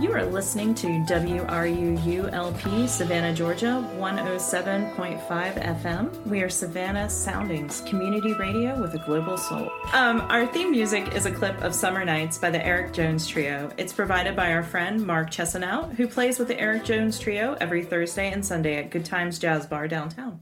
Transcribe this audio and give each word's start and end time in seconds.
You 0.00 0.12
are 0.12 0.26
listening 0.26 0.74
to 0.76 0.88
WRUULP 0.88 2.88
Savannah, 2.88 3.32
Georgia, 3.32 3.88
107.5 3.96 5.28
FM. 5.28 6.26
We 6.26 6.42
are 6.42 6.48
Savannah 6.48 7.08
Soundings, 7.08 7.80
community 7.82 8.34
radio 8.34 8.80
with 8.80 8.94
a 8.94 8.98
global 8.98 9.38
soul. 9.38 9.70
Um, 9.92 10.22
our 10.22 10.48
theme 10.48 10.72
music 10.72 11.14
is 11.14 11.26
a 11.26 11.30
clip 11.30 11.62
of 11.62 11.76
Summer 11.76 12.04
Nights 12.04 12.38
by 12.38 12.50
the 12.50 12.66
Eric 12.66 12.92
Jones 12.92 13.28
Trio. 13.28 13.70
It's 13.76 13.92
provided 13.92 14.34
by 14.34 14.52
our 14.52 14.64
friend 14.64 15.06
Mark 15.06 15.30
Chesanout, 15.30 15.94
who 15.94 16.08
plays 16.08 16.40
with 16.40 16.48
the 16.48 16.58
Eric 16.58 16.84
Jones 16.84 17.20
Trio 17.20 17.56
every 17.60 17.84
Thursday 17.84 18.32
and 18.32 18.44
Sunday 18.44 18.78
at 18.78 18.90
Good 18.90 19.04
Times 19.04 19.38
Jazz 19.38 19.64
Bar 19.64 19.86
downtown. 19.86 20.40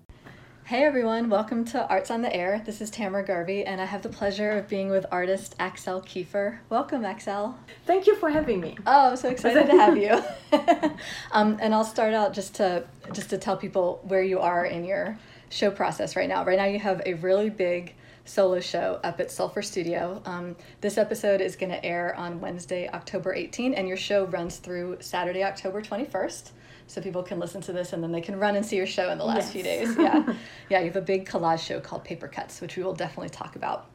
Hey 0.73 0.85
everyone, 0.85 1.29
welcome 1.29 1.67
to 1.67 1.87
Arts 1.87 2.11
on 2.11 2.23
the 2.23 2.35
Air. 2.35 2.63
This 2.65 2.81
is 2.81 2.89
Tamara 2.89 3.23
Garvey, 3.23 3.63
and 3.63 3.79
I 3.79 3.85
have 3.85 4.01
the 4.01 4.09
pleasure 4.09 4.53
of 4.53 4.69
being 4.69 4.89
with 4.89 5.05
artist 5.13 5.55
Axelle 5.59 6.03
Kieffer. 6.03 6.61
Welcome, 6.71 7.03
Axelle. 7.03 7.57
Thank 7.85 8.07
you 8.07 8.17
for 8.17 8.31
having 8.31 8.63
me. 8.63 8.79
Oh, 8.87 9.11
I'm 9.11 9.17
so 9.17 9.29
excited 9.29 9.67
to 9.67 9.73
have 9.73 9.99
you. 9.99 10.13
um, 11.33 11.59
and 11.61 11.75
I'll 11.75 11.85
start 11.85 12.15
out 12.15 12.33
just 12.33 12.55
to 12.55 12.85
just 13.13 13.29
to 13.29 13.37
tell 13.37 13.59
people 13.59 14.01
where 14.05 14.23
you 14.23 14.39
are 14.39 14.65
in 14.65 14.87
your 14.87 15.19
show 15.51 15.71
process 15.71 16.17
right 16.17 16.27
now. 16.27 16.43
Right 16.43 16.57
now, 16.57 16.65
you 16.65 16.79
have 16.79 17.03
a 17.05 17.13
really 17.13 17.51
big 17.51 17.95
solo 18.25 18.59
show 18.59 18.99
up 19.05 19.21
at 19.21 19.31
Sulfur 19.31 19.61
Studio. 19.61 20.23
Um, 20.25 20.57
this 20.81 20.97
episode 20.97 21.43
is 21.43 21.55
going 21.55 21.73
to 21.73 21.85
air 21.85 22.15
on 22.17 22.41
Wednesday, 22.41 22.89
October 22.89 23.35
18, 23.35 23.75
and 23.75 23.87
your 23.87 23.99
show 23.99 24.25
runs 24.25 24.57
through 24.57 24.97
Saturday, 25.01 25.45
October 25.45 25.83
21st 25.83 26.53
so 26.93 27.01
people 27.01 27.23
can 27.23 27.39
listen 27.39 27.63
to 27.63 27.73
this 27.73 27.95
and 27.95 28.03
then 28.03 28.13
they 28.13 28.21
can 28.21 28.39
run 28.39 28.55
and 28.55 28.67
see 28.67 28.77
your 28.77 28.87
show 28.87 29.11
in 29.11 29.17
the 29.17 29.25
last 29.25 29.45
yes. 29.45 29.53
few 29.53 29.63
days. 29.63 29.97
Yeah. 29.97 30.35
yeah, 30.69 30.81
you 30.81 30.87
have 30.87 30.97
a 30.97 31.01
big 31.01 31.27
collage 31.27 31.61
show 31.61 31.81
called 31.81 32.05
Paper 32.05 32.29
Cuts, 32.29 32.61
which 32.61 32.77
we 32.77 32.83
will 32.83 32.95
definitely 32.95 33.31
talk 33.31 33.57
about. 33.57 33.87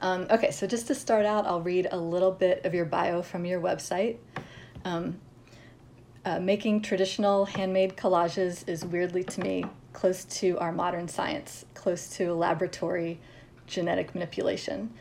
Um, 0.00 0.28
okay, 0.30 0.52
so 0.52 0.68
just 0.68 0.86
to 0.86 0.94
start 0.94 1.26
out, 1.26 1.46
I'll 1.46 1.60
read 1.60 1.88
a 1.90 1.96
little 1.96 2.30
bit 2.30 2.64
of 2.64 2.74
your 2.74 2.84
bio 2.84 3.22
from 3.22 3.44
your 3.44 3.60
website. 3.60 4.18
Um, 4.84 5.18
uh, 6.24 6.38
making 6.38 6.82
traditional 6.82 7.44
handmade 7.44 7.96
collages 7.96 8.68
is 8.68 8.84
weirdly 8.84 9.24
to 9.24 9.40
me 9.40 9.64
close 9.92 10.24
to 10.24 10.56
our 10.58 10.70
modern 10.70 11.08
science, 11.08 11.64
close 11.74 12.08
to 12.16 12.34
laboratory 12.34 13.20
genetic 13.66 14.14
manipulation. 14.14 14.92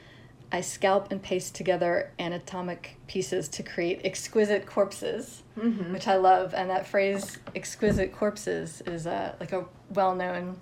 I 0.51 0.61
scalp 0.61 1.11
and 1.11 1.21
paste 1.21 1.53
together 1.53 2.11
anatomic 2.17 2.97
pieces 3.07 3.47
to 3.49 3.63
create 3.63 4.01
exquisite 4.03 4.65
corpses, 4.65 5.40
mm-hmm. 5.57 5.93
which 5.93 6.07
I 6.07 6.15
love. 6.15 6.53
And 6.53 6.69
that 6.69 6.87
phrase, 6.87 7.39
exquisite 7.55 8.13
corpses, 8.13 8.81
is 8.85 9.05
a, 9.05 9.35
like 9.39 9.51
a 9.51 9.65
well 9.93 10.15
known 10.15 10.57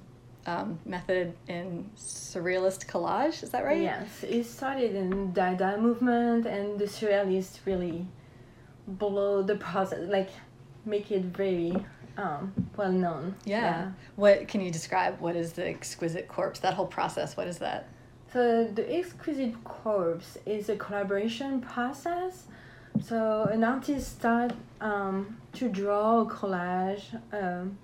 um, 0.46 0.80
method 0.86 1.34
in 1.48 1.90
surrealist 1.98 2.88
collage. 2.88 3.44
Is 3.44 3.50
that 3.52 3.64
right? 3.64 3.82
Yes, 3.82 4.24
it 4.24 4.46
started 4.46 4.96
in 4.96 5.34
Dada 5.34 5.78
movement, 5.78 6.46
and 6.46 6.80
the 6.80 6.86
surrealists 6.86 7.60
really 7.66 8.08
blow 8.88 9.44
the 9.44 9.56
process, 9.56 10.00
like 10.10 10.30
make 10.86 11.12
it 11.12 11.24
very 11.24 11.76
um, 12.18 12.54
well 12.76 12.92
known. 12.92 13.36
Yeah. 13.46 13.62
yeah. 13.62 13.92
What 14.16 14.48
can 14.48 14.62
you 14.62 14.72
describe? 14.72 15.20
What 15.20 15.36
is 15.36 15.54
the 15.54 15.68
exquisite 15.68 16.28
corpse? 16.28 16.60
That 16.60 16.74
whole 16.74 16.88
process. 16.88 17.38
What 17.38 17.48
is 17.48 17.60
that? 17.60 17.88
So 18.32 18.66
the 18.66 18.96
exquisite 18.96 19.64
corpse 19.64 20.38
is 20.46 20.70
a 20.70 20.76
collaboration 20.76 21.62
process. 21.62 22.46
So 23.02 23.44
an 23.52 23.64
artist 23.64 24.20
start 24.20 24.54
um, 24.82 25.38
to 25.54 25.70
draw 25.70 26.22
a 26.22 26.26
collage, 26.26 27.04
um, 27.34 27.78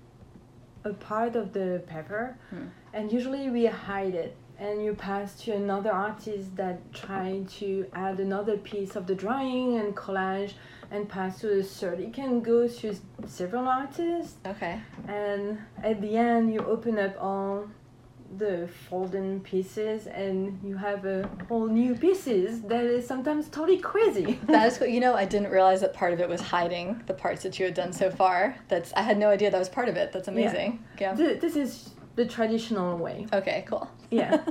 a 0.83 0.93
part 0.93 1.35
of 1.35 1.53
the 1.53 1.83
paper, 1.87 2.37
hmm. 2.49 2.67
and 2.93 3.11
usually 3.11 3.49
we 3.49 3.65
hide 3.65 4.15
it. 4.15 4.35
And 4.57 4.83
you 4.85 4.93
pass 4.93 5.37
to 5.41 5.51
another 5.51 5.91
artist 5.91 6.55
that 6.55 6.93
try 6.93 7.43
to 7.57 7.85
add 7.93 8.21
another 8.21 8.55
piece 8.57 8.95
of 8.95 9.05
the 9.05 9.13
drawing 9.13 9.77
and 9.77 9.93
collage 9.93 10.53
and 10.91 11.09
pass 11.09 11.39
to 11.41 11.47
the 11.47 11.63
third. 11.63 11.99
It 11.99 12.13
can 12.13 12.41
go 12.41 12.65
to 12.65 12.95
several 13.27 13.67
artists. 13.67 14.35
Okay. 14.45 14.79
And 15.09 15.59
at 15.83 15.99
the 15.99 16.15
end, 16.15 16.53
you 16.53 16.61
open 16.61 16.97
up 16.99 17.15
all 17.19 17.67
the 18.37 18.67
folding 18.89 19.39
pieces 19.41 20.07
and 20.07 20.59
you 20.63 20.75
have 20.77 21.05
a 21.05 21.29
whole 21.47 21.67
new 21.67 21.95
pieces 21.95 22.61
that 22.63 22.83
is 22.83 23.07
sometimes 23.07 23.47
totally 23.49 23.77
crazy. 23.77 24.39
that 24.47 24.67
is 24.67 24.77
cool. 24.77 24.87
you 24.87 24.99
know 24.99 25.15
I 25.15 25.25
didn't 25.25 25.51
realize 25.51 25.81
that 25.81 25.93
part 25.93 26.13
of 26.13 26.19
it 26.19 26.27
was 26.27 26.41
hiding 26.41 27.01
the 27.07 27.13
parts 27.13 27.43
that 27.43 27.59
you 27.59 27.65
had 27.65 27.73
done 27.73 27.93
so 27.93 28.09
far. 28.09 28.55
That's 28.67 28.93
I 28.93 29.01
had 29.01 29.17
no 29.17 29.29
idea 29.29 29.51
that 29.51 29.59
was 29.59 29.69
part 29.69 29.89
of 29.89 29.95
it. 29.95 30.11
That's 30.11 30.27
amazing. 30.27 30.83
Yeah. 30.99 31.15
yeah. 31.17 31.33
This 31.35 31.55
is 31.55 31.91
the 32.15 32.25
traditional 32.25 32.97
way. 32.97 33.27
Okay, 33.33 33.65
cool. 33.67 33.89
Yeah. 34.09 34.43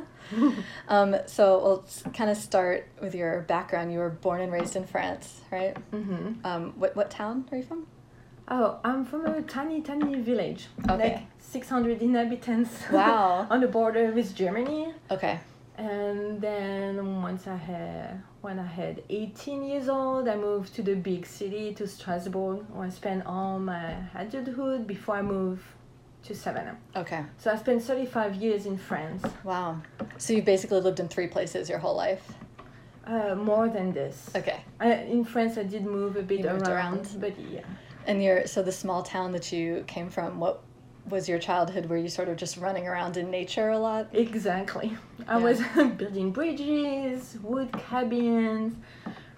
um, 0.89 1.17
so 1.27 1.63
we'll 1.63 2.13
kind 2.13 2.31
of 2.31 2.37
start 2.37 2.89
with 3.01 3.15
your 3.15 3.43
background. 3.43 3.93
You 3.93 3.99
were 3.99 4.11
born 4.11 4.41
and 4.41 4.53
raised 4.53 4.77
in 4.77 4.87
France, 4.87 5.41
right? 5.51 5.77
Mm-hmm. 5.93 6.47
Um, 6.47 6.73
what 6.77 6.95
what 6.97 7.11
town 7.11 7.47
are 7.51 7.59
you 7.59 7.65
from? 7.65 7.87
Oh, 8.49 8.79
I'm 8.85 9.05
from 9.05 9.25
a 9.27 9.43
tiny, 9.43 9.81
tiny 9.81 10.21
village. 10.21 10.67
Okay. 10.91 11.15
Like 11.15 11.23
600 11.39 12.03
inhabitants. 12.03 12.91
Wow. 12.91 13.47
on 13.51 13.61
the 13.61 13.69
border 13.69 14.11
with 14.13 14.35
Germany. 14.35 14.93
Okay. 15.11 15.41
And 15.77 16.41
then 16.41 17.23
once 17.23 17.47
I 17.47 17.57
had, 17.57 18.23
when 18.43 18.59
I 18.59 18.67
had 18.67 19.03
18 19.09 19.65
years 19.65 19.89
old, 19.89 20.29
I 20.29 20.37
moved 20.37 20.75
to 20.77 20.83
the 20.83 20.95
big 20.95 21.27
city, 21.27 21.75
to 21.75 21.89
Strasbourg, 21.89 22.65
where 22.71 22.87
I 22.87 22.91
spent 22.91 23.27
all 23.27 23.59
my 23.59 23.97
adulthood 24.15 24.87
before 24.87 25.17
I 25.17 25.23
moved 25.23 25.65
to 26.25 26.35
Savannah. 26.35 26.77
Okay. 26.95 27.25
So 27.39 27.51
I 27.51 27.57
spent 27.57 27.83
35 27.83 28.37
years 28.37 28.67
in 28.67 28.79
France. 28.79 29.25
Wow. 29.43 29.81
So 30.19 30.33
you 30.33 30.43
basically 30.43 30.81
lived 30.81 31.01
in 31.01 31.09
three 31.09 31.27
places 31.27 31.69
your 31.69 31.79
whole 31.79 31.97
life? 31.97 32.35
Uh, 33.07 33.35
more 33.35 33.69
than 33.69 33.93
this. 33.93 34.31
Okay. 34.35 34.61
I, 34.81 34.93
in 34.93 35.25
France, 35.25 35.59
I 35.59 35.65
did 35.65 35.85
move 35.85 36.17
a 36.17 36.23
bit 36.23 36.47
around, 36.47 36.69
around, 36.69 37.09
but 37.21 37.39
yeah. 37.39 37.61
And 38.07 38.23
your 38.23 38.47
so 38.47 38.63
the 38.63 38.73
small 38.73 39.03
town 39.03 39.33
that 39.33 39.53
you 39.53 39.85
came 39.87 40.11
from, 40.11 40.41
what 40.41 40.63
was 41.09 41.29
your 41.29 41.39
childhood? 41.39 41.87
Were 41.87 41.97
you 41.97 42.09
sort 42.09 42.29
of 42.29 42.37
just 42.37 42.57
running 42.57 42.89
around 42.89 43.17
in 43.17 43.31
nature 43.31 43.71
a 43.71 43.79
lot? 43.79 44.09
Exactly. 44.13 44.97
I 45.29 45.39
yeah. 45.39 45.45
was 45.45 45.61
building 45.97 46.31
bridges, 46.33 47.39
wood 47.43 47.73
cabins, 47.73 48.75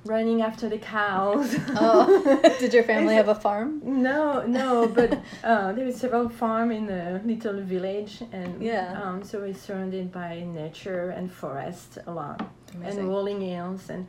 running 0.05 0.43
after 0.43 0.69
the 0.69 0.79
cows. 0.79 1.57
oh, 1.77 2.41
did 2.61 2.73
your 2.73 2.85
family 2.85 3.15
have 3.15 3.29
a 3.29 3.35
farm? 3.35 3.81
No, 3.85 4.47
no, 4.47 4.87
but 4.87 5.21
uh, 5.45 5.73
there 5.73 5.85
was 5.85 5.97
several 5.97 6.29
farm 6.29 6.71
in 6.71 6.89
a 6.89 7.21
little 7.25 7.61
village, 7.63 8.23
and 8.33 8.63
yeah, 8.63 9.01
um, 9.03 9.23
so 9.23 9.41
we're 9.41 9.55
surrounded 9.55 10.13
by 10.13 10.45
nature 10.47 11.11
and 11.11 11.31
forest 11.31 11.99
a 12.07 12.13
lot, 12.13 12.49
Amazing. 12.75 13.01
and 13.01 13.09
rolling 13.09 13.41
hills 13.41 13.91
and 13.91 14.07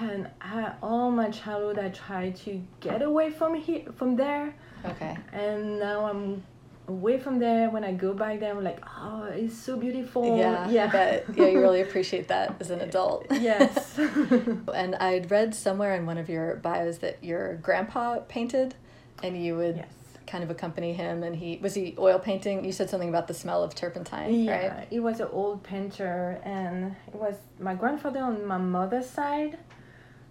and 0.00 0.28
I, 0.40 0.72
all 0.82 1.10
my 1.10 1.30
childhood 1.30 1.78
I 1.78 1.90
tried 1.90 2.36
to 2.36 2.62
get 2.80 3.02
away 3.02 3.30
from 3.30 3.54
here 3.54 3.84
from 3.96 4.16
there. 4.16 4.54
Okay. 4.84 5.16
And 5.32 5.78
now 5.78 6.06
I'm 6.06 6.42
away 6.88 7.18
from 7.18 7.38
there. 7.38 7.70
When 7.70 7.84
I 7.84 7.92
go 7.92 8.14
back 8.14 8.40
there, 8.40 8.56
I'm 8.56 8.64
like, 8.64 8.82
oh, 8.86 9.24
it's 9.24 9.56
so 9.56 9.76
beautiful. 9.76 10.38
Yeah. 10.38 10.68
Yeah. 10.68 10.90
But 10.90 11.36
yeah, 11.36 11.46
you 11.46 11.60
really 11.60 11.80
appreciate 11.88 12.28
that 12.28 12.56
as 12.60 12.70
an 12.70 12.80
adult. 12.80 13.26
Yes. 13.30 13.98
and 14.74 14.94
I'd 14.96 15.30
read 15.30 15.54
somewhere 15.54 15.94
in 15.94 16.06
one 16.06 16.18
of 16.18 16.28
your 16.28 16.56
bios 16.56 16.98
that 16.98 17.22
your 17.22 17.56
grandpa 17.56 18.20
painted, 18.20 18.74
and 19.22 19.42
you 19.42 19.56
would. 19.56 19.76
Yes. 19.76 19.88
Kind 20.24 20.44
of 20.44 20.50
accompany 20.50 20.94
him, 20.94 21.24
and 21.24 21.36
he 21.36 21.58
was 21.60 21.74
he 21.74 21.94
oil 21.98 22.18
painting. 22.18 22.64
You 22.64 22.72
said 22.72 22.88
something 22.88 23.08
about 23.08 23.26
the 23.28 23.34
smell 23.34 23.62
of 23.62 23.74
turpentine, 23.74 24.32
yeah, 24.32 24.78
right? 24.78 24.86
he 24.88 24.98
was 24.98 25.20
an 25.20 25.28
old 25.30 25.62
painter, 25.62 26.40
and 26.44 26.96
it 27.08 27.16
was 27.16 27.34
my 27.58 27.74
grandfather 27.74 28.20
on 28.20 28.46
my 28.46 28.56
mother's 28.56 29.10
side 29.10 29.58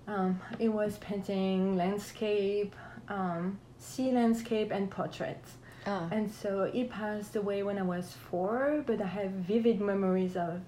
um, 0.08 0.40
it 0.60 0.70
was 0.70 0.98
painting 0.98 1.76
landscape, 1.76 2.76
um, 3.08 3.60
sea 3.78 4.12
landscape, 4.12 4.72
and 4.72 4.90
portraits. 4.90 5.54
Oh. 5.88 6.08
And 6.12 6.32
so 6.32 6.70
he 6.72 6.84
passed 6.84 7.36
away 7.36 7.64
when 7.64 7.78
I 7.78 7.84
was 7.84 8.14
four, 8.30 8.84
but 8.86 9.02
I 9.02 9.08
have 9.08 9.32
vivid 9.32 9.82
memories 9.82 10.36
of 10.36 10.62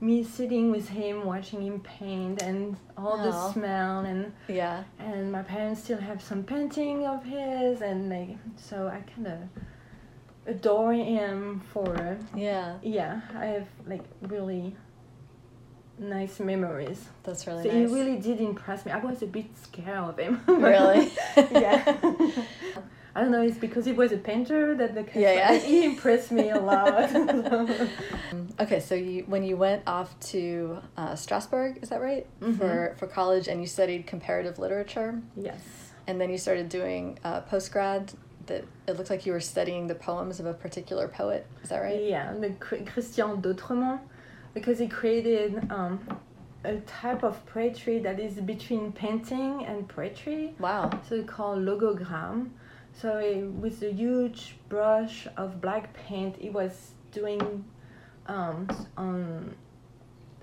me 0.00 0.24
sitting 0.24 0.70
with 0.70 0.88
him, 0.88 1.24
watching 1.24 1.62
him 1.62 1.80
paint, 1.80 2.42
and 2.42 2.76
all 2.96 3.18
oh. 3.20 3.24
the 3.24 3.52
smell, 3.52 4.00
and 4.00 4.32
yeah. 4.48 4.82
And 4.98 5.30
my 5.30 5.42
parents 5.42 5.84
still 5.84 5.98
have 5.98 6.20
some 6.20 6.42
painting 6.42 7.06
of 7.06 7.24
his, 7.24 7.80
and 7.82 8.10
like 8.10 8.36
so 8.56 8.88
I 8.88 9.00
kind 9.14 9.28
of 9.28 9.38
adore 10.46 10.92
him 10.92 11.62
for 11.72 12.18
yeah. 12.34 12.78
Yeah, 12.82 13.20
I 13.36 13.46
have 13.46 13.68
like 13.86 14.04
really 14.22 14.74
nice 16.02 16.40
memories. 16.40 17.08
That's 17.22 17.46
really 17.46 17.64
so 17.64 17.68
nice. 17.68 17.88
he 17.88 17.94
really 17.94 18.16
did 18.18 18.40
impress 18.40 18.84
me. 18.84 18.92
I 18.92 18.98
was 18.98 19.22
a 19.22 19.26
bit 19.26 19.46
scared 19.56 19.98
of 19.98 20.18
him. 20.18 20.40
really? 20.46 21.10
yeah. 21.36 21.96
I 23.14 23.20
don't 23.20 23.30
know. 23.30 23.42
It's 23.42 23.58
because 23.58 23.84
he 23.84 23.92
was 23.92 24.10
a 24.12 24.16
painter 24.16 24.74
that 24.74 24.94
the 24.94 25.04
yeah, 25.18 25.32
yeah. 25.34 25.58
he 25.58 25.84
impressed 25.84 26.32
me 26.32 26.48
a 26.48 26.58
lot. 26.58 27.14
okay, 28.60 28.80
so 28.80 28.94
you 28.94 29.24
when 29.24 29.42
you 29.42 29.56
went 29.56 29.82
off 29.86 30.18
to 30.32 30.78
uh, 30.96 31.14
Strasbourg, 31.14 31.78
is 31.82 31.90
that 31.90 32.00
right? 32.00 32.26
Mm-hmm. 32.40 32.56
For 32.56 32.94
for 32.98 33.06
college, 33.06 33.48
and 33.48 33.60
you 33.60 33.66
studied 33.66 34.06
comparative 34.06 34.58
literature. 34.58 35.20
Yes. 35.36 35.60
And 36.06 36.18
then 36.20 36.30
you 36.30 36.38
started 36.38 36.68
doing 36.68 37.18
uh, 37.22 37.42
post 37.42 37.70
grad. 37.70 38.12
That 38.46 38.64
it 38.88 38.96
looked 38.96 39.10
like 39.10 39.24
you 39.24 39.32
were 39.32 39.40
studying 39.40 39.86
the 39.86 39.94
poems 39.94 40.40
of 40.40 40.46
a 40.46 40.54
particular 40.54 41.06
poet. 41.06 41.46
Is 41.62 41.68
that 41.68 41.78
right? 41.78 42.02
Yeah, 42.02 42.32
the 42.32 42.50
Christian 42.50 43.42
Dotremont 43.42 44.00
because 44.54 44.78
he 44.78 44.88
created 44.88 45.66
um, 45.70 46.00
a 46.64 46.76
type 46.80 47.22
of 47.22 47.44
poetry 47.46 47.98
that 48.00 48.20
is 48.20 48.34
between 48.34 48.92
painting 48.92 49.64
and 49.64 49.88
poetry. 49.88 50.54
Wow. 50.58 50.90
So 51.08 51.16
it's 51.16 51.30
called 51.30 51.60
logogram. 51.60 52.50
So 52.94 53.18
it, 53.18 53.44
with 53.46 53.82
a 53.82 53.92
huge 53.92 54.56
brush 54.68 55.26
of 55.36 55.60
black 55.60 55.92
paint, 55.94 56.36
he 56.36 56.50
was 56.50 56.90
doing 57.10 57.64
um, 58.26 58.68
on 58.96 59.54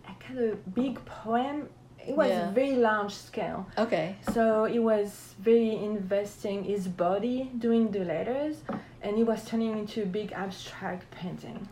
a 0.07 0.23
kind 0.23 0.39
of 0.39 0.73
big 0.73 1.03
poem. 1.06 1.69
It 2.06 2.15
was 2.15 2.29
Yeah. 2.29 2.51
very 2.51 2.75
large 2.75 3.13
scale. 3.13 3.67
Okay. 3.77 4.15
So 4.33 4.65
he 4.65 4.79
was 4.79 5.35
very 5.39 5.75
investing 5.75 6.63
his 6.63 6.88
body 6.88 7.51
doing 7.59 7.91
the 7.91 8.00
letters, 8.03 8.63
and 9.01 9.15
he 9.17 9.23
was 9.23 9.45
turning 9.45 9.77
into 9.77 10.03
a 10.03 10.06
big 10.06 10.31
abstract 10.31 11.11
painting. 11.11 11.67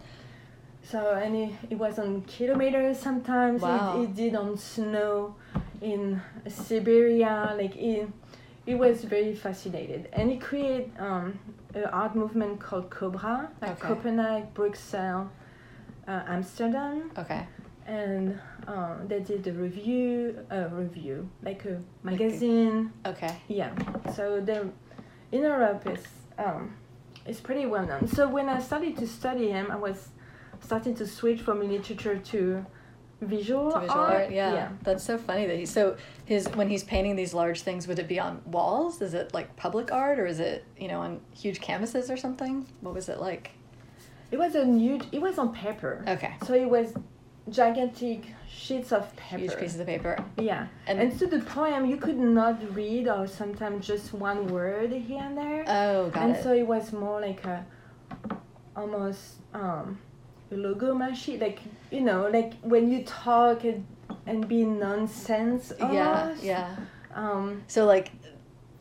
So 0.90 1.14
and 1.16 1.36
it, 1.36 1.54
it 1.72 1.78
was 1.78 2.00
on 2.00 2.22
kilometers 2.22 2.98
sometimes. 3.00 3.62
Wow. 3.62 4.02
It, 4.02 4.04
it 4.04 4.16
did 4.16 4.36
on 4.36 4.58
snow 4.58 5.36
in 5.82 6.22
Siberia. 6.48 7.54
Like 7.58 7.76
it, 7.76 8.08
it 8.66 8.76
was 8.76 9.04
very 9.04 9.34
fascinated, 9.36 10.10
and 10.14 10.32
he 10.32 10.38
created 10.38 10.92
um, 11.00 11.40
an 11.74 11.86
art 11.86 12.16
movement 12.16 12.60
called 12.60 12.90
Cobra, 12.90 13.50
like 13.62 13.72
Okay. 13.72 13.88
Copenhagen, 13.88 14.48
Bruxelles, 14.54 15.28
uh, 16.08 16.24
Amsterdam 16.28 17.12
Okay. 17.18 17.46
and 17.86 18.40
um, 18.68 19.08
they 19.08 19.20
did 19.20 19.48
a 19.48 19.52
review, 19.54 20.38
a 20.50 20.68
review, 20.70 21.30
like 21.44 21.66
a 21.66 21.82
magazine. 22.04 22.92
Okay. 23.06 23.34
Yeah. 23.48 23.72
So 24.16 24.42
the 24.42 24.70
in 25.32 25.42
Europe 25.44 25.86
is 25.88 26.04
um, 26.38 26.76
is 27.26 27.40
pretty 27.42 27.66
well 27.66 27.86
known. 27.86 28.08
So 28.08 28.28
when 28.28 28.48
I 28.48 28.62
started 28.62 28.98
to 28.98 29.08
study 29.08 29.50
him, 29.52 29.70
I 29.72 29.76
was 29.76 30.10
starting 30.68 30.94
to 30.96 31.08
switch 31.08 31.42
from 31.42 31.58
literature 31.68 32.18
to 32.32 32.66
visual, 33.22 33.72
To 33.72 33.80
visual 33.80 34.00
art. 34.00 34.14
art, 34.24 34.32
yeah. 34.32 34.70
That's 34.84 35.04
so 35.04 35.18
funny 35.18 35.46
that 35.48 35.58
he. 35.58 35.66
So 35.66 35.96
his 36.26 36.48
when 36.60 36.68
he's 36.74 36.84
painting 36.84 37.16
these 37.16 37.34
large 37.34 37.62
things, 37.62 37.88
would 37.88 38.00
it 38.00 38.08
be 38.16 38.20
on 38.20 38.42
walls? 38.46 39.02
Is 39.02 39.14
it 39.14 39.34
like 39.34 39.56
public 39.56 39.92
art, 39.92 40.20
or 40.20 40.26
is 40.34 40.40
it 40.40 40.66
you 40.78 40.90
know 40.92 41.00
on 41.00 41.22
huge 41.44 41.60
canvases 41.62 42.12
or 42.12 42.18
something? 42.18 42.54
What 42.82 42.94
was 42.94 43.08
it 43.14 43.20
like? 43.30 43.52
It 44.30 44.38
was 44.38 44.56
a 44.56 44.66
huge. 44.66 45.06
It 45.18 45.22
was 45.28 45.36
on 45.40 45.50
paper. 45.54 46.04
Okay. 46.16 46.34
So 46.46 46.54
it 46.54 46.70
was 46.70 46.88
gigantic 47.50 48.22
sheets 48.64 48.92
of 48.92 49.04
paper. 49.16 49.44
Huge 49.44 49.58
pieces 49.58 49.80
of 49.80 49.88
paper. 49.88 50.14
Yeah. 50.38 50.68
And- 50.86 51.00
And, 51.00 51.10
so 51.18 51.26
the 51.28 51.40
poem 51.40 51.86
you 51.86 51.96
could 51.96 52.18
not 52.40 52.56
read, 52.76 53.08
or 53.08 53.26
sometimes 53.26 53.88
just 53.88 54.08
one 54.14 54.40
word 54.48 54.92
here 54.92 55.24
and 55.28 55.38
there. 55.38 55.64
Oh, 55.66 56.10
got 56.10 56.24
and 56.24 56.36
it. 56.36 56.44
so 56.44 56.50
it 56.52 56.68
was 56.68 56.92
more 56.92 57.22
like 57.22 57.42
a 57.46 57.58
almost 58.76 59.24
um 59.54 59.98
logo 60.52 60.94
machine 60.94 61.40
like 61.40 61.60
you 61.92 62.02
know 62.02 62.30
like 62.32 62.54
when 62.62 62.90
you 62.92 63.04
talk 63.04 63.64
and, 63.64 63.86
and 64.26 64.48
be 64.48 64.64
nonsense 64.64 65.74
yeah, 65.80 66.22
almost. 66.24 66.44
yeah. 66.44 66.76
um 67.14 67.64
So 67.68 67.86
like, 67.86 68.12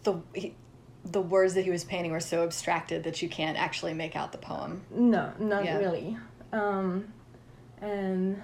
the 0.05 0.21
he, 0.35 0.55
the 1.05 1.21
words 1.21 1.55
that 1.55 1.63
he 1.65 1.71
was 1.71 1.85
painting 1.85 2.13
were 2.13 2.21
so 2.21 2.43
abstracted 2.45 3.05
that 3.05 3.23
you 3.23 3.29
can't 3.29 3.57
actually 3.59 3.95
make 3.95 4.15
out 4.17 4.31
the 4.33 4.39
poem. 4.39 4.83
no 4.91 5.33
not 5.39 5.65
Yeah. 5.65 5.79
really 5.79 6.17
um 6.53 7.13
and 7.81 8.43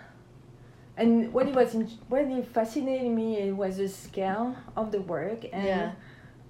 and 0.96 1.32
what 1.32 1.48
it 1.48 1.54
was 1.54 1.74
in, 1.74 1.86
what 2.08 2.22
it 2.22 2.46
fascinated 2.48 3.10
me 3.10 3.38
it 3.38 3.52
was 3.56 3.76
the 3.78 3.88
scale 3.88 4.54
of 4.76 4.90
the 4.92 5.00
work 5.00 5.44
and 5.52 5.64
Yeah. 5.66 5.92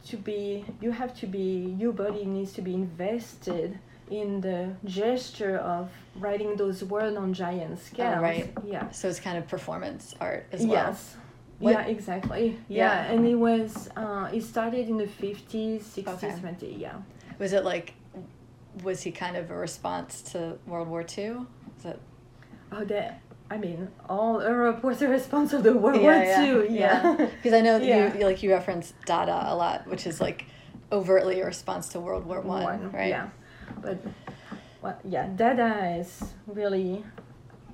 to 0.06 0.16
be 0.16 0.64
you 0.80 0.90
have 0.90 1.14
to 1.20 1.26
be 1.26 1.76
your 1.78 1.92
body 1.92 2.24
needs 2.24 2.52
to 2.54 2.62
be 2.62 2.74
invested 2.74 3.78
in 4.20 4.40
the 4.42 4.60
gesture 4.84 5.56
of 5.58 5.88
writing 6.16 6.56
those 6.56 6.84
words 6.84 7.16
on 7.16 7.32
giant 7.32 7.78
scales 7.78 8.20
right. 8.20 8.52
yeah 8.64 8.90
So 8.90 9.08
it's 9.08 9.20
kind 9.20 9.38
of 9.38 9.44
performance 9.48 10.14
art 10.20 10.42
as 10.52 10.60
well. 10.60 10.70
Yes. 10.86 11.16
What- 11.58 11.72
Yeah, 11.74 11.94
exactly. 11.96 12.46
Yeah. 12.68 12.78
Yeah, 13.06 13.12
and 13.12 13.20
it 13.26 13.38
was 13.48 13.70
uh, 13.96 14.28
it 14.36 14.42
started 14.54 14.84
in 14.92 14.96
the 14.98 15.06
fifties, 15.06 15.80
sixties, 15.86 16.14
Okay. 16.24 16.30
seventies. 16.34 16.76
Yeah. 16.86 16.96
Was 17.38 17.52
it 17.58 17.64
like, 17.72 17.94
was 18.86 18.98
he 19.06 19.10
kind 19.24 19.36
of 19.40 19.44
a 19.50 19.56
response 19.68 20.10
to 20.32 20.38
World 20.66 20.88
War 20.88 21.02
II? 21.18 21.46
Is 21.78 21.84
it? 21.92 21.98
Oh, 22.72 22.84
that. 22.94 23.20
I 23.54 23.56
mean, 23.58 23.80
all 24.08 24.34
Europe 24.42 24.82
was 24.88 25.02
a 25.02 25.08
response 25.18 25.52
of 25.56 25.62
the 25.62 25.72
World 25.84 26.02
War 26.02 26.14
Two. 26.40 26.66
Yeah. 26.70 27.00
Because 27.36 27.54
I 27.58 27.60
know 27.66 27.78
that 27.78 27.86
Yeah. 27.86 28.16
you 28.18 28.24
like 28.30 28.42
you 28.42 28.50
reference 28.58 28.86
Dada 29.06 29.38
a 29.52 29.54
lot, 29.62 29.78
which 29.92 30.04
is 30.10 30.20
like 30.26 30.40
overtly 30.90 31.36
a 31.42 31.46
response 31.54 31.84
to 31.92 32.00
World 32.00 32.24
War 32.26 32.40
One, 32.40 32.90
right? 32.92 33.08
Yeah. 33.16 33.28
But, 33.80 33.98
well, 34.82 34.98
yeah, 35.04 35.28
Dada 35.34 35.96
is 35.98 36.22
really. 36.46 37.04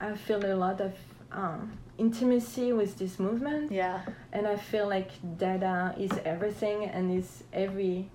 I 0.00 0.14
feel 0.14 0.44
a 0.44 0.54
lot 0.54 0.80
of 0.80 0.92
um, 1.32 1.72
intimacy 1.98 2.72
with 2.72 2.98
this 2.98 3.18
movement. 3.18 3.72
Yeah. 3.72 4.00
and 4.32 4.46
I 4.46 4.56
feel 4.56 4.88
like 4.88 5.10
Dada 5.38 5.94
is 5.98 6.12
everything 6.24 6.84
and 6.84 7.10
is 7.18 7.44
every 7.52 8.08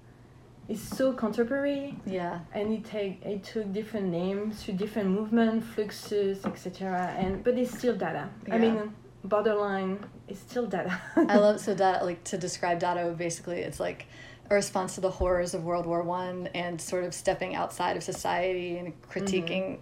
is 0.69 0.81
so 0.81 1.11
contemporary 1.11 1.97
Yeah. 2.05 2.39
and 2.53 2.71
it 2.71 2.85
take 2.85 3.21
it 3.25 3.43
took 3.43 3.73
different 3.73 4.07
names 4.07 4.63
to 4.63 4.71
different 4.71 5.09
movement 5.09 5.63
fluxus 5.75 6.45
etc 6.45 7.13
and 7.19 7.43
but 7.43 7.57
it's 7.57 7.77
still 7.77 7.95
Dada 7.97 8.29
Yeah. 8.47 8.55
I 8.55 8.57
mean 8.59 8.93
borderline 9.25 9.99
is 10.29 10.39
still 10.39 10.65
Dada 10.67 11.01
I 11.17 11.35
love 11.37 11.59
so 11.65 11.75
Dada 11.75 12.05
like 12.05 12.23
to 12.25 12.37
describe 12.37 12.79
Dada 12.79 13.11
basically 13.11 13.59
it's 13.59 13.79
like 13.81 14.05
a 14.53 14.55
response 14.55 14.95
to 14.95 15.01
the 15.01 15.09
horrors 15.09 15.53
of 15.53 15.63
World 15.63 15.85
War 15.85 16.03
One 16.03 16.47
and 16.53 16.79
sort 16.79 17.03
of 17.03 17.13
stepping 17.13 17.55
outside 17.55 17.97
of 17.97 18.03
society 18.03 18.77
and 18.77 18.93
critiquing 19.09 19.79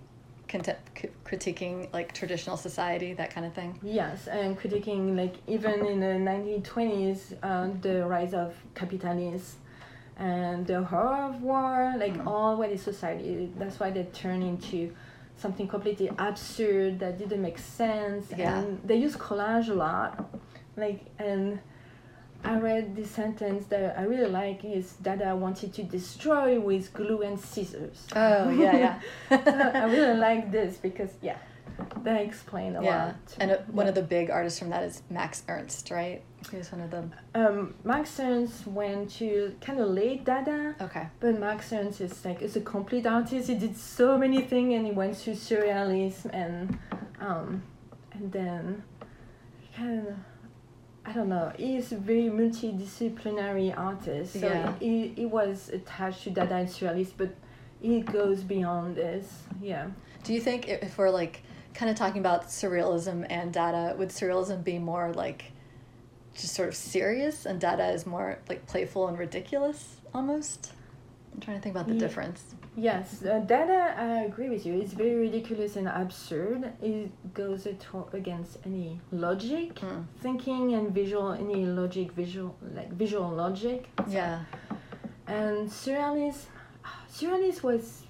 contem- 0.48 0.76
c- 1.00 1.10
critiquing 1.26 1.92
like 1.94 2.14
traditional 2.14 2.58
society 2.58 3.14
that 3.14 3.32
kind 3.34 3.46
of 3.46 3.54
thing. 3.54 3.78
yes 3.84 4.28
and 4.28 4.58
critiquing 4.60 5.16
like 5.16 5.36
even 5.48 5.86
in 5.86 6.00
the 6.00 6.14
1920s 6.32 7.34
uh, 7.44 7.70
the 7.82 8.06
rise 8.06 8.34
of 8.34 8.54
capitalism 8.76 9.58
and 10.18 10.68
the 10.68 10.84
horror 10.84 11.24
of 11.32 11.42
war 11.42 11.94
like 11.98 12.16
Mm. 12.18 12.28
all 12.28 12.58
what 12.58 12.70
is 12.70 12.82
society 12.82 13.50
that's 13.58 13.80
why 13.80 13.90
they 13.90 14.04
turn 14.24 14.42
into 14.42 14.94
something 15.38 15.68
completely 15.68 16.10
absurd 16.20 17.00
that 17.00 17.18
didn't 17.18 17.42
make 17.42 17.58
sense 17.58 18.26
Yeah. 18.38 18.60
and 18.60 18.80
they 18.84 18.98
use 18.98 19.16
collage 19.16 19.70
a 19.70 19.74
lot 19.74 20.12
like 20.78 21.00
and 21.18 21.60
i 22.44 22.58
read 22.60 22.96
this 22.96 23.10
sentence 23.12 23.66
that 23.68 23.98
i 23.98 24.04
really 24.04 24.30
like 24.30 24.64
is 24.66 24.94
that 25.02 25.22
i 25.22 25.34
wanted 25.34 25.74
to 25.74 25.84
destroy 25.84 26.60
with 26.60 26.94
glue 26.94 27.22
and 27.22 27.40
scissors 27.40 28.08
Oh 28.16 28.50
yeah, 28.50 28.78
yeah. 29.30 29.44
so 29.46 29.72
i 29.80 29.86
really 29.86 30.18
like 30.18 30.52
this 30.52 30.78
because 30.78 31.10
yeah 31.22 31.38
they 32.04 32.24
explain 32.24 32.76
a 32.76 32.84
yeah, 32.84 33.06
lot 33.06 33.16
and 33.40 33.52
uh, 33.52 33.58
one 33.72 33.86
Yeah. 33.86 33.90
of 33.90 33.96
the 33.96 34.04
big 34.04 34.30
artists 34.30 34.60
from 34.60 34.70
that 34.70 34.84
is 34.84 35.02
Max 35.10 35.44
Ernst, 35.48 35.90
right? 35.90 36.22
He 36.52 36.58
was 36.58 36.72
one 36.72 36.82
of 36.82 36.92
them. 36.92 37.12
um, 37.34 37.74
Max 37.84 38.20
Ernst 38.20 38.68
went 38.68 39.10
to 39.18 39.56
kind 39.62 39.80
of 39.80 39.90
late 39.90 40.24
Dada, 40.24 40.76
Okay. 40.82 41.08
but 41.20 41.40
Max 41.40 41.72
Ernst 41.74 42.00
is 42.02 42.24
like 42.26 42.42
is 42.42 42.56
a 42.56 42.62
complete 42.62 43.08
artist. 43.08 43.48
He 43.50 43.56
did 43.56 43.76
so 43.78 44.16
many 44.18 44.42
things, 44.42 44.74
and 44.76 44.86
he 44.86 44.92
went 44.92 45.18
to 45.20 45.32
surrealism 45.32 46.30
and 46.34 46.78
um, 47.20 47.64
and 48.14 48.32
then 48.32 48.84
kind 49.76 50.08
of 50.08 50.14
I 51.06 51.14
don't 51.14 51.30
know. 51.30 51.52
He's 51.58 51.92
a 51.92 51.98
very 51.98 52.30
multidisciplinary 52.30 53.76
artist, 53.78 54.34
so 54.34 54.48
Yeah. 54.48 54.74
he, 54.80 55.08
he 55.10 55.26
was 55.26 55.70
attached 55.70 56.24
to 56.26 56.30
Dada 56.30 56.56
and 56.56 56.70
surrealism, 56.70 57.12
but 57.18 57.36
he 57.82 58.02
goes 58.02 58.44
beyond 58.44 58.96
this. 58.96 59.42
Yeah. 59.62 59.88
Do 60.24 60.34
you 60.34 60.40
think 60.42 60.68
if 60.70 60.98
we're 60.98 61.10
like 61.10 61.42
kind 61.74 61.90
of 61.90 61.98
talking 61.98 62.20
about 62.20 62.48
surrealism 62.48 63.26
and 63.30 63.52
Dada, 63.52 63.96
would 63.98 64.10
surrealism 64.10 64.64
be 64.64 64.78
more 64.78 65.12
like 65.14 65.46
just 66.36 66.54
sort 66.54 66.70
of 66.70 66.76
serious 66.76 67.46
and 67.46 67.60
Dada 67.60 67.90
is 67.90 68.06
more 68.06 68.38
like 68.48 68.66
playful 68.68 69.08
and 69.08 69.18
ridiculous 69.18 69.96
almost? 70.14 70.72
I'm 71.34 71.40
trying 71.40 71.58
to 71.58 71.64
think 71.64 71.74
about 71.76 71.88
the 71.88 71.94
Ye- 71.96 72.00
difference. 72.00 72.54
Yes, 72.76 73.24
uh, 73.26 73.40
Dada, 73.40 73.94
I 73.98 74.24
agree 74.24 74.50
with 74.50 74.66
you. 74.66 74.74
It's 74.80 74.94
very 74.94 75.16
ridiculous 75.16 75.76
and 75.76 75.90
absurd. 75.90 76.72
It 76.82 77.12
goes 77.34 77.68
against 78.14 78.58
any 78.66 79.02
logic, 79.12 79.76
Mm. 79.76 80.06
thinking, 80.22 80.74
and 80.74 80.92
visual, 80.92 81.34
any 81.34 81.66
logic, 81.66 82.14
visual, 82.14 82.56
like 82.74 82.92
visual 82.94 83.30
logic. 83.30 83.90
Yeah. 84.08 84.46
And 85.28 85.70
surrealism, 85.70 86.46
surrealism 87.12 87.64
was 87.64 88.04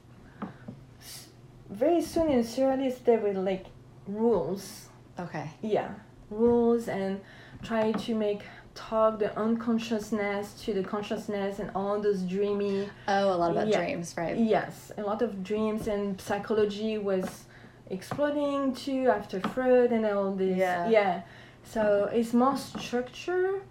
very 1.69 2.01
soon 2.01 2.29
in 2.29 2.41
surrealism 2.43 3.03
there 3.03 3.19
were 3.19 3.33
like 3.33 3.65
rules. 4.07 4.89
Okay. 5.19 5.49
Yeah, 5.61 5.89
rules 6.29 6.87
and 6.87 7.19
try 7.63 7.91
to 7.91 8.15
make 8.15 8.41
talk 8.75 9.19
the 9.19 9.37
unconsciousness 9.37 10.53
to 10.63 10.73
the 10.73 10.83
consciousness 10.83 11.59
and 11.59 11.71
all 11.75 11.99
those 11.99 12.21
dreamy 12.23 12.89
Oh, 13.07 13.33
a 13.33 13.37
lot 13.37 13.51
about 13.51 13.67
Yeah. 13.67 13.77
dreams, 13.79 14.15
right? 14.17 14.37
Yes, 14.37 14.91
a 14.97 15.01
lot 15.01 15.21
of 15.21 15.43
dreams 15.43 15.87
and 15.87 16.19
psychology 16.21 16.97
was 16.97 17.45
exploding 17.89 18.73
too 18.73 19.09
after 19.09 19.39
Freud 19.39 19.91
and 19.91 20.05
all 20.05 20.31
this. 20.33 20.57
Yeah. 20.57 20.89
Yeah. 20.89 21.21
So 21.63 22.09
it's 22.11 22.33
more 22.33 22.57
structure. 22.57 23.61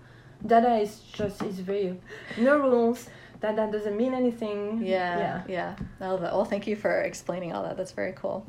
Dada 0.47 0.77
is 0.77 1.01
just 1.13 1.43
is 1.43 1.61
very 1.61 1.99
no 2.39 2.59
rules. 2.59 3.09
that 3.41 3.57
that 3.57 3.73
doesn't 3.73 3.97
mean 3.97 4.13
anything. 4.13 4.83
Yeah, 4.83 5.43
yeah. 5.49 5.75
I 6.01 6.09
love 6.09 6.21
that. 6.21 6.33
Well, 6.35 6.45
thank 6.45 6.67
you 6.67 6.77
for 6.77 7.01
explaining 7.01 7.55
all 7.55 7.63
that. 7.63 7.77
That's 7.79 7.93
very 7.93 8.13
cool. 8.13 8.45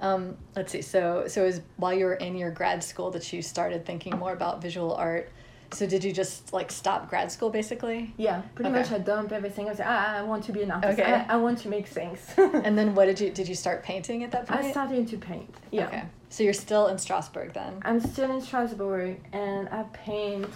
Um, 0.00 0.36
let's 0.56 0.72
see. 0.72 0.80
So, 0.82 1.28
so 1.28 1.42
it 1.42 1.46
was 1.46 1.60
while 1.76 1.92
you 1.92 2.06
were 2.06 2.14
in 2.14 2.34
your 2.36 2.50
grad 2.50 2.82
school 2.82 3.10
that 3.10 3.30
you 3.32 3.42
started 3.42 3.84
thinking 3.84 4.18
more 4.18 4.32
about 4.32 4.62
visual 4.62 4.94
art. 4.94 5.30
So 5.72 5.86
did 5.86 6.04
you 6.04 6.12
just 6.12 6.52
like 6.52 6.70
stop 6.70 7.08
grad 7.10 7.32
school 7.32 7.50
basically? 7.50 8.12
Yeah, 8.16 8.42
pretty 8.54 8.70
Okay. 8.70 8.78
much 8.80 8.92
I 8.92 8.98
dump 8.98 9.32
everything. 9.32 9.68
I 9.68 9.74
said, 9.74 9.86
ah, 9.88 10.16
I 10.18 10.22
want 10.22 10.44
to 10.44 10.52
be 10.52 10.62
an 10.62 10.70
artist. 10.70 10.98
Okay. 10.98 11.12
I, 11.12 11.34
I 11.34 11.36
want 11.36 11.58
to 11.60 11.68
make 11.68 11.86
things. 11.86 12.20
And 12.66 12.76
then 12.78 12.94
what 12.94 13.06
did 13.06 13.18
you 13.20 13.30
did 13.30 13.48
you 13.48 13.54
start 13.54 13.82
painting 13.82 14.22
at 14.24 14.30
that 14.32 14.46
point? 14.46 14.64
I 14.64 14.70
started 14.70 15.08
to 15.08 15.16
paint. 15.16 15.54
Yeah. 15.70 15.86
Okay. 15.86 16.02
So 16.28 16.42
you're 16.44 16.60
still 16.68 16.86
in 16.88 16.98
Strasbourg 16.98 17.52
then. 17.52 17.72
I'm 17.82 18.00
still 18.00 18.30
in 18.30 18.40
Strasbourg 18.40 19.16
and 19.32 19.68
I 19.68 19.82
paint. 19.92 20.48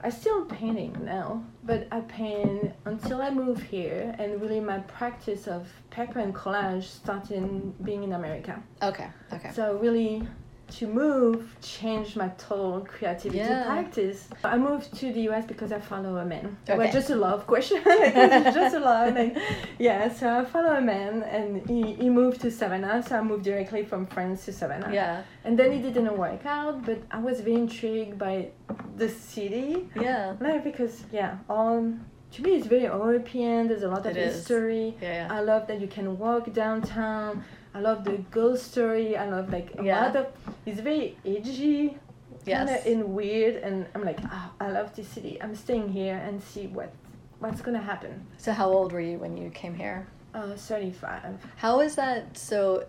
I 0.00 0.10
still 0.10 0.44
painting 0.44 0.96
now, 1.04 1.42
but 1.64 1.88
I 1.90 2.00
paint 2.02 2.72
until 2.84 3.20
I 3.20 3.30
move 3.30 3.60
here, 3.60 4.14
and 4.20 4.40
really 4.40 4.60
my 4.60 4.78
practice 4.98 5.48
of 5.48 5.66
paper 5.90 6.20
and 6.20 6.32
collage 6.32 6.84
started 6.84 7.74
being 7.84 8.04
in 8.04 8.12
America. 8.12 8.62
Okay. 8.80 9.08
Okay. 9.32 9.50
So 9.52 9.76
really, 9.76 10.22
to 10.70 10.86
move 10.86 11.54
changed 11.62 12.16
my 12.16 12.28
total 12.38 12.80
creativity 12.86 13.38
Yeah. 13.38 13.64
practice. 13.64 14.28
I 14.44 14.58
moved 14.58 14.94
to 14.98 15.12
the 15.12 15.22
US 15.30 15.44
because 15.46 15.72
I 15.72 15.80
follow 15.80 16.16
a 16.16 16.24
man. 16.24 16.56
Okay. 16.68 16.76
Well, 16.78 16.92
just 16.92 17.10
a 17.10 17.16
love 17.16 17.46
question. 17.46 17.82
just 17.84 18.74
a 18.76 18.80
love. 18.80 19.14
Like, 19.14 19.36
yeah, 19.78 20.12
so 20.12 20.40
I 20.40 20.44
follow 20.44 20.74
a 20.74 20.80
man, 20.80 21.22
and 21.22 21.66
he, 21.68 21.94
he 21.94 22.08
moved 22.10 22.40
to 22.42 22.50
Savannah. 22.50 23.02
So 23.06 23.16
I 23.18 23.22
moved 23.22 23.44
directly 23.44 23.84
from 23.84 24.06
France 24.06 24.44
to 24.46 24.52
Savannah. 24.52 24.90
Yeah. 24.92 25.22
And 25.44 25.58
then 25.58 25.72
it 25.72 25.82
didn't 25.82 26.16
work 26.16 26.44
out, 26.44 26.84
but 26.84 26.98
I 27.10 27.18
was 27.18 27.40
very 27.40 27.56
intrigued 27.56 28.18
by 28.18 28.48
the 28.96 29.08
city. 29.08 29.88
Yeah. 30.00 30.34
Like 30.40 30.64
because 30.64 31.04
yeah, 31.12 31.38
all 31.48 31.92
to 32.32 32.42
me 32.42 32.50
it's 32.56 32.66
very 32.66 32.82
European. 32.82 33.68
There's 33.68 33.84
a 33.84 33.88
lot 33.88 34.04
of 34.06 34.16
It 34.16 34.18
is. 34.18 34.34
history. 34.36 34.94
Yeah. 35.00 35.28
I 35.30 35.40
love 35.40 35.66
that 35.68 35.80
you 35.80 35.86
can 35.88 36.18
walk 36.18 36.52
downtown. 36.52 37.42
I 37.78 37.80
love 37.80 38.02
the 38.02 38.18
ghost 38.32 38.72
story. 38.72 39.16
I 39.16 39.28
love 39.28 39.52
like 39.52 39.68
a 39.78 39.84
Yeah. 39.84 40.00
lot 40.06 40.16
of 40.16 40.26
it's 40.66 40.80
very 40.80 41.16
edgy, 41.24 41.96
kind 42.44 42.68
of 42.68 42.84
in 42.86 43.14
weird, 43.14 43.54
and 43.62 43.86
I'm 43.94 44.04
like, 44.04 44.18
oh, 44.24 44.50
I 44.60 44.70
love 44.72 44.96
this 44.96 45.06
city. 45.06 45.40
I'm 45.40 45.54
staying 45.54 45.88
here 45.90 46.16
and 46.26 46.42
see 46.42 46.66
what 46.66 46.90
what's 47.38 47.60
gonna 47.62 47.78
happen. 47.92 48.26
So 48.36 48.52
how 48.52 48.68
old 48.68 48.92
were 48.92 49.00
you 49.10 49.18
when 49.18 49.36
you 49.36 49.50
came 49.50 49.74
here? 49.76 50.08
Uh, 50.34 50.56
35. 50.56 51.38
How 51.56 51.80
is 51.80 51.94
that? 51.94 52.36
So, 52.36 52.84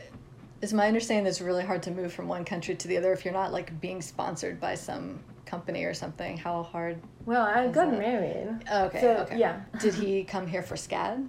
is 0.61 0.73
my 0.73 0.87
understanding 0.87 1.23
that 1.25 1.29
it's 1.29 1.41
really 1.41 1.63
hard 1.63 1.83
to 1.83 1.91
move 1.91 2.11
from 2.11 2.27
one 2.27 2.43
country 2.43 2.73
to 2.75 2.87
the 2.87 2.97
other 2.97 3.13
if 3.13 3.23
you're 3.23 3.33
not 3.43 3.51
like 3.53 3.79
being 3.79 4.01
sponsored 4.01 4.59
by 4.59 4.73
some 4.73 5.19
company 5.45 5.83
or 5.85 5.93
something? 5.93 6.35
How 6.35 6.63
hard? 6.63 6.97
Well, 7.27 7.43
I 7.45 7.67
got 7.67 7.91
that- 7.91 7.99
married. 7.99 8.49
Okay. 8.87 9.01
So, 9.01 9.09
okay. 9.23 9.37
yeah. 9.37 9.61
Did 9.79 9.93
he 9.93 10.23
come 10.33 10.47
here 10.47 10.63
for 10.63 10.75
SCAD? 10.75 11.27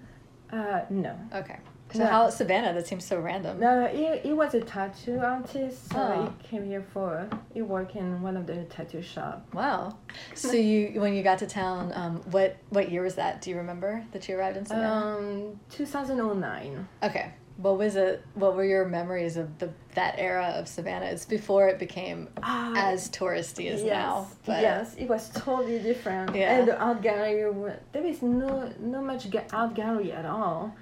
Uh, 0.50 0.80
no. 0.88 1.14
Okay. 1.34 1.58
So 1.92 2.00
No. 2.00 2.06
how 2.06 2.30
Savannah? 2.30 2.72
That 2.72 2.86
seems 2.86 3.04
so 3.04 3.18
random. 3.18 3.58
No, 3.58 3.86
he, 3.88 4.18
he 4.18 4.32
was 4.32 4.54
a 4.54 4.60
tattoo 4.60 5.18
artist, 5.18 5.90
so 5.92 5.98
Oh. 5.98 6.32
he 6.42 6.48
came 6.48 6.64
here 6.64 6.84
for 6.92 7.28
he 7.52 7.62
worked 7.62 7.96
in 7.96 8.22
one 8.22 8.36
of 8.36 8.46
the 8.46 8.64
tattoo 8.64 9.02
shop. 9.02 9.46
Wow. 9.52 9.96
So 10.34 10.52
you 10.52 11.00
when 11.00 11.14
you 11.14 11.22
got 11.22 11.38
to 11.40 11.46
town, 11.46 11.92
um, 11.94 12.16
what 12.30 12.56
what 12.70 12.90
year 12.90 13.02
was 13.02 13.16
that? 13.16 13.42
Do 13.42 13.50
you 13.50 13.56
remember 13.56 14.04
that 14.12 14.28
you 14.28 14.36
arrived 14.38 14.56
in 14.56 14.66
Savannah? 14.66 15.16
Um, 15.18 15.60
2009. 15.70 16.88
okay. 17.02 17.32
What 17.56 17.76
was 17.76 17.94
it? 17.94 18.24
What 18.34 18.56
were 18.56 18.64
your 18.64 18.86
memories 18.88 19.36
of 19.36 19.58
the 19.58 19.68
that 19.94 20.14
era 20.16 20.46
of 20.56 20.66
Savannah? 20.66 21.06
It's 21.06 21.26
before 21.26 21.68
it 21.68 21.78
became 21.78 22.28
Ah, 22.42 22.72
as 22.74 23.10
touristy 23.10 23.70
as 23.70 23.82
yes, 23.82 23.92
now. 23.92 24.28
But 24.46 24.62
yes, 24.62 24.94
it 24.96 25.06
was 25.06 25.28
totally 25.30 25.78
different. 25.78 26.34
Yeah. 26.34 26.56
And 26.56 26.68
the 26.68 26.78
art 26.78 27.02
gallery, 27.02 27.52
there 27.92 28.06
is 28.06 28.22
no 28.22 28.72
no 28.80 29.02
much 29.02 29.26
art 29.52 29.74
gallery 29.74 30.10
at 30.12 30.24
all. 30.24 30.74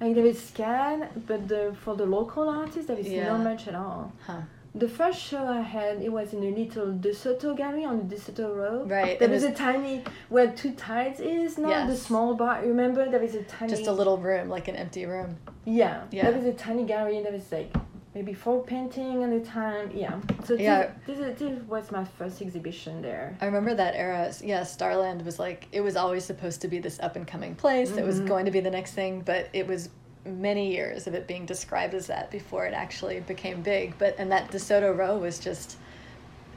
Like 0.00 0.14
there 0.14 0.26
is 0.26 0.38
SCAD, 0.40 1.08
but 1.26 1.48
the 1.48 1.74
for 1.82 1.94
the 1.96 2.06
local 2.06 2.48
artists 2.48 2.86
there 2.86 2.98
is 2.98 3.08
Yeah. 3.08 3.32
no 3.32 3.38
much 3.38 3.66
at 3.68 3.74
all. 3.74 4.12
Huh. 4.26 4.42
The 4.74 4.88
first 4.88 5.18
show 5.20 5.44
I 5.44 5.60
had, 5.62 6.02
it 6.02 6.12
was 6.12 6.32
in 6.34 6.42
a 6.44 6.50
little 6.54 6.92
De 6.92 7.12
Soto 7.12 7.54
gallery 7.54 7.84
on 7.84 7.98
the 7.98 8.04
De 8.14 8.20
Soto 8.20 8.54
Row. 8.54 8.84
Right, 8.84 9.18
There 9.18 9.28
was 9.28 9.42
was- 9.42 9.52
a 9.52 9.54
tiny 9.54 10.04
where 10.28 10.48
Two 10.52 10.72
Tides 10.72 11.18
is 11.20 11.58
now. 11.58 11.86
The 11.86 11.96
small 11.96 12.34
bar. 12.34 12.60
Remember, 12.62 13.08
there 13.10 13.22
is 13.22 13.34
a 13.34 13.42
tiny. 13.42 13.70
Just 13.70 13.86
a 13.88 13.92
little 13.92 14.18
room, 14.18 14.48
like 14.48 14.68
an 14.68 14.76
empty 14.76 15.04
room. 15.06 15.36
Yeah. 15.64 16.02
Yeah. 16.12 16.30
There 16.30 16.34
was 16.40 16.44
a 16.44 16.52
tiny 16.52 16.84
gallery. 16.84 17.20
There 17.22 17.32
was 17.32 17.50
like 17.50 17.74
maybe 18.18 18.34
four 18.34 18.64
painting 18.64 19.22
at 19.22 19.30
the 19.30 19.48
time. 19.48 19.92
Yeah. 19.94 20.20
So 20.42 20.56
this, 20.56 20.62
Yeah. 20.62 20.90
this, 21.06 21.20
is- 21.20 21.38
this 21.38 21.62
was 21.68 21.92
my 21.92 22.02
first 22.02 22.42
exhibition 22.42 23.00
there. 23.00 23.36
I 23.40 23.44
remember 23.44 23.74
that 23.76 23.94
era. 23.94 24.32
Yeah, 24.42 24.64
Starland 24.64 25.24
was 25.24 25.38
like 25.38 25.68
it 25.70 25.82
was 25.82 25.94
always 25.94 26.24
supposed 26.24 26.60
to 26.62 26.68
be 26.68 26.80
this 26.80 26.98
up 26.98 27.14
and 27.14 27.28
coming 27.28 27.54
place 27.54 27.92
that 27.92 28.04
was 28.04 28.16
mm-hmm. 28.16 28.26
going 28.26 28.44
to 28.46 28.50
be 28.50 28.58
the 28.58 28.72
next 28.72 28.94
thing, 28.94 29.20
but 29.20 29.48
it 29.52 29.68
was 29.68 29.90
many 30.24 30.72
years 30.72 31.06
of 31.06 31.14
it 31.14 31.28
being 31.28 31.46
described 31.46 31.94
as 31.94 32.08
that 32.08 32.28
before 32.32 32.66
it 32.66 32.74
actually 32.74 33.20
became 33.20 33.62
big. 33.62 33.96
But 33.98 34.16
and 34.18 34.32
that 34.32 34.50
DeSoto 34.50 34.96
Row 34.96 35.16
was 35.16 35.38
just 35.38 35.76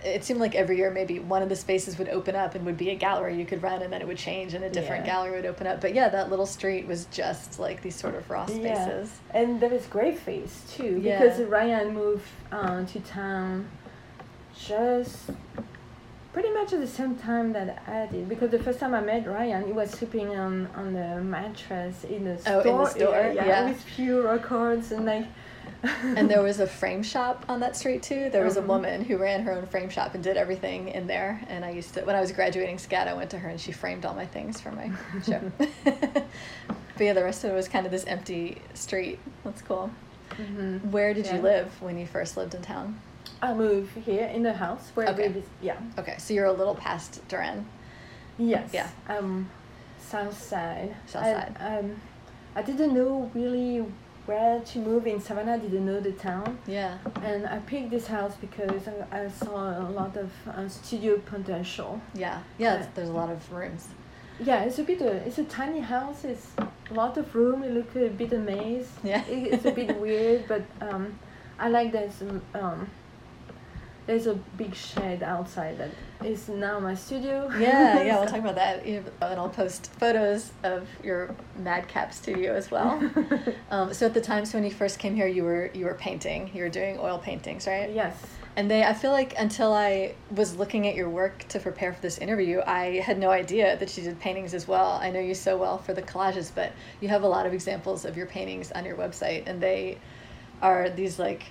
it 0.04 0.24
seemed 0.24 0.40
like 0.40 0.56
every 0.56 0.78
year 0.78 0.90
maybe 0.90 1.20
one 1.20 1.42
of 1.44 1.50
the 1.50 1.56
spaces 1.56 1.98
would 1.98 2.10
open 2.10 2.36
up 2.36 2.56
and 2.56 2.66
would 2.66 2.78
be 2.78 2.90
a 2.90 2.96
gallery 2.96 3.38
you 3.38 3.46
could 3.46 3.62
run 3.62 3.82
and 3.82 3.94
then 3.94 4.02
it 4.02 4.08
would 4.08 4.18
change 4.18 4.54
and 4.54 4.64
a 4.64 4.70
different 4.70 5.06
Yeah. 5.06 5.14
gallery 5.14 5.36
would 5.36 5.46
open 5.46 5.68
up. 5.68 5.82
But 5.82 5.94
yeah, 5.94 6.10
that 6.10 6.30
little 6.30 6.46
street 6.46 6.88
was 6.88 7.06
just 7.06 7.60
like 7.60 7.82
these 7.82 7.96
sort 7.96 8.16
of 8.16 8.30
raw 8.30 8.46
spaces 8.46 9.12
Yeah. 9.34 9.40
And 9.42 9.60
there 9.62 9.70
was 9.70 9.84
Graveface 9.86 10.72
too, 10.76 11.00
Yeah. 11.02 11.20
because 11.22 11.42
Ryan 11.42 11.94
moved 11.94 12.28
uh, 12.52 12.84
to 12.86 13.00
town 13.02 13.70
just 14.58 15.30
pretty 16.34 16.50
much 16.52 16.72
at 16.74 16.80
the 16.80 16.88
same 16.88 17.16
time 17.16 17.52
that 17.54 17.84
I 17.88 18.06
did. 18.12 18.30
Because 18.30 18.52
the 18.52 18.60
first 18.60 18.80
time 18.80 18.94
I 18.94 19.02
met 19.02 19.28
Ryan, 19.28 19.66
he 19.66 19.72
was 19.74 19.92
sleeping 19.92 20.36
on, 20.36 20.68
on 20.76 20.94
the 20.94 21.22
mattress 21.22 22.04
in 22.06 22.24
the 22.26 22.34
Oh, 22.48 22.62
store. 22.62 22.68
in 22.68 22.78
the 22.78 22.86
store, 22.86 23.16
area, 23.16 23.46
yeah. 23.46 23.68
with 23.70 23.82
few 23.82 24.22
records 24.22 24.92
and 24.92 25.06
like. 25.06 25.26
And 25.84 26.30
there 26.30 26.42
was 26.50 26.60
a 26.60 26.68
frame 26.68 27.04
shop 27.04 27.46
on 27.50 27.60
that 27.62 27.76
street 27.76 28.04
too. 28.04 28.30
There 28.32 28.44
was 28.44 28.58
a 28.58 28.62
Mhm. 28.62 28.68
woman 28.68 29.04
who 29.06 29.18
ran 29.18 29.42
her 29.44 29.52
own 29.54 29.66
frame 29.68 29.90
shop 29.90 30.14
and 30.16 30.24
did 30.24 30.38
everything 30.38 30.90
in 30.90 31.08
there. 31.08 31.42
And 31.50 31.66
I 31.66 31.72
used 31.72 31.94
to, 31.96 32.02
when 32.02 32.16
I 32.16 32.22
was 32.22 32.32
graduating 32.32 32.78
SCAD, 32.78 33.08
I 33.08 33.14
went 33.14 33.30
to 33.32 33.40
her 33.40 33.50
and 33.50 33.60
she 33.60 33.72
framed 33.72 34.06
all 34.06 34.14
my 34.14 34.26
things 34.26 34.60
for 34.62 34.72
my 34.72 34.92
show. 35.26 35.52
but 35.84 36.24
yeah, 37.00 37.14
the 37.14 37.24
rest 37.24 37.44
of 37.44 37.52
it 37.52 37.56
was 37.56 37.68
kind 37.68 37.86
of 37.86 37.92
this 37.92 38.06
empty 38.06 38.62
street. 38.74 39.20
That's 39.44 39.62
cool. 39.62 39.90
Mhm. 40.32 40.86
Where 40.92 41.14
did 41.14 41.28
you 41.28 41.42
live 41.42 41.82
when 41.82 41.98
you 41.98 42.06
first 42.06 42.38
lived 42.38 42.54
in 42.54 42.62
town? 42.62 43.00
I 43.42 43.54
moved 43.54 43.98
here 43.98 44.28
in 44.28 44.44
the 44.44 44.54
house 44.54 44.92
where 44.94 45.08
Okay. 45.10 45.30
we 45.30 45.44
yeah. 45.62 45.78
Okay, 45.98 46.16
so 46.20 46.34
you're 46.34 46.46
a 46.46 46.52
little 46.54 46.76
past 46.76 47.28
DeRenne. 47.28 47.64
Yes. 48.38 48.70
Yeah. 48.72 48.88
Um, 49.10 49.50
South 50.00 50.42
Side. 50.42 50.96
South 51.08 51.24
I, 51.24 51.34
Side. 51.34 51.56
Um, 51.60 52.02
I 52.56 52.62
didn't 52.62 52.94
know 52.94 53.32
really 53.34 53.86
where 54.26 54.60
to 54.60 54.80
move 54.80 55.08
in 55.08 55.20
Savannah. 55.20 55.54
I 55.54 55.58
didn't 55.60 55.86
know 55.86 56.00
the 56.00 56.12
town, 56.12 56.60
Yeah. 56.68 56.98
and 57.24 57.46
I 57.48 57.60
picked 57.60 57.90
this 57.90 58.08
house 58.08 58.36
because 58.40 58.88
I, 58.88 59.24
I 59.24 59.28
saw 59.30 59.80
a 59.80 59.90
lot 59.90 60.16
of 60.18 60.32
uh, 60.48 60.68
studio 60.68 61.18
potential. 61.18 62.02
Yeah. 62.14 62.42
Yeah, 62.58 62.86
there's 62.96 63.10
a 63.10 63.14
lot 63.14 63.30
of 63.30 63.52
rooms. 63.52 63.88
Yeah, 64.40 64.64
it's 64.64 64.80
a 64.80 64.84
bit. 64.84 65.02
Uh, 65.02 65.06
it's 65.28 65.38
a 65.38 65.44
tiny 65.44 65.82
house. 65.82 66.24
It's 66.24 66.48
a 66.58 66.94
lot 66.94 67.18
of 67.18 67.34
room. 67.36 67.64
It 67.64 67.72
look 67.72 67.96
a 67.96 68.10
bit 68.10 68.34
a 68.34 68.40
maze. 68.40 68.90
Yeah. 69.04 69.24
It, 69.26 69.54
it's 69.54 69.66
a 69.66 69.72
bit 69.72 69.96
weird, 70.02 70.48
but 70.48 70.64
um, 70.82 71.20
I 71.60 71.70
like 71.70 71.94
um, 72.22 72.42
um, 72.56 72.90
there's 74.08 74.28
a 74.28 74.34
big 74.58 74.76
shed 74.76 75.24
outside 75.24 75.78
that 75.78 75.92
is 76.24 76.50
now 76.50 76.80
my 76.80 76.96
studio. 76.96 77.50
Yeah, 77.58 78.02
yeah, 78.02 78.20
we'll 78.20 78.28
talk 78.30 78.40
about 78.40 78.56
that. 78.56 78.86
And 78.86 79.10
I'll 79.22 79.50
post 79.50 79.92
photos 80.00 80.52
of 80.64 80.88
your 81.04 81.36
Madcap 81.58 82.14
studio 82.14 82.54
as 82.54 82.72
well. 82.72 83.02
um, 83.72 83.94
so 83.94 84.06
at 84.08 84.14
the 84.14 84.22
time, 84.22 84.46
so 84.46 84.58
when 84.58 84.66
you 84.66 84.72
first 84.72 85.00
came 85.00 85.16
here, 85.16 85.28
you 85.28 85.44
were 85.44 85.72
you 85.74 85.86
were 85.86 85.94
painting. 85.94 86.50
You 86.54 86.64
were 86.64 86.70
doing 86.70 86.98
oil 87.00 87.20
paintings, 87.20 87.68
right? 87.68 87.92
Yes. 87.92 88.16
And 88.58 88.70
they, 88.70 88.84
I 88.84 88.94
feel 88.94 89.12
like 89.12 89.34
until 89.38 89.72
I 89.72 90.14
was 90.30 90.58
looking 90.58 90.86
at 90.86 90.94
your 90.94 91.10
work 91.10 91.48
to 91.50 91.60
prepare 91.60 91.94
for 91.94 92.02
this 92.02 92.18
interview, 92.18 92.62
I 92.66 93.00
had 93.00 93.18
no 93.18 93.30
idea 93.30 93.78
that 93.78 93.96
you 93.98 94.04
did 94.04 94.20
paintings 94.20 94.54
as 94.54 94.68
well. 94.68 95.00
I 95.02 95.10
know 95.10 95.22
you 95.22 95.34
so 95.34 95.56
well 95.56 95.78
for 95.78 95.94
the 95.94 96.02
collages, 96.02 96.52
but 96.54 96.74
you 97.00 97.08
have 97.08 97.24
a 97.24 97.28
lot 97.30 97.46
of 97.46 97.54
examples 97.54 98.04
of 98.04 98.18
your 98.18 98.26
paintings 98.26 98.70
on 98.74 98.84
your 98.84 98.98
website, 98.98 99.44
and 99.48 99.62
they 99.62 100.00
are 100.62 100.90
these 100.90 101.18
like 101.18 101.44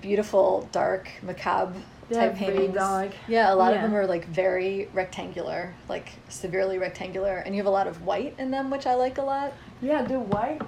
beautiful, 0.00 0.68
dark, 0.72 1.08
macabre 1.22 1.74
They're 2.08 2.28
type 2.30 2.36
paintings. 2.36 2.74
dark. 2.74 3.10
Yeah, 3.28 3.52
a 3.52 3.56
lot 3.56 3.74
of 3.74 3.82
them 3.82 3.94
are 3.94 4.06
like 4.06 4.26
very 4.26 4.88
rectangular, 4.92 5.74
like 5.88 6.10
severely 6.28 6.78
rectangular, 6.78 7.36
and 7.38 7.54
you 7.54 7.60
have 7.60 7.66
a 7.66 7.70
lot 7.70 7.86
of 7.86 8.02
white 8.04 8.34
in 8.38 8.50
them, 8.50 8.70
which 8.70 8.86
I 8.86 8.94
like 8.94 9.18
a 9.18 9.22
lot. 9.22 9.52
Yeah, 9.80 10.02
the 10.02 10.18
white, 10.20 10.60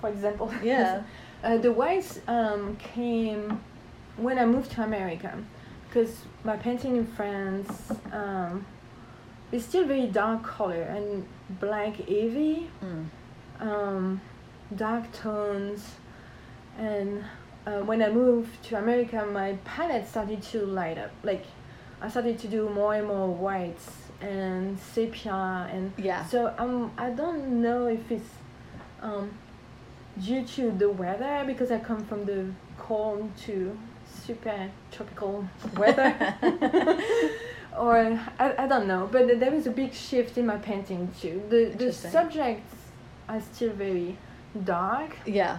for 0.00 0.10
example. 0.10 0.52
Yeah. 0.62 1.02
uh, 1.42 1.58
the 1.58 1.72
whites 1.72 2.20
um, 2.28 2.76
came 2.76 3.60
when 4.16 4.38
I 4.38 4.44
moved 4.46 4.70
to 4.72 4.82
America, 4.82 5.32
because 5.88 6.22
my 6.44 6.56
painting 6.56 6.96
in 6.96 7.06
France 7.06 7.92
um, 8.12 8.66
is 9.52 9.64
still 9.64 9.86
very 9.86 10.06
dark 10.06 10.42
color 10.44 10.82
and 10.82 11.26
black 11.60 11.96
heavy, 11.96 12.70
Mm. 12.82 13.06
um, 13.60 14.20
dark 14.76 15.10
tones, 15.12 15.92
and 16.78 17.24
uh, 17.66 17.80
when 17.80 18.02
I 18.02 18.10
moved 18.10 18.62
to 18.64 18.78
America, 18.78 19.24
my 19.32 19.54
palette 19.64 20.08
started 20.08 20.42
to 20.52 20.64
light 20.66 20.98
up. 20.98 21.10
Like, 21.22 21.44
I 22.00 22.08
started 22.08 22.38
to 22.40 22.48
do 22.48 22.68
more 22.68 22.94
and 22.94 23.06
more 23.06 23.28
whites 23.28 23.88
and 24.20 24.78
sepia 24.78 25.68
and 25.72 25.92
Yeah. 25.96 26.24
so 26.26 26.54
um, 26.58 26.92
I 26.96 27.10
don't 27.10 27.60
know 27.60 27.86
if 27.86 28.10
it's 28.10 28.30
um, 29.00 29.30
due 30.20 30.44
to 30.44 30.70
the 30.70 30.88
weather 30.90 31.42
because 31.46 31.70
I 31.72 31.78
come 31.78 32.04
from 32.04 32.24
the 32.24 32.46
cold 32.78 33.30
to 33.46 33.76
super 34.06 34.70
tropical 34.92 35.48
weather. 35.76 36.14
or 37.78 37.96
I, 38.38 38.54
I 38.58 38.66
don't 38.66 38.86
know, 38.86 39.08
but 39.10 39.40
there 39.40 39.54
is 39.54 39.66
a 39.66 39.70
big 39.70 39.92
shift 39.92 40.38
in 40.38 40.46
my 40.46 40.56
painting 40.56 41.10
too. 41.20 41.42
The 41.48 41.72
the 41.76 41.92
subjects 41.92 42.74
are 43.28 43.40
still 43.40 43.72
very 43.72 44.16
dark. 44.64 45.16
Yeah. 45.26 45.58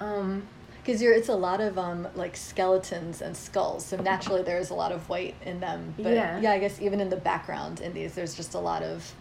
Um, 0.00 0.42
Because 0.82 1.02
you're, 1.02 1.12
it's 1.12 1.28
a 1.28 1.34
lot 1.34 1.60
of 1.60 1.78
um, 1.78 2.08
like 2.14 2.36
skeletons 2.36 3.20
and 3.22 3.36
skulls, 3.36 3.84
so 3.84 3.96
naturally 3.98 4.42
there 4.42 4.58
is 4.58 4.70
a 4.70 4.74
lot 4.74 4.92
of 4.92 5.08
white 5.08 5.34
in 5.44 5.60
them. 5.60 5.94
But 5.98 6.14
Yeah. 6.14 6.40
yeah, 6.40 6.52
I 6.52 6.58
guess 6.58 6.80
even 6.80 7.00
in 7.00 7.10
the 7.10 7.16
background 7.16 7.80
in 7.80 7.92
these, 7.92 8.14
there's 8.14 8.34
just 8.34 8.54
a 8.54 8.58
lot 8.58 8.82
of 8.82 9.12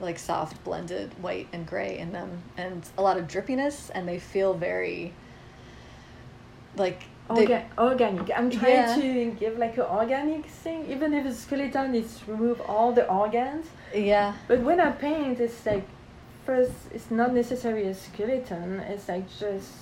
like 0.00 0.18
soft 0.18 0.62
blended 0.64 1.10
white 1.22 1.48
and 1.52 1.66
gray 1.66 1.96
in 1.98 2.12
them, 2.12 2.42
and 2.56 2.82
a 2.98 3.02
lot 3.02 3.16
of 3.18 3.26
drippiness, 3.28 3.90
and 3.94 4.06
they 4.06 4.18
feel 4.18 4.52
very 4.52 5.12
like 6.76 7.02
they, 7.34 7.46
orga- 7.46 7.64
organic. 7.78 8.30
I'm 8.36 8.50
trying 8.50 8.74
Yeah. 8.74 8.94
to 8.96 9.30
give 9.38 9.58
like 9.58 9.76
an 9.78 9.84
organic 9.84 10.46
thing, 10.46 10.86
even 10.90 11.14
if 11.14 11.24
a 11.26 11.32
skeleton 11.32 11.94
is 11.94 12.20
remove 12.28 12.60
all 12.62 12.92
the 12.92 13.08
organs. 13.08 13.66
yeah, 13.94 14.34
But 14.48 14.60
when 14.60 14.80
I 14.80 14.90
paint, 14.90 15.40
it's 15.40 15.64
like 15.64 15.84
first, 16.44 16.72
it's 16.92 17.10
not 17.10 17.32
necessarily 17.32 17.86
a 17.86 17.94
skeleton. 17.94 18.80
It's 18.80 19.08
like 19.08 19.26
just 19.38 19.72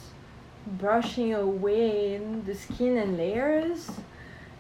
brushing 0.67 1.35
away 1.35 2.21
the 2.47 2.55
skin 2.55 2.99
and 2.99 3.17
layers, 3.17 3.91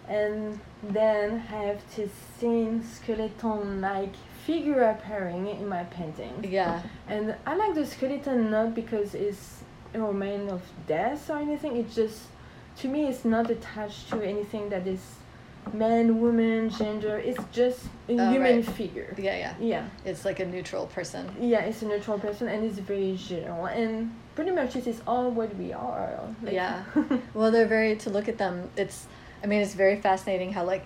and 0.08 0.61
then 0.82 1.38
have 1.38 1.80
this 1.96 2.11
thin 2.38 2.84
skeleton-like 2.84 4.14
figure 4.44 4.82
appearing 4.82 5.46
in 5.49 5.66
my 5.68 5.84
painting. 5.84 6.46
yeah, 6.49 6.82
And 7.08 7.34
I 7.46 7.54
like 7.54 7.75
the 7.75 7.87
skeleton 7.87 8.50
not 8.50 8.75
because 8.75 9.14
it's 9.14 9.62
a 9.94 10.00
remain 10.00 10.50
of 10.50 10.62
death 10.87 11.30
or 11.30 11.38
anything. 11.38 11.76
It's 11.76 11.94
just 11.94 12.25
to 12.78 12.88
me, 12.88 13.06
it's 13.06 13.25
not 13.25 13.50
attached 13.50 14.11
to 14.11 14.20
anything 14.20 14.68
that 14.68 14.87
is 14.87 15.00
man, 15.73 16.21
woman, 16.21 16.71
gender. 16.71 17.18
It's 17.18 17.42
just 17.52 17.80
a 18.09 18.12
Oh, 18.18 18.30
human 18.30 18.56
right. 18.56 18.64
figure. 18.64 19.14
yeah, 19.18 19.37
yeah. 19.37 19.54
Yeah, 19.61 19.88
It's 20.04 20.25
like 20.25 20.40
a 20.40 20.44
neutral 20.47 20.87
person. 20.87 21.28
yeah. 21.40 21.61
It's 21.61 21.83
a 21.83 21.87
neutral 21.87 22.18
person, 22.18 22.49
and 22.49 22.64
it's 22.64 22.78
very 22.78 23.16
general. 23.16 23.66
And 23.66 24.14
pretty 24.35 24.50
much, 24.50 24.76
it 24.76 24.87
is 24.87 25.00
all 25.06 25.30
what 25.30 25.54
we 25.56 25.73
are. 25.73 26.18
Like, 26.42 26.54
Yeah. 26.54 26.85
Well, 27.35 27.50
they're 27.50 27.66
very 27.66 27.97
to 27.97 28.11
look 28.11 28.28
at 28.28 28.38
them. 28.38 28.71
It's, 28.76 29.06
I 29.42 29.47
mean, 29.47 29.61
it's 29.61 29.75
very 29.75 30.00
fascinating 30.00 30.52
how 30.52 30.64
like 30.64 30.85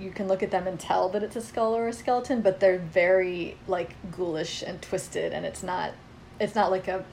you 0.00 0.10
can 0.10 0.28
look 0.28 0.42
at 0.42 0.50
them 0.50 0.66
and 0.66 0.80
tell 0.80 1.10
that 1.10 1.22
it's 1.22 1.36
a 1.36 1.42
skull 1.42 1.76
or 1.76 1.88
a 1.88 1.92
skeleton, 1.92 2.40
but 2.40 2.58
they're 2.60 2.78
very 2.78 3.56
like 3.68 3.94
ghoulish 4.10 4.62
and 4.62 4.80
twisted, 4.80 5.32
and 5.34 5.44
it's 5.44 5.62
not, 5.62 5.92
it's 6.40 6.54
not 6.54 6.70
like 6.70 6.88
a 6.88 7.04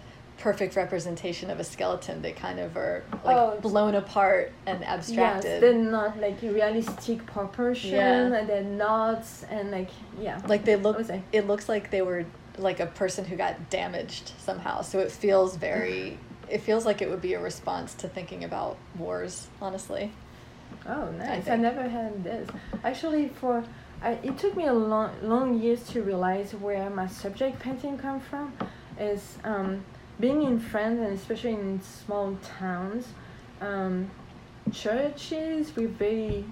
perfect 0.41 0.75
representation 0.75 1.51
of 1.51 1.59
a 1.59 1.63
skeleton. 1.63 2.21
They 2.21 2.31
kind 2.31 2.59
of 2.59 2.75
are 2.75 3.03
like 3.23 3.37
Oh. 3.37 3.59
blown 3.61 3.93
apart 3.95 4.51
and 4.65 4.83
abstracted. 4.83 5.51
Yes, 5.51 5.61
they're 5.61 5.73
not 5.73 6.19
like 6.19 6.41
realistic 6.41 7.25
proportion, 7.27 7.91
Yeah. 7.91 8.33
and 8.33 8.49
they're 8.49 8.63
knots, 8.63 9.43
and 9.49 9.71
like 9.71 9.89
yeah. 10.19 10.41
like 10.47 10.65
they 10.65 10.75
look, 10.75 10.99
it 11.31 11.47
looks 11.47 11.69
like 11.69 11.91
they 11.91 12.01
were 12.01 12.25
like 12.57 12.79
a 12.79 12.87
person 12.87 13.23
who 13.23 13.35
got 13.35 13.69
damaged 13.69 14.33
somehow. 14.39 14.81
So 14.81 14.99
it 14.99 15.11
feels 15.11 15.55
very. 15.55 16.17
It 16.49 16.61
feels 16.61 16.85
like 16.85 17.01
it 17.01 17.09
would 17.09 17.21
be 17.21 17.33
a 17.35 17.39
response 17.39 17.93
to 17.95 18.09
thinking 18.09 18.43
about 18.43 18.77
wars, 18.97 19.47
honestly. 19.61 20.11
Oh, 20.85 21.09
nice! 21.11 21.29
I, 21.29 21.41
think. 21.41 21.61
never 21.61 21.87
had 21.87 22.23
this. 22.23 22.49
Actually, 22.83 23.29
for 23.29 23.63
I, 24.01 24.11
it 24.23 24.37
took 24.37 24.57
me 24.57 24.65
a 24.65 24.73
long, 24.73 25.11
long 25.21 25.61
years 25.61 25.83
to 25.89 26.01
realize 26.01 26.53
where 26.53 26.89
my 26.89 27.07
subject 27.07 27.59
painting 27.59 27.97
come 27.97 28.19
from. 28.19 28.53
Is 28.99 29.37
um, 29.43 29.83
being 30.21 30.43
in 30.43 30.59
France 30.59 30.99
and 30.99 31.13
especially 31.19 31.53
in 31.53 31.81
small 31.81 32.37
towns, 32.59 33.07
um, 33.59 34.09
churches 34.71 35.75
were 35.75 35.87
very, 35.87 36.45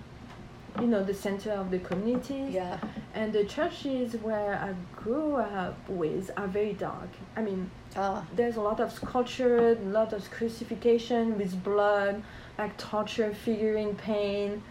you 0.79 0.87
know, 0.87 1.03
the 1.03 1.13
center 1.13 1.51
of 1.51 1.69
the 1.71 1.79
communities. 1.79 2.53
Yeah. 2.53 2.77
And 3.13 3.31
the 3.31 3.45
churches 3.45 4.13
where 4.27 4.55
I 4.55 4.73
grew 5.01 5.35
up 5.35 5.77
with 5.87 6.31
are 6.35 6.47
very 6.47 6.73
dark. 6.73 7.09
I 7.37 7.41
mean, 7.41 7.69
Ah. 7.95 8.23
there's 8.35 8.57
a 8.57 8.61
lot 8.61 8.79
of 8.79 8.91
sculpture, 8.91 9.71
a 9.71 9.75
lot 9.99 10.13
of 10.13 10.29
crucifixion 10.29 11.37
with 11.37 11.63
blood, 11.63 12.21
like 12.57 12.73
torture 12.77 13.33
figure 13.33 13.75
in 13.75 13.95
pain. 13.95 14.61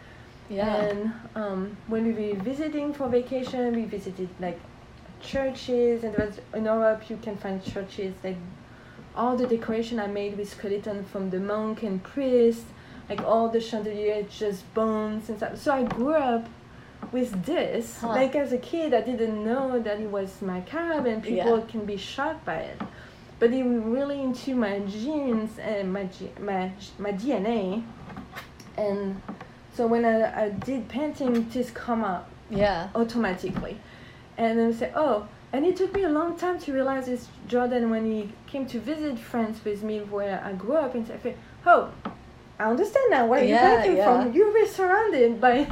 Yeah. 0.48 0.76
And 0.76 1.12
um, 1.34 1.76
when 1.88 2.04
we 2.06 2.32
were 2.32 2.42
visiting 2.52 2.92
for 2.92 3.08
vacation, 3.08 3.74
we 3.74 3.84
visited 3.84 4.28
like 4.40 4.58
churches, 5.20 6.04
and 6.04 6.14
in 6.54 6.64
Europe 6.64 7.10
you 7.10 7.18
can 7.26 7.36
find 7.36 7.62
churches 7.64 8.14
like 8.22 8.36
all 9.18 9.36
the 9.36 9.46
decoration 9.46 9.98
I 9.98 10.06
made 10.06 10.38
with 10.38 10.48
skeleton 10.50 11.04
from 11.04 11.30
the 11.30 11.40
monk 11.40 11.82
and 11.82 12.02
priest, 12.02 12.64
like 13.10 13.20
all 13.22 13.48
the 13.48 13.60
chandelier, 13.60 14.22
just 14.30 14.72
bones 14.74 15.28
and 15.28 15.38
stuff. 15.38 15.58
So 15.58 15.72
I 15.72 15.82
grew 15.82 16.14
up 16.14 16.46
with 17.12 17.44
this. 17.44 17.98
Huh. 18.00 18.08
Like 18.08 18.36
as 18.36 18.52
a 18.52 18.58
kid, 18.58 18.94
I 18.94 19.00
didn't 19.00 19.44
know 19.44 19.78
that 19.80 20.00
it 20.00 20.10
was 20.10 20.40
macabre 20.40 21.08
and 21.10 21.22
people 21.22 21.58
Yeah. 21.58 21.66
can 21.66 21.84
be 21.84 21.96
shocked 21.96 22.44
by 22.44 22.56
it. 22.70 22.80
But 23.40 23.52
it 23.52 23.64
was 23.64 23.82
really 23.82 24.20
into 24.20 24.54
my 24.54 24.80
genes 24.80 25.58
and 25.58 25.92
my 25.92 26.08
my 26.40 26.72
my 26.98 27.12
DNA, 27.12 27.84
and 28.76 29.20
so 29.74 29.86
when 29.86 30.04
I, 30.04 30.46
I 30.46 30.48
did 30.50 30.88
painting, 30.88 31.48
this 31.50 31.70
come 31.70 32.02
up 32.04 32.28
Yeah. 32.50 32.88
automatically. 32.94 33.78
And 34.36 34.58
then 34.58 34.72
say, 34.74 34.90
oh, 34.94 35.26
and 35.52 35.64
it 35.64 35.76
took 35.76 35.94
me 35.94 36.02
a 36.04 36.08
long 36.08 36.36
time 36.36 36.58
to 36.60 36.72
realize 36.72 37.06
this 37.06 37.28
Jordan 37.46 37.90
when 37.90 38.04
he 38.10 38.32
came 38.46 38.66
to 38.66 38.78
visit 38.80 39.18
France 39.18 39.64
with 39.64 39.82
me 39.82 40.00
where 40.00 40.42
I 40.44 40.52
grew 40.52 40.76
up 40.76 40.94
and 40.94 41.06
said, 41.06 41.36
oh, 41.66 41.90
I 42.58 42.64
understand 42.70 43.10
now 43.10 43.26
where 43.26 43.42
Yeah, 43.44 43.68
you're 43.68 43.76
painting 43.78 43.96
yeah. 43.98 44.04
from. 44.22 44.32
You 44.32 44.52
were 44.52 44.66
surrounded 44.66 45.40
by 45.40 45.68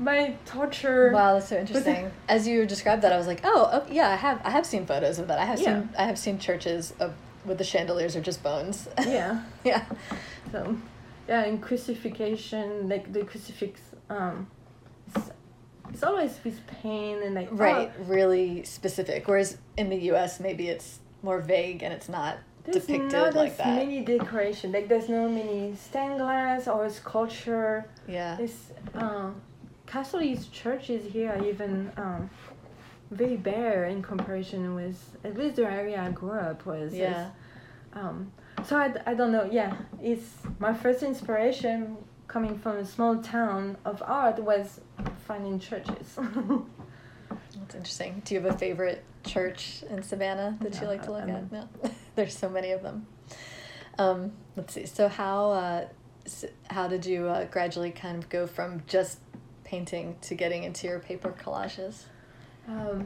by 0.00 0.36
torture. 0.44 1.10
Wow, 1.12 1.34
that's 1.34 1.48
so 1.48 1.56
interesting. 1.58 2.12
As 2.28 2.46
you 2.46 2.66
described 2.66 3.02
that, 3.02 3.12
I 3.12 3.16
was 3.16 3.26
like, 3.26 3.40
oh, 3.44 3.68
oh, 3.72 3.86
yeah, 3.90 4.10
I 4.10 4.16
have, 4.16 4.40
I 4.44 4.50
have 4.50 4.66
seen 4.66 4.84
photos 4.86 5.18
of 5.18 5.28
that. 5.28 5.38
I 5.38 5.46
have 5.46 5.58
Yeah. 5.60 5.80
seen, 5.80 5.88
I 5.98 6.04
have 6.04 6.18
seen 6.18 6.38
churches 6.38 6.92
of 7.00 7.14
with 7.46 7.56
the 7.58 7.64
chandeliers 7.64 8.14
are 8.14 8.20
just 8.20 8.42
bones. 8.42 8.88
Yeah. 9.06 9.42
yeah. 9.64 9.84
So, 10.52 10.76
yeah, 11.26 11.44
and 11.44 11.62
crucifixion, 11.62 12.88
like 12.88 13.12
the 13.12 13.24
crucifix, 13.24 13.80
um, 14.10 14.46
it's, 15.90 16.02
always 16.02 16.38
with 16.44 16.60
pain 16.66 17.22
and 17.22 17.34
like, 17.34 17.48
oh, 17.50 17.56
Right. 17.56 17.92
Really 18.06 18.64
specific. 18.64 19.26
Whereas 19.28 19.58
in 19.76 19.88
the 19.90 19.96
U.S., 20.12 20.40
maybe 20.40 20.68
it's 20.68 21.00
more 21.22 21.40
vague 21.40 21.82
and 21.82 21.92
it's 21.92 22.08
not 22.08 22.38
There's 22.64 22.86
depicted 22.86 23.12
not 23.12 23.34
like 23.34 23.56
that. 23.56 23.74
many 23.76 24.00
decoration. 24.02 24.72
Like 24.72 24.88
there's 24.88 25.08
no 25.08 25.28
many 25.28 25.74
stained 25.76 26.18
glass 26.18 26.68
or 26.68 26.88
sculpture. 26.90 27.88
yeah. 28.06 28.38
It's 28.38 28.72
um, 28.94 29.40
Catholic 29.86 30.38
churches 30.52 31.10
here 31.12 31.30
are 31.30 31.44
even 31.44 31.90
um, 31.96 32.30
very 33.10 33.36
bare 33.36 33.86
in 33.86 34.02
comparison 34.02 34.74
with 34.74 35.16
at 35.24 35.36
least 35.36 35.56
the 35.56 35.64
area 35.66 36.00
I 36.00 36.10
grew 36.10 36.38
up 36.38 36.66
was. 36.66 36.94
Yeah. 36.94 37.30
um, 37.94 38.30
so 38.64 38.76
I, 38.76 38.92
I 39.06 39.14
don't 39.14 39.32
know. 39.32 39.48
Yeah, 39.50 39.76
it's 40.02 40.34
my 40.58 40.74
first 40.74 41.02
inspiration 41.02 41.96
coming 42.26 42.58
from 42.58 42.76
a 42.76 42.84
small 42.84 43.16
town 43.22 43.76
of 43.86 44.02
art 44.04 44.38
was 44.42 44.80
finding 45.28 45.60
churches. 45.60 46.18
That's 47.28 47.74
interesting. 47.74 48.22
Do 48.24 48.34
you 48.34 48.40
have 48.40 48.54
a 48.54 48.58
favorite 48.58 49.04
church 49.24 49.84
in 49.90 50.02
Savannah 50.02 50.56
that 50.62 50.80
you 50.80 50.86
like 50.86 51.02
to 51.04 51.12
look 51.12 51.22
I'm- 51.24 51.50
at? 51.52 51.52
No. 51.52 51.68
There's 52.16 52.36
so 52.36 52.48
many 52.48 52.72
of 52.72 52.82
them. 52.82 53.06
Um, 53.98 54.32
let's 54.56 54.72
see. 54.74 54.86
So 54.86 55.08
how 55.08 55.50
uh, 55.50 55.88
how 56.70 56.88
did 56.88 57.04
you 57.06 57.26
uh, 57.28 57.44
gradually 57.44 57.90
kind 57.90 58.16
of 58.16 58.28
go 58.28 58.46
from 58.46 58.82
just 58.86 59.18
painting 59.64 60.16
to 60.22 60.34
getting 60.34 60.64
into 60.64 60.86
your 60.88 60.98
paper 60.98 61.34
collages? 61.44 62.04
um, 62.66 63.04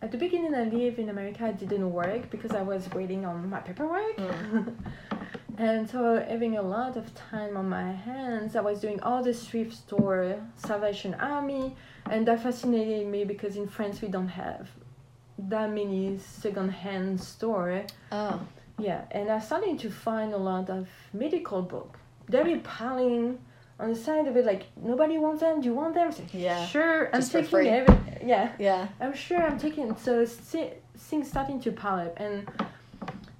at 0.00 0.12
the 0.12 0.18
beginning, 0.18 0.54
I 0.54 0.62
live 0.64 0.98
in 1.00 1.08
America. 1.08 1.48
It 1.48 1.58
didn't 1.58 1.92
work 1.92 2.30
because 2.30 2.52
I 2.52 2.62
was 2.62 2.88
waiting 2.90 3.24
on 3.26 3.50
my 3.50 3.58
paperwork. 3.60 4.16
Mm. 4.16 4.74
and 5.58 5.90
so, 5.90 6.24
having 6.28 6.56
a 6.56 6.62
lot 6.62 6.96
of 6.96 7.12
time 7.14 7.56
on 7.56 7.68
my 7.68 7.90
hands, 7.92 8.54
I 8.56 8.60
was 8.60 8.80
doing 8.80 9.00
all 9.02 9.22
the 9.22 9.34
thrift 9.34 9.74
store, 9.74 10.40
Salvation 10.56 11.14
Army, 11.14 11.74
and 12.10 12.26
that 12.28 12.42
fascinated 12.42 13.06
me 13.08 13.24
because 13.24 13.56
in 13.56 13.66
France 13.68 14.00
we 14.00 14.08
don't 14.08 14.28
have 14.28 14.68
that 15.38 15.70
many 15.70 16.18
second-hand 16.18 17.20
store. 17.20 17.84
Oh, 18.12 18.40
Yeah, 18.78 19.02
and 19.10 19.28
I 19.30 19.40
started 19.40 19.78
to 19.80 19.90
find 19.90 20.32
a 20.32 20.38
lot 20.38 20.70
of 20.70 20.88
medical 21.12 21.62
book. 21.62 21.98
They 22.28 22.42
were 22.42 22.58
piling 22.60 23.38
on 23.80 23.90
the 23.90 23.96
side 23.96 24.26
of 24.28 24.36
it, 24.36 24.44
like 24.44 24.66
nobody 24.80 25.18
wants 25.18 25.40
them. 25.40 25.60
Do 25.60 25.66
you 25.66 25.74
want 25.74 25.94
them? 25.94 26.12
Yeah, 26.32 26.64
sure. 26.66 27.08
I'm 27.12 27.20
just 27.20 27.32
taking 27.32 27.66
every. 27.66 27.96
Yeah, 28.24 28.52
yeah. 28.58 28.88
I'm 29.00 29.14
sure 29.14 29.40
I'm 29.42 29.58
taking. 29.58 29.96
So 29.96 30.24
things 30.26 31.28
starting 31.28 31.60
to 31.60 31.72
pile 31.72 32.06
up, 32.06 32.20
and 32.20 32.48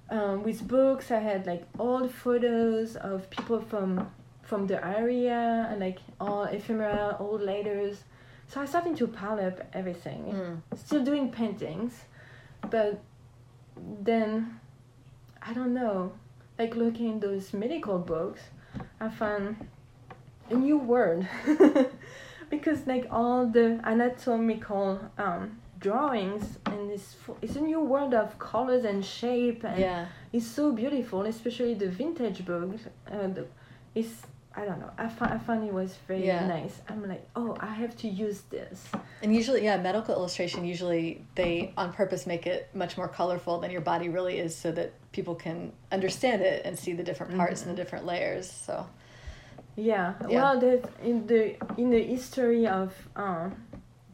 um, 0.09 0.43
with 0.43 0.67
books, 0.67 1.11
I 1.11 1.19
had 1.19 1.45
like 1.45 1.63
old 1.77 2.11
photos 2.13 2.95
of 2.95 3.29
people 3.29 3.59
from 3.61 4.09
from 4.43 4.65
the 4.67 4.83
area, 4.85 5.67
and 5.69 5.79
like 5.79 5.99
all 6.19 6.43
ephemera, 6.43 7.15
old 7.19 7.41
letters. 7.41 8.03
So 8.47 8.59
I 8.61 8.65
started 8.65 8.97
to 8.97 9.07
pile 9.07 9.39
up 9.39 9.59
everything 9.73 10.33
Mm. 10.33 10.61
still 10.75 11.03
doing 11.03 11.31
paintings, 11.31 11.93
but 12.69 12.99
then 13.77 14.59
I 15.41 15.53
don't 15.53 15.73
know, 15.73 16.13
like 16.57 16.75
looking 16.75 17.15
at 17.15 17.21
those 17.21 17.53
medical 17.53 17.99
books, 17.99 18.41
I 18.99 19.09
found 19.09 19.67
a 20.49 20.55
new 20.55 20.77
word 20.79 21.27
because 22.49 22.87
like 22.87 23.05
all 23.11 23.45
the 23.45 23.79
anatomical 23.83 24.99
um, 25.19 25.59
drawings 25.79 26.57
and 26.65 26.89
this 26.89 27.15
it's 27.41 27.55
a 27.55 27.61
new 27.61 27.79
world 27.79 28.13
of 28.13 28.37
colors 28.39 28.83
and 28.85 29.03
shape 29.03 29.63
and 29.63 29.79
Yeah. 29.79 30.05
it's 30.33 30.45
so 30.45 30.71
beautiful, 30.71 31.21
especially 31.25 31.73
the 31.73 31.89
vintage 31.89 32.45
books. 32.45 32.81
Uh, 33.11 33.27
the, 33.27 33.45
it's 33.95 34.13
I 34.55 34.65
don't 34.65 34.79
know. 34.79 34.91
I 34.97 35.07
found 35.07 35.33
I 35.33 35.37
found 35.37 35.63
it 35.63 35.73
was 35.73 35.95
very 36.07 36.25
Yeah. 36.25 36.45
nice. 36.47 36.81
I'm 36.89 37.07
like, 37.07 37.25
oh, 37.35 37.55
I 37.59 37.73
have 37.83 37.95
to 37.97 38.07
use 38.09 38.41
this. 38.49 38.77
And 39.23 39.33
usually, 39.33 39.63
yeah, 39.63 39.77
medical 39.77 40.13
illustration, 40.15 40.65
usually 40.65 41.23
they 41.35 41.71
on 41.77 41.93
purpose 41.93 42.25
make 42.27 42.45
it 42.47 42.67
much 42.73 42.97
more 42.97 43.07
colorful 43.07 43.59
than 43.59 43.69
your 43.71 43.81
body 43.81 44.09
really 44.09 44.37
is 44.39 44.55
so 44.55 44.71
that 44.71 44.91
people 45.11 45.35
can 45.35 45.71
understand 45.91 46.41
it 46.41 46.65
and 46.65 46.77
see 46.77 46.93
the 46.93 47.03
different 47.03 47.35
parts 47.37 47.61
and 47.61 47.71
the 47.71 47.75
different 47.81 48.05
layers. 48.05 48.49
So, 48.51 48.85
Yeah. 49.75 50.13
Yeah. 50.27 50.41
Well, 50.41 50.59
there's 50.59 50.83
in 51.03 51.25
the 51.27 51.55
in 51.77 51.89
the 51.91 52.03
history 52.03 52.67
of 52.67 52.89
um, 53.15 53.55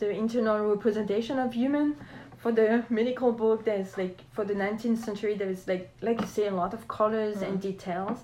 the 0.05 0.11
internal 0.23 0.59
representation 0.75 1.39
of 1.39 1.53
human, 1.53 1.95
for 2.37 2.51
the 2.51 2.83
medical 2.89 3.31
book, 3.31 3.65
there's 3.65 3.97
like 3.97 4.17
for 4.35 4.43
the 4.45 4.53
19th 4.53 4.99
century, 5.07 5.33
there's 5.35 5.67
like 5.67 5.89
like 6.01 6.21
you 6.21 6.27
say 6.27 6.45
a 6.47 6.55
lot 6.63 6.73
of 6.73 6.87
colors 6.87 7.41
and 7.41 7.59
details, 7.59 8.19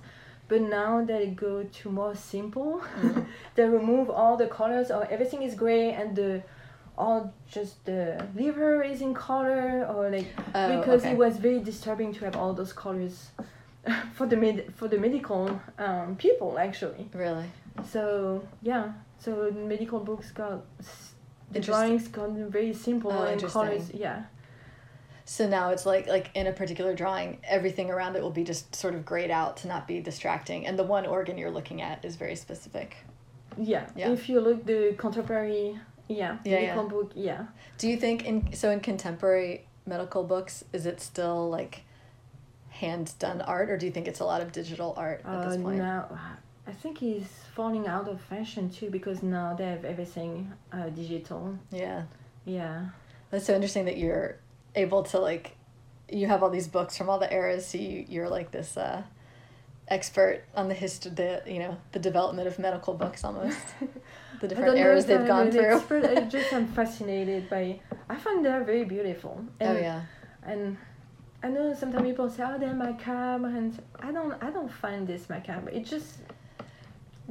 but 0.48 0.62
now 0.62 1.04
they 1.04 1.28
go 1.28 1.64
to 1.64 1.90
more 1.90 2.16
simple. 2.16 2.82
they 3.56 3.66
remove 3.80 4.10
all 4.10 4.38
the 4.38 4.48
colors, 4.48 4.92
or 4.92 5.02
everything 5.16 5.42
is 5.42 5.56
gray, 5.56 5.92
and 6.00 6.16
the 6.16 6.44
all 6.98 7.34
just 7.56 7.84
the 7.86 8.24
liver 8.36 8.84
is 8.84 9.02
in 9.02 9.14
color, 9.14 9.88
or 9.92 10.10
like 10.12 10.28
Oh, 10.54 10.78
because 10.78 11.02
okay. 11.02 11.12
it 11.14 11.18
was 11.18 11.38
very 11.38 11.60
disturbing 11.72 12.14
to 12.14 12.26
have 12.26 12.36
all 12.36 12.54
those 12.54 12.74
colors. 12.74 13.32
for 14.14 14.28
the 14.28 14.38
med- 14.38 14.68
for 14.76 14.88
the 14.88 14.98
medical 15.08 15.60
um, 15.80 16.16
people 16.16 16.60
actually 16.60 17.04
really. 17.16 17.48
so 17.94 18.04
yeah, 18.62 18.92
so 19.18 19.50
medical 19.74 20.00
books 20.00 20.30
got 20.32 20.62
the 21.52 21.60
drawings 21.60 22.08
got 22.08 22.30
very 22.32 22.74
simple 22.74 23.12
Oh, 23.12 23.24
and 23.24 23.42
colors. 23.44 23.92
Yeah, 23.94 24.24
So 25.26 25.48
now 25.48 25.70
it's 25.70 25.86
like 25.86 26.08
like 26.08 26.30
in 26.34 26.48
a 26.48 26.52
particular 26.52 26.94
drawing, 26.96 27.40
everything 27.44 27.90
around 27.90 28.16
it 28.16 28.22
will 28.22 28.32
be 28.32 28.44
just 28.44 28.76
sort 28.76 28.96
of 28.96 29.06
grayed 29.06 29.32
out 29.32 29.58
to 29.58 29.68
not 29.68 29.88
be 29.88 30.00
distracting, 30.02 30.66
and 30.68 30.78
the 30.78 30.84
one 30.84 31.06
organ 31.06 31.38
you're 31.38 31.52
looking 31.52 31.82
at 31.82 32.04
is 32.06 32.16
very 32.16 32.36
specific. 32.36 32.96
yeah. 33.58 33.88
Yeah. 33.96 34.12
If 34.12 34.30
you 34.30 34.40
look 34.40 34.66
the 34.66 34.96
contemporary, 34.98 35.78
yeah, 36.08 36.38
Yeah, 36.44 36.60
yeah. 36.60 36.82
book, 36.82 37.12
yeah. 37.16 37.46
Do 37.78 37.88
you 37.88 37.98
think 37.98 38.26
in 38.26 38.54
so 38.54 38.72
in 38.72 38.80
contemporary 38.80 39.66
medical 39.86 40.24
books 40.24 40.64
is 40.74 40.86
it 40.86 41.02
still 41.02 41.50
like 41.50 41.84
hand 42.70 43.14
done 43.20 43.42
art, 43.42 43.70
or 43.70 43.78
do 43.78 43.86
you 43.86 43.92
think 43.92 44.08
it's 44.08 44.20
a 44.22 44.26
lot 44.26 44.42
of 44.42 44.52
digital 44.52 44.94
art 44.98 45.22
at 45.26 45.34
Uh, 45.36 45.50
this 45.50 45.62
point? 45.62 45.78
now, 45.78 46.18
I 46.68 46.72
think 46.72 47.00
he's 47.00 47.28
falling 47.56 47.88
out 47.88 48.08
of 48.08 48.22
fashion 48.22 48.70
too 48.70 48.90
because 48.90 49.24
now 49.24 49.54
they 49.56 49.66
have 49.66 49.86
everything 49.86 50.52
uh, 50.72 50.90
digital. 50.90 51.58
Yeah. 51.72 52.04
Yeah, 52.44 52.88
That's 53.30 53.46
so 53.46 53.54
interesting 53.54 53.86
that 53.86 53.98
you're 53.98 54.38
able 54.74 55.04
to 55.04 55.20
like 55.20 55.56
you 56.10 56.28
have 56.28 56.42
all 56.42 56.50
these 56.50 56.68
books 56.68 56.98
from 56.98 57.08
all 57.08 57.20
the 57.20 57.32
eras 57.32 57.68
so 57.68 57.78
you, 57.78 58.04
you're 58.10 58.30
like 58.30 58.50
this 58.50 58.78
uh, 58.78 59.04
expert 59.88 60.44
on 60.56 60.68
the 60.68 60.74
history 60.74 61.12
the 61.12 61.44
you 61.46 61.60
know 61.60 61.78
the 61.92 62.00
development 62.00 62.48
of 62.48 62.58
medical 62.58 62.96
books 62.96 63.24
almost 63.24 63.58
the 64.42 64.48
different 64.48 64.76
eras 64.76 65.06
they've 65.06 65.20
I'm 65.20 65.28
gone 65.28 65.52
through 65.52 65.76
expert, 65.76 66.06
I 66.06 66.22
just 66.22 66.52
am 66.52 66.68
fascinated 66.74 67.48
by. 67.48 67.80
I 68.10 68.16
find 68.16 68.44
they're 68.44 68.64
very 68.64 68.86
beautiful. 68.86 69.46
And 69.60 69.78
oh 69.78 69.82
yeah 69.82 70.02
and 70.44 70.78
I 71.44 71.48
know 71.48 71.74
sometimes 71.74 72.04
people 72.04 72.30
say, 72.30 72.44
"Oh, 72.46 72.58
they're 72.60 72.74
macabre," 72.74 73.48
and 73.48 73.82
I 74.00 74.12
don't, 74.12 74.34
I 74.44 74.52
don't 74.52 74.72
find 74.72 75.08
this 75.08 75.30
macabre. 75.30 75.72
It 75.72 75.86
just, 75.86 76.18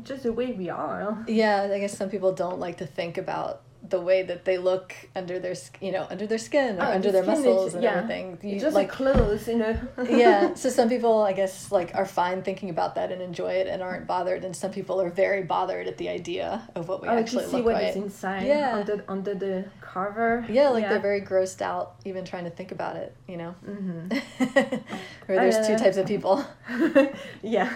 just 0.05 0.23
the 0.25 0.33
way 0.33 0.53
we 0.53 0.69
are. 0.69 1.25
yeah 1.29 1.69
i 1.73 1.79
guess 1.79 1.97
some 1.97 2.09
people 2.11 2.33
don't 2.33 2.59
like 2.59 2.79
to 2.79 2.87
think 2.87 3.19
about 3.19 3.63
the 3.89 3.99
way 4.01 4.23
that 4.23 4.45
they 4.45 4.59
look 4.59 4.95
under 5.17 5.39
their 5.39 5.55
you 5.81 5.91
know 5.91 6.07
under 6.11 6.27
their 6.27 6.39
skin 6.39 6.79
or 6.79 6.83
Oh, 6.85 6.93
under 6.93 7.11
the 7.11 7.13
their 7.13 7.25
skin 7.25 7.35
is- 7.37 7.45
muscles 7.47 7.75
and 7.75 7.83
yeah. 7.83 7.95
everything 7.95 8.39
you 8.43 8.61
just 8.61 8.77
like 8.77 8.91
clothes, 8.91 9.49
you 9.49 9.57
know. 9.57 9.75
yeah 10.09 10.53
so 10.55 10.69
some 10.69 10.89
people 10.91 11.23
i 11.23 11.33
guess 11.33 11.73
like 11.73 11.91
are 11.95 12.05
fine 12.05 12.43
thinking 12.43 12.69
about 12.69 12.95
that 12.97 13.11
and 13.11 13.23
enjoy 13.23 13.53
it 13.53 13.67
and 13.67 13.83
aren't 13.83 14.07
bothered 14.07 14.45
and 14.45 14.55
some 14.55 14.71
people 14.71 15.01
are 15.01 15.09
very 15.09 15.43
bothered 15.43 15.87
at 15.89 15.97
the 15.97 16.09
idea 16.11 16.69
of 16.75 16.89
what 16.89 17.01
we 17.03 17.09
oh, 17.09 17.19
actually 17.19 17.47
see 17.47 17.53
look 17.57 17.65
what 17.65 17.75
like 17.75 17.89
is 17.89 17.97
inside 17.97 18.47
Yeah. 18.47 18.77
under 18.77 19.05
under 19.09 19.35
the 19.35 19.65
cover. 19.81 20.45
Yeah, 20.49 20.69
like 20.69 20.89
they're 20.89 21.01
very 21.01 21.23
grossed 21.23 21.63
out 21.63 21.97
even 22.05 22.25
trying 22.25 22.45
to 22.45 22.51
think 22.51 22.71
about 22.71 22.95
it, 22.97 23.17
you 23.27 23.37
know? 23.39 23.53
hmm 23.65 24.07
or 25.29 25.35
there's 25.41 25.67
two 25.67 25.73
Uh, 25.75 25.79
types 25.79 25.97
of 25.97 26.07
people. 26.07 26.45
yeah. 27.43 27.73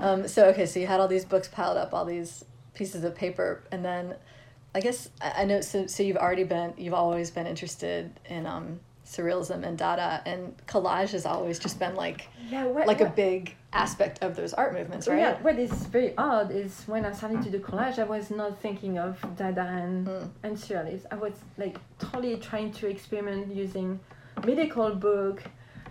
Um, 0.00 0.28
so, 0.28 0.46
okay, 0.48 0.66
so 0.66 0.80
you 0.80 0.86
had 0.86 1.00
all 1.00 1.08
these 1.08 1.24
books 1.24 1.48
piled 1.48 1.76
up, 1.76 1.92
all 1.94 2.04
these 2.04 2.44
pieces 2.74 3.04
of 3.04 3.14
paper, 3.14 3.62
and 3.72 3.84
then 3.84 4.14
I 4.74 4.80
guess 4.80 5.10
I 5.20 5.42
I 5.42 5.44
know, 5.44 5.60
so, 5.60 5.86
so 5.86 6.02
you've 6.02 6.16
already 6.16 6.44
been, 6.44 6.74
you've 6.76 6.94
always 6.94 7.30
been 7.30 7.46
interested 7.46 8.10
in 8.26 8.46
um, 8.46 8.80
surrealism 9.04 9.64
and 9.66 9.76
Dada, 9.76 10.22
and 10.24 10.54
collage 10.66 11.10
has 11.10 11.26
always 11.26 11.58
just 11.58 11.78
been 11.78 11.96
like, 11.96 12.28
yeah. 12.48 12.64
What, 12.64 12.86
like 12.86 13.00
a 13.00 13.10
big 13.10 13.54
aspect 13.72 14.22
of 14.22 14.36
those 14.36 14.52
art 14.54 14.72
movements, 14.72 15.06
right? 15.08 15.18
Yeah, 15.18 15.42
what 15.42 15.58
is 15.58 15.72
very 15.86 16.16
odd 16.16 16.50
is 16.50 16.82
when 16.86 17.04
I 17.04 17.12
started 17.12 17.42
to 17.42 17.50
do 17.50 17.58
collage, 17.60 17.98
I 17.98 18.04
was 18.04 18.30
not 18.30 18.58
thinking 18.60 18.98
of 18.98 19.18
Dada 19.36 19.62
and, 19.62 20.06
Mm. 20.06 20.30
and 20.44 20.56
surrealist. 20.56 21.06
I 21.10 21.16
was 21.16 21.32
like 21.58 21.76
totally 21.98 22.36
trying 22.36 22.72
to 22.72 22.86
experiment 22.88 23.54
using 23.54 23.98
medical 24.46 24.94
book 24.94 25.42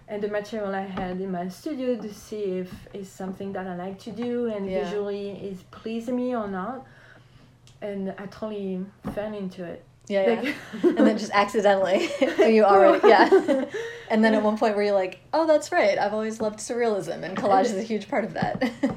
and 0.10 0.22
the 0.24 0.28
material 0.28 0.74
I 0.74 0.82
had 0.82 1.22
in 1.22 1.32
my 1.32 1.48
studio 1.50 1.96
to 2.02 2.12
see 2.14 2.58
if 2.60 2.72
it's 2.94 3.10
something 3.10 3.54
that 3.54 3.68
I 3.68 3.76
like 3.76 4.00
to 4.00 4.12
do 4.12 4.48
and 4.48 4.70
Yeah. 4.70 4.84
visually 4.84 5.30
is 5.50 5.64
pleasing 5.72 6.16
me 6.16 6.36
or 6.36 6.48
not. 6.48 6.86
And 7.82 8.14
I 8.18 8.26
totally 8.26 8.86
fell 9.14 9.34
into 9.34 9.64
it. 9.64 9.84
Yeah, 10.08 10.42
yeah. 10.42 10.54
And 10.84 11.06
then 11.08 11.18
just 11.20 11.32
accidentally, 11.32 12.10
you 12.56 12.64
already, 12.74 13.08
yeah. 13.08 13.30
and 14.10 14.24
then 14.24 14.34
at 14.34 14.42
one 14.42 14.58
point 14.58 14.76
where 14.76 14.84
you're 14.84 14.96
like, 14.96 15.20
oh, 15.34 15.46
that's 15.46 15.72
right, 15.72 16.00
I've 16.00 16.14
always 16.16 16.42
loved 16.42 16.58
surrealism, 16.60 17.22
and 17.24 17.38
collage 17.38 17.66
is 17.66 17.76
a 17.78 17.84
huge 17.84 18.10
part 18.10 18.24
of 18.26 18.34
that. 18.34 18.56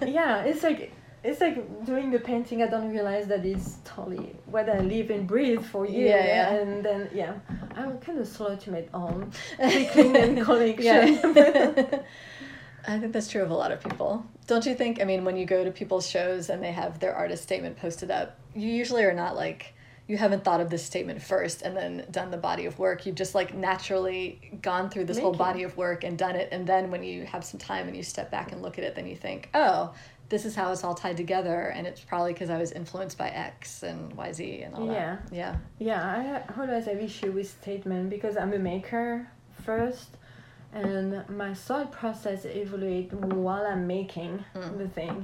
yeah, 0.08 0.42
it's 0.44 0.62
like 0.62 0.90
it's 1.24 1.40
like 1.40 1.84
doing 1.84 2.10
the 2.10 2.18
painting. 2.18 2.62
I 2.62 2.66
don't 2.66 2.90
realize 2.90 3.26
that 3.28 3.44
it's 3.44 3.76
totally 3.84 4.34
what 4.46 4.68
I 4.68 4.80
live 4.80 5.10
and 5.10 5.26
breathe 5.26 5.64
for 5.64 5.86
you. 5.86 6.06
Yeah, 6.06 6.26
yeah. 6.26 6.54
And 6.54 6.84
then 6.84 7.10
yeah, 7.14 7.34
I'm 7.76 7.98
kind 7.98 8.18
of 8.18 8.26
slow 8.26 8.56
to 8.56 8.70
make 8.70 8.88
own 8.92 9.32
and 9.58 10.42
collection. 10.42 11.20
Yeah. 11.34 11.98
I 12.86 12.98
think 12.98 13.12
that's 13.12 13.28
true 13.28 13.42
of 13.42 13.50
a 13.50 13.54
lot 13.54 13.70
of 13.70 13.82
people. 13.82 14.26
Don't 14.46 14.66
you 14.66 14.74
think? 14.74 15.00
I 15.00 15.04
mean, 15.04 15.24
when 15.24 15.36
you 15.36 15.46
go 15.46 15.64
to 15.64 15.70
people's 15.70 16.08
shows 16.08 16.50
and 16.50 16.62
they 16.62 16.72
have 16.72 16.98
their 16.98 17.14
artist 17.14 17.42
statement 17.42 17.76
posted 17.76 18.10
up, 18.10 18.38
you 18.54 18.68
usually 18.68 19.04
are 19.04 19.14
not 19.14 19.36
like, 19.36 19.74
you 20.08 20.16
haven't 20.16 20.42
thought 20.42 20.60
of 20.60 20.68
this 20.68 20.84
statement 20.84 21.22
first 21.22 21.62
and 21.62 21.76
then 21.76 22.04
done 22.10 22.32
the 22.32 22.36
body 22.36 22.66
of 22.66 22.78
work. 22.78 23.06
You've 23.06 23.14
just 23.14 23.36
like 23.36 23.54
naturally 23.54 24.58
gone 24.60 24.90
through 24.90 25.04
this 25.04 25.18
whole 25.18 25.32
body 25.32 25.62
of 25.62 25.76
work 25.76 26.02
and 26.02 26.18
done 26.18 26.34
it. 26.34 26.48
And 26.50 26.66
then 26.66 26.90
when 26.90 27.04
you 27.04 27.24
have 27.24 27.44
some 27.44 27.60
time 27.60 27.86
and 27.86 27.96
you 27.96 28.02
step 28.02 28.30
back 28.30 28.50
and 28.50 28.62
look 28.62 28.78
at 28.78 28.84
it, 28.84 28.96
then 28.96 29.06
you 29.06 29.16
think, 29.16 29.48
oh, 29.54 29.94
this 30.32 30.46
is 30.46 30.54
how 30.56 30.72
it's 30.72 30.82
all 30.82 30.94
tied 30.94 31.16
together. 31.18 31.58
And 31.76 31.86
it's 31.86 32.00
probably 32.00 32.32
because 32.32 32.48
I 32.50 32.58
was 32.58 32.72
influenced 32.72 33.18
by 33.18 33.28
X 33.28 33.82
and 33.82 34.00
YZ 34.16 34.64
and 34.66 34.74
all 34.74 34.86
Yeah. 34.86 34.92
that. 35.16 35.32
Yeah. 35.40 35.56
yeah, 35.78 36.22
Yeah. 36.22 36.42
I 36.48 36.60
always 36.60 36.86
have 36.86 36.96
issue 36.98 37.30
with 37.32 37.48
statement 37.60 38.08
because 38.10 38.34
I'm 38.38 38.52
a 38.54 38.58
maker 38.58 39.28
first, 39.66 40.08
and 40.72 41.22
my 41.28 41.52
thought 41.54 41.92
process 41.92 42.46
evaluate 42.46 43.12
while 43.12 43.64
I'm 43.72 43.86
making 43.86 44.32
Mm. 44.54 44.78
the 44.78 44.88
thing. 44.88 45.16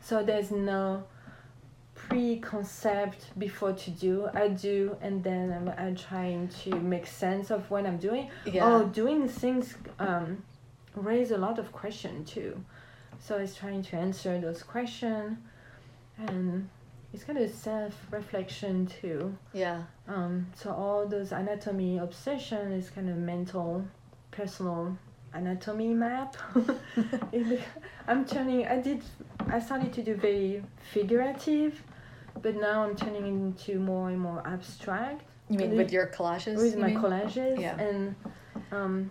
So 0.00 0.14
there's 0.24 0.50
no 0.50 1.04
pre-concept 1.94 3.20
before 3.38 3.72
to 3.84 3.90
do. 3.90 4.28
I 4.34 4.48
do, 4.48 4.96
and 5.00 5.22
then 5.22 5.52
I'm, 5.56 5.68
I'm 5.82 5.94
trying 5.96 6.48
to 6.64 6.70
make 6.94 7.06
sense 7.06 7.50
of 7.50 7.70
what 7.70 7.86
I'm 7.86 7.98
doing. 7.98 8.28
Yeah. 8.44 8.64
Oh, 8.66 8.84
doing 9.02 9.28
things 9.28 9.76
um, 9.98 10.42
raise 10.94 11.30
a 11.30 11.38
lot 11.38 11.58
of 11.58 11.66
question 11.72 12.24
too. 12.24 12.52
So 13.20 13.36
it's 13.36 13.54
trying 13.56 13.82
to 13.84 13.96
answer 13.96 14.40
those 14.40 14.62
questions, 14.62 15.38
and 16.18 16.68
it's 17.12 17.24
kind 17.24 17.38
of 17.38 17.50
self-reflection 17.50 18.86
too. 18.86 19.36
Yeah. 19.52 19.82
Um, 20.06 20.46
so 20.54 20.70
all 20.72 21.06
those 21.06 21.32
anatomy 21.32 21.98
obsession 21.98 22.72
is 22.72 22.90
kind 22.90 23.10
of 23.10 23.16
mental, 23.16 23.84
personal 24.30 24.96
anatomy 25.34 25.92
map. 25.94 26.36
I'm 28.08 28.24
turning. 28.24 28.66
I 28.66 28.80
did. 28.80 29.02
I 29.50 29.60
started 29.60 29.92
to 29.94 30.02
do 30.02 30.14
very 30.14 30.62
figurative, 30.92 31.82
but 32.40 32.54
now 32.56 32.84
I'm 32.84 32.96
turning 32.96 33.26
into 33.26 33.78
more 33.78 34.08
and 34.10 34.18
more 34.20 34.42
abstract 34.46 35.22
You 35.50 35.58
mean 35.58 35.70
With- 35.70 35.78
with 35.78 35.92
your 35.92 36.06
collages? 36.08 36.56
with 36.56 36.76
my 36.76 36.88
mean? 36.88 36.98
collages, 36.98 37.58
Yeah. 37.60 37.78
and 37.80 38.14
um, 38.72 39.10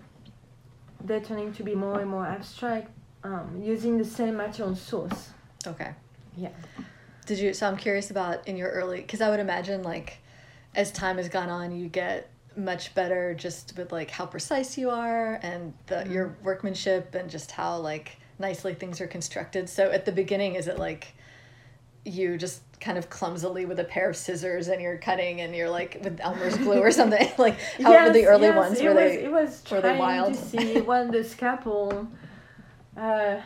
they're 1.04 1.20
turning 1.22 1.52
to 1.54 1.64
be 1.64 1.74
more 1.76 2.00
and 2.00 2.10
more 2.10 2.26
abstract, 2.28 2.90
um, 3.28 3.62
using 3.62 3.98
the 3.98 4.06
same 4.06 4.38
material 4.38 4.76
source. 4.76 5.30
Okay. 5.66 5.92
Yeah. 6.36 6.50
Did 7.26 7.40
you? 7.40 7.54
So 7.54 7.68
I'm 7.68 7.78
curious 7.78 8.10
about 8.10 8.48
in 8.48 8.56
your 8.56 8.70
early, 8.70 9.02
because 9.02 9.22
I 9.22 9.30
would 9.30 9.40
imagine 9.40 9.84
like, 9.84 10.20
as 10.76 10.92
time 10.92 11.18
has 11.18 11.28
gone 11.30 11.50
on, 11.50 11.78
you 11.78 11.90
get 11.90 12.30
much 12.56 12.96
better 12.96 13.36
just 13.36 13.78
with 13.78 13.92
like 13.92 14.10
how 14.10 14.26
precise 14.26 14.78
you 14.78 14.90
are 14.90 15.40
and 15.44 15.74
the 15.88 16.08
your 16.10 16.36
workmanship 16.42 17.14
and 17.14 17.30
just 17.30 17.52
how 17.52 17.78
like 17.78 18.18
nicely 18.40 18.74
things 18.74 19.02
are 19.02 19.08
constructed. 19.08 19.68
So 19.70 19.92
at 19.92 20.06
the 20.06 20.12
beginning, 20.12 20.56
is 20.56 20.68
it 20.68 20.80
like 20.80 21.14
you 22.06 22.38
just 22.38 22.62
kind 22.80 22.98
of 22.98 23.10
clumsily 23.10 23.66
with 23.66 23.80
a 23.80 23.84
pair 23.84 24.10
of 24.10 24.16
scissors 24.16 24.68
and 24.70 24.82
you're 24.82 24.98
cutting 24.98 25.42
and 25.42 25.56
you're 25.56 25.70
like 25.70 26.00
with 26.04 26.20
Elmer's 26.22 26.56
glue 26.58 26.80
or 26.80 26.92
something 26.92 27.30
like 27.40 27.60
how 27.82 28.06
were 28.06 28.14
the 28.14 28.26
early 28.26 28.44
yes, 28.44 28.56
ones 28.56 28.82
were 28.82 28.90
was, 28.90 28.96
they 28.96 29.24
it 29.24 29.32
was 29.32 29.64
were 29.72 29.82
they 29.82 29.98
wild? 29.98 30.36
to 30.36 30.40
see 30.40 30.80
when 30.82 31.10
the 31.10 31.24
scalpel 31.24 32.08
uh 32.98 33.40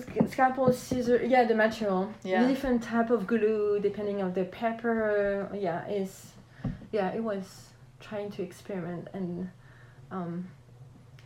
sc- 0.00 0.28
scalpel 0.30 0.72
scissor 0.72 1.22
yeah 1.24 1.44
the 1.44 1.54
material 1.54 2.12
Yeah. 2.24 2.42
the 2.42 2.48
different 2.48 2.82
type 2.82 3.10
of 3.10 3.26
glue 3.26 3.80
depending 3.80 4.22
on 4.22 4.32
the 4.32 4.44
paper. 4.44 5.48
yeah 5.54 5.86
is 5.88 6.32
yeah 6.92 7.12
it 7.12 7.22
was 7.22 7.70
trying 8.00 8.30
to 8.32 8.42
experiment 8.42 9.08
and 9.12 9.50
um 10.10 10.48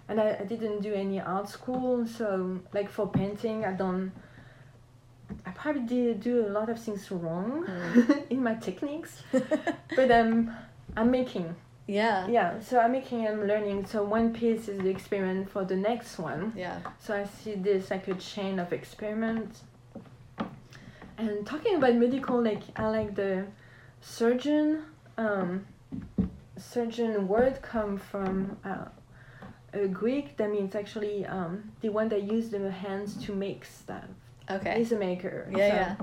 and 0.08 0.20
I, 0.20 0.38
I 0.40 0.44
didn't 0.44 0.80
do 0.82 0.92
any 0.94 1.20
art 1.20 1.48
school 1.48 2.06
so 2.06 2.58
like 2.72 2.90
for 2.90 3.06
painting 3.08 3.64
i 3.64 3.72
don't 3.72 4.10
i 5.46 5.50
probably 5.50 5.82
did 5.82 6.20
do 6.20 6.46
a 6.46 6.48
lot 6.48 6.68
of 6.68 6.78
things 6.82 7.10
wrong 7.10 7.64
Mm. 7.66 8.26
in 8.30 8.42
my 8.42 8.54
techniques 8.54 9.22
but 9.96 10.10
um 10.10 10.50
i'm 10.96 11.10
making 11.10 11.54
yeah. 11.86 12.26
Yeah 12.28 12.60
so 12.60 12.78
i'm 12.80 12.92
making 12.92 13.26
and 13.26 13.46
learning 13.46 13.86
so 13.86 14.02
one 14.02 14.32
piece 14.32 14.68
is 14.68 14.78
the 14.78 14.88
experiment 14.88 15.50
for 15.50 15.64
the 15.64 15.76
next 15.76 16.18
one. 16.18 16.52
Yeah. 16.56 16.78
So 16.98 17.14
i 17.14 17.24
see 17.24 17.54
this 17.54 17.90
like 17.90 18.08
a 18.08 18.14
chain 18.14 18.58
of 18.58 18.72
experiments. 18.72 19.62
And 21.18 21.46
talking 21.46 21.76
about 21.76 21.94
medical 21.94 22.42
like 22.42 22.62
i 22.76 22.88
like 22.88 23.14
the 23.14 23.46
surgeon 24.00 24.84
um 25.18 25.66
surgeon 26.56 27.28
word 27.28 27.60
come 27.62 27.96
from 27.96 28.56
uh, 28.64 28.86
a 29.72 29.86
greek 29.88 30.36
that 30.36 30.50
means 30.50 30.74
actually 30.74 31.26
um 31.26 31.72
the 31.80 31.88
one 31.88 32.08
that 32.08 32.22
use 32.22 32.50
the 32.50 32.70
hands 32.70 33.16
to 33.24 33.34
make 33.34 33.64
stuff. 33.64 34.04
Okay. 34.50 34.80
Is 34.80 34.92
a 34.92 34.96
maker. 34.98 35.48
Yeah 35.50 35.56
so 35.56 35.74
yeah 35.74 35.96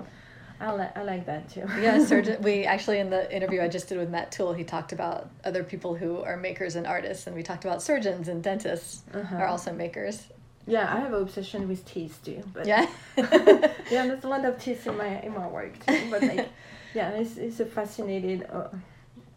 i 0.60 0.72
like 0.72 0.98
i 0.98 1.04
like 1.04 1.26
that 1.26 1.50
too 1.50 1.62
yeah 1.82 2.04
surgeon 2.04 2.41
we 2.50 2.65
actually 2.65 3.00
in 3.00 3.10
the 3.10 3.34
interview 3.36 3.62
i 3.62 3.67
just 3.67 3.88
did 3.89 3.98
with 3.98 4.10
matt 4.10 4.32
toole 4.32 4.54
he 4.54 4.63
talked 4.63 4.91
about 4.91 5.30
other 5.43 5.63
people 5.63 5.95
who 5.95 6.19
are 6.22 6.38
makers 6.38 6.76
and 6.76 6.86
artists 6.88 7.28
and 7.28 7.36
we 7.36 7.43
talked 7.43 7.65
about 7.65 7.82
surgeons 7.82 8.28
and 8.28 8.43
dentists 8.43 9.04
Uh-huh. 9.13 9.36
are 9.38 9.48
also 9.48 9.72
makers 9.74 10.28
yeah 10.67 10.93
i 10.93 11.00
have 11.00 11.13
an 11.13 11.22
obsession 11.22 11.67
with 11.67 11.86
teeth 11.86 12.19
too 12.24 12.43
but 12.54 12.65
yeah 12.67 12.86
yeah, 13.17 14.06
there's 14.08 14.24
a 14.24 14.28
lot 14.28 14.45
of 14.45 14.60
teeth 14.62 14.86
in 14.88 14.95
my 14.98 15.19
in 15.22 15.34
my 15.34 15.48
work 15.48 15.74
too. 15.86 16.08
But 16.12 16.22
like, 16.22 16.48
yeah, 16.93 17.10
it's 17.12 17.38
it's 17.38 17.60
a 17.60 17.65
fascinating 17.65 18.43
uh, 18.45 18.69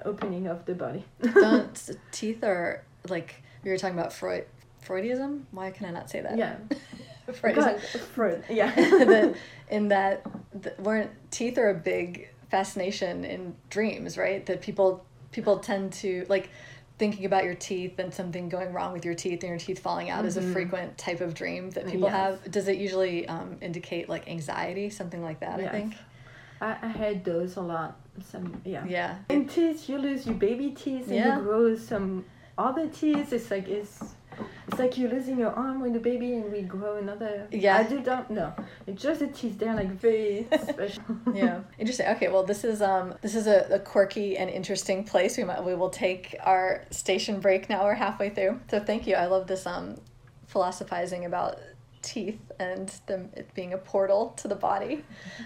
opening 0.04 0.46
of 0.46 0.64
the 0.66 0.74
body. 0.74 1.04
don't 1.22 1.90
teeth 2.10 2.44
are 2.44 2.84
like 3.08 3.42
we 3.64 3.70
were 3.70 3.78
talking 3.78 3.98
about 3.98 4.12
freud 4.12 4.44
freudism 4.86 5.42
why 5.52 5.70
can 5.70 5.86
i 5.86 5.90
not 5.90 6.10
say 6.10 6.20
that 6.20 6.36
yeah, 6.36 6.56
freudism 7.28 7.54
God, 7.54 7.80
Freud. 8.14 8.44
Yeah. 8.50 8.74
that 8.74 9.34
in 9.70 9.88
that 9.88 10.26
th- 10.62 10.76
weren't 10.78 11.10
teeth 11.30 11.58
are 11.58 11.70
a 11.70 11.74
big 11.74 12.28
fascination 12.50 13.24
in 13.24 13.54
dreams 13.70 14.18
right 14.18 14.44
that 14.46 14.60
people 14.60 15.04
people 15.30 15.58
tend 15.58 15.92
to 15.92 16.26
like 16.28 16.50
thinking 16.98 17.24
about 17.24 17.44
your 17.44 17.54
teeth 17.54 17.98
and 17.98 18.12
something 18.12 18.48
going 18.48 18.72
wrong 18.72 18.92
with 18.92 19.04
your 19.04 19.14
teeth 19.14 19.40
and 19.42 19.48
your 19.50 19.58
teeth 19.58 19.78
falling 19.78 20.10
out 20.10 20.24
is 20.24 20.36
a 20.36 20.40
Mhm. 20.42 20.52
frequent 20.52 20.98
type 20.98 21.20
of 21.20 21.34
dream 21.34 21.70
that 21.70 21.86
people 21.86 22.08
Yes. 22.08 22.12
have 22.12 22.50
does 22.50 22.68
it 22.68 22.76
usually 22.76 23.26
um, 23.26 23.56
indicate 23.60 24.08
like 24.08 24.28
anxiety 24.28 24.90
something 24.90 25.22
like 25.22 25.40
that 25.40 25.58
i 25.60 25.68
think 25.68 25.94
I, 26.60 26.76
I 26.80 26.86
had 26.86 27.24
those 27.24 27.56
a 27.56 27.60
lot. 27.60 27.96
Some 28.24 28.60
yeah. 28.64 28.84
yeah 28.86 29.16
In 29.30 29.48
teeth, 29.48 29.88
you 29.88 29.98
lose 29.98 30.26
your 30.26 30.36
baby 30.36 30.70
teeth 30.70 31.06
and 31.08 31.16
Yeah. 31.16 31.38
you 31.38 31.42
grow 31.42 31.74
some 31.74 32.24
other 32.56 32.86
teeth. 32.86 33.32
It's 33.32 33.50
like 33.50 33.66
it's. 33.66 34.14
It's 34.68 34.78
like 34.78 34.96
you're 34.96 35.10
losing 35.10 35.38
your 35.38 35.50
arm 35.50 35.80
when 35.80 35.92
the 35.92 35.98
baby 35.98 36.34
and 36.34 36.50
we 36.50 36.62
grow 36.62 36.96
another. 36.96 37.46
Yeah. 37.50 37.76
I 37.78 37.82
do 37.82 38.00
don't 38.00 38.30
know. 38.30 38.54
It's 38.86 39.02
just 39.02 39.20
the 39.20 39.26
teeth. 39.28 39.58
They're 39.58 39.74
like 39.74 39.90
very 39.90 40.46
special. 40.68 41.02
yeah 41.34 41.60
interesting 41.78 42.06
okay 42.06 42.28
well 42.28 42.42
this 42.44 42.64
is 42.64 42.80
um 42.82 43.14
this 43.22 43.34
is 43.34 43.46
a, 43.46 43.66
a 43.70 43.78
quirky 43.78 44.36
and 44.36 44.48
interesting 44.50 45.04
place 45.04 45.36
we 45.36 45.44
might 45.44 45.62
we 45.64 45.74
will 45.74 45.90
take 45.90 46.36
our 46.42 46.84
station 46.90 47.40
break 47.40 47.68
now 47.68 47.84
we're 47.84 47.94
halfway 47.94 48.30
through 48.30 48.58
so 48.70 48.78
thank 48.80 49.06
you 49.06 49.14
i 49.14 49.26
love 49.26 49.46
this 49.46 49.66
um 49.66 49.96
philosophizing 50.46 51.24
about 51.24 51.58
teeth 52.02 52.40
and 52.58 52.88
them 53.06 53.30
it 53.34 53.52
being 53.54 53.72
a 53.72 53.78
portal 53.78 54.30
to 54.36 54.48
the 54.48 54.54
body 54.54 55.04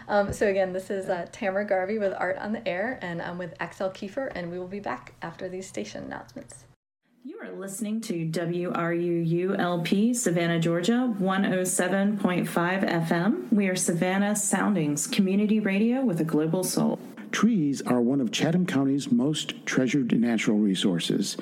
um, 0.09 0.33
so 0.33 0.47
again 0.49 0.73
this 0.73 0.91
is 0.91 1.09
uh, 1.09 1.27
tamara 1.33 1.65
garvey 1.65 1.99
with 1.99 2.15
art 2.17 2.37
on 2.39 2.53
the 2.53 2.67
air 2.67 2.99
and 3.03 3.21
i'm 3.23 3.39
with 3.39 3.57
axelle 3.59 3.93
kieffer 3.93 4.31
and 4.35 4.51
we 4.51 4.59
will 4.59 4.69
be 4.69 4.81
back 4.81 5.15
after 5.23 5.49
these 5.49 5.67
station 5.67 6.05
announcements 6.05 6.65
You 7.29 7.41
are 7.43 7.51
listening 7.51 8.01
to 8.03 8.25
WRUULP, 8.31 10.15
Savannah, 10.15 10.61
Georgia, 10.61 11.13
107.5 11.19 12.49
FM. 12.49 13.53
We 13.53 13.67
are 13.67 13.75
Savannah 13.75 14.37
Soundings, 14.37 15.09
community 15.09 15.59
radio 15.59 16.05
with 16.05 16.21
a 16.21 16.25
global 16.25 16.63
soul. 16.63 17.01
Trees 17.33 17.83
are 17.83 18.01
one 18.01 18.21
of 18.21 18.31
Chatham 18.31 18.65
County's 18.65 19.11
most 19.11 19.67
treasured 19.67 20.17
natural 20.17 20.59
resources. 20.59 21.37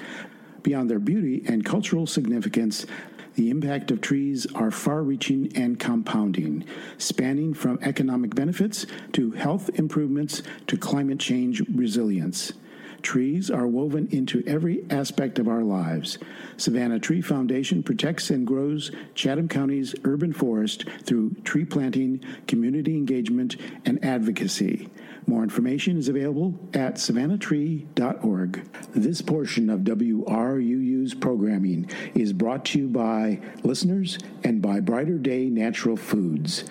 Beyond 0.62 0.88
their 0.88 0.98
beauty 0.98 1.44
and 1.46 1.66
cultural 1.66 2.06
significance, 2.06 2.86
the 3.34 3.50
impact 3.50 3.90
of 3.90 4.00
trees 4.00 4.46
are 4.54 4.70
far 4.70 5.02
reaching 5.02 5.54
and 5.54 5.78
compounding, 5.78 6.64
spanning 6.96 7.52
from 7.52 7.78
economic 7.82 8.34
benefits 8.34 8.86
to 9.12 9.32
health 9.32 9.68
improvements 9.74 10.42
to 10.66 10.78
climate 10.78 11.18
change 11.18 11.60
resilience. 11.74 12.54
Trees 13.04 13.50
are 13.50 13.66
woven 13.66 14.08
into 14.10 14.42
every 14.46 14.84
aspect 14.88 15.38
of 15.38 15.46
our 15.46 15.62
lives. 15.62 16.18
Savannah 16.56 16.98
Tree 16.98 17.20
Foundation 17.20 17.82
protects 17.82 18.30
and 18.30 18.46
grows 18.46 18.90
Chatham 19.14 19.46
County's 19.46 19.94
urban 20.04 20.32
forest 20.32 20.86
through 21.04 21.34
tree 21.44 21.66
planting, 21.66 22.24
community 22.48 22.96
engagement, 22.96 23.56
and 23.84 24.02
advocacy. 24.02 24.88
More 25.26 25.42
information 25.42 25.98
is 25.98 26.08
available 26.08 26.58
at 26.72 26.94
savannahtree.org. 26.94 28.68
This 28.94 29.20
portion 29.20 29.68
of 29.68 29.80
WRUU's 29.80 31.12
programming 31.12 31.90
is 32.14 32.32
brought 32.32 32.64
to 32.66 32.78
you 32.78 32.88
by 32.88 33.38
listeners 33.62 34.18
and 34.44 34.62
by 34.62 34.80
Brighter 34.80 35.18
Day 35.18 35.50
Natural 35.50 35.96
Foods. 35.96 36.64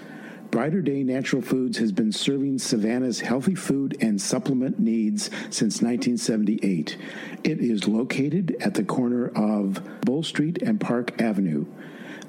Brighter 0.53 0.83
Day 0.83 1.01
Natural 1.01 1.41
Foods 1.41 1.79
has 1.79 1.91
been 1.91 2.11
serving 2.11 2.59
Savannah's 2.59 3.21
healthy 3.21 3.55
food 3.55 3.97
and 4.01 4.21
supplement 4.21 4.77
needs 4.77 5.31
since 5.49 5.81
1978. 5.81 6.95
It 7.43 7.59
is 7.59 7.87
located 7.87 8.55
at 8.59 8.75
the 8.75 8.83
corner 8.83 9.29
of 9.29 9.81
Bull 10.01 10.21
Street 10.21 10.61
and 10.61 10.79
Park 10.79 11.19
Avenue. 11.19 11.65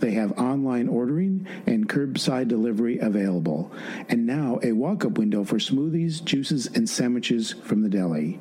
They 0.00 0.12
have 0.12 0.38
online 0.38 0.88
ordering 0.88 1.46
and 1.66 1.86
curbside 1.86 2.48
delivery 2.48 2.98
available, 2.98 3.70
and 4.08 4.26
now 4.26 4.58
a 4.62 4.72
walk 4.72 5.04
up 5.04 5.18
window 5.18 5.44
for 5.44 5.56
smoothies, 5.56 6.24
juices, 6.24 6.66
and 6.68 6.88
sandwiches 6.88 7.52
from 7.52 7.82
the 7.82 7.90
deli. 7.90 8.40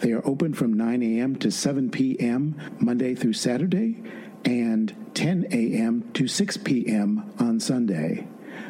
They 0.00 0.12
are 0.12 0.28
open 0.28 0.52
from 0.52 0.74
9 0.74 1.02
a.m. 1.02 1.36
to 1.36 1.50
7 1.50 1.90
p.m. 1.90 2.54
Monday 2.80 3.14
through 3.14 3.32
Saturday 3.32 4.02
and 4.44 4.94
10 5.14 5.46
a.m. 5.52 6.10
to 6.12 6.28
6 6.28 6.56
p.m. 6.58 7.32
on 7.38 7.60
Sunday. 7.60 8.28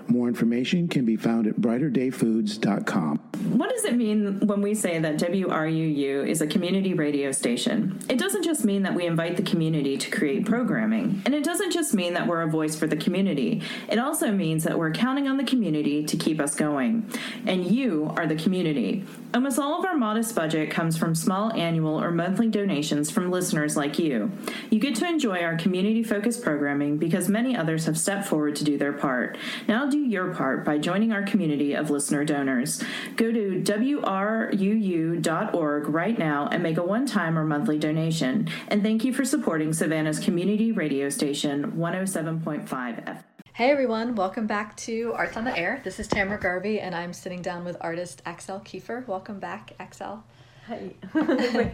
More 0.09 0.29
information 0.29 0.88
can 0.88 1.05
be 1.05 1.16
found 1.16 1.47
at 1.47 1.57
brighterdayfoods.com. 1.57 3.19
What 3.53 3.71
does 3.71 3.85
it 3.85 3.97
mean 3.97 4.40
when 4.47 4.62
we 4.62 4.75
say 4.75 4.99
that 4.99 5.16
WRUU 5.16 6.27
is 6.27 6.40
a 6.40 6.47
community 6.47 6.95
radio 6.95 7.33
station? 7.33 7.99
It 8.09 8.19
doesn't 8.19 8.45
just 8.45 8.64
mean 8.64 8.83
that 8.85 8.95
we 8.95 9.07
invite 9.07 9.37
the 9.37 9.42
community 9.42 9.97
to 9.97 10.11
create 10.11 10.47
programming, 10.47 11.23
and 11.25 11.35
it 11.35 11.45
doesn't 11.45 11.73
just 11.73 11.95
mean 11.95 12.14
that 12.14 12.27
we're 12.27 12.42
a 12.42 12.49
voice 12.49 12.77
for 12.77 12.87
the 12.87 12.97
community. 12.97 13.62
It 13.88 13.99
also 13.99 14.31
means 14.31 14.64
that 14.64 14.79
we're 14.79 14.92
counting 14.92 15.29
on 15.29 15.37
the 15.37 15.45
community 15.45 16.05
to 16.05 16.16
keep 16.16 16.40
us 16.40 16.55
going. 16.55 17.09
And 17.47 17.66
you 17.66 18.12
are 18.16 18.27
the 18.27 18.37
community. 18.37 19.05
Almost 19.37 19.59
all 19.59 19.79
of 19.79 19.85
our 19.85 19.94
modest 19.94 20.35
budget 20.35 20.70
comes 20.70 20.96
from 20.96 21.14
small 21.14 21.53
annual 21.53 22.03
or 22.03 22.11
monthly 22.11 22.49
donations 22.49 23.11
from 23.11 23.31
listeners 23.31 23.77
like 23.77 23.99
you. 23.99 24.33
You 24.70 24.79
get 24.81 24.94
to 24.94 25.07
enjoy 25.07 25.40
our 25.42 25.59
community 25.59 26.03
focused 26.03 26.42
programming 26.42 26.96
because 26.96 27.29
many 27.29 27.55
others 27.55 27.85
have 27.85 27.99
stepped 27.99 28.27
forward 28.27 28.57
to 28.57 28.64
do 28.64 28.79
their 28.79 28.94
part. 28.94 29.37
Now 29.68 29.90
do 29.90 29.99
your 29.99 30.33
part 30.33 30.64
by 30.64 30.79
joining 30.79 31.12
our 31.12 31.22
community 31.22 31.75
of 31.75 31.90
listener 31.90 32.25
donors. 32.25 32.83
Go 33.16 33.31
to 33.31 33.61
WRUU.org 33.62 34.49
right 35.87 36.18
now 36.18 36.49
and 36.51 36.62
make 36.62 36.79
a 36.79 36.83
one 36.83 37.05
time 37.05 37.38
or 37.38 37.44
monthly 37.44 37.79
donation. 37.79 38.49
And 38.68 38.83
thank 38.83 39.05
you 39.05 39.12
for 39.12 39.27
supporting 39.27 39.75
Savannah's 39.75 40.18
community 40.18 40.72
radio 40.72 41.11
station 41.11 41.72
107.5 41.72 42.64
FM. 43.05 43.36
Hey 43.57 43.71
everyone, 43.71 44.16
welcome 44.16 44.47
back 44.47 44.77
to 44.77 45.14
Arts 45.14 45.35
on 45.35 45.45
the 45.47 45.59
Air. 45.59 45.81
This 45.83 45.99
is 45.99 46.07
Tamara 46.07 46.38
Garvey, 46.38 46.79
and 46.79 46.95
I'm 46.95 47.14
sitting 47.14 47.40
down 47.40 47.64
with 47.64 47.79
artist 47.81 48.23
Axelle 48.27 48.62
Kieffer. 48.62 49.09
Welcome 49.09 49.38
back, 49.40 49.73
Axelle. 49.81 50.23
Hi. 50.66 50.92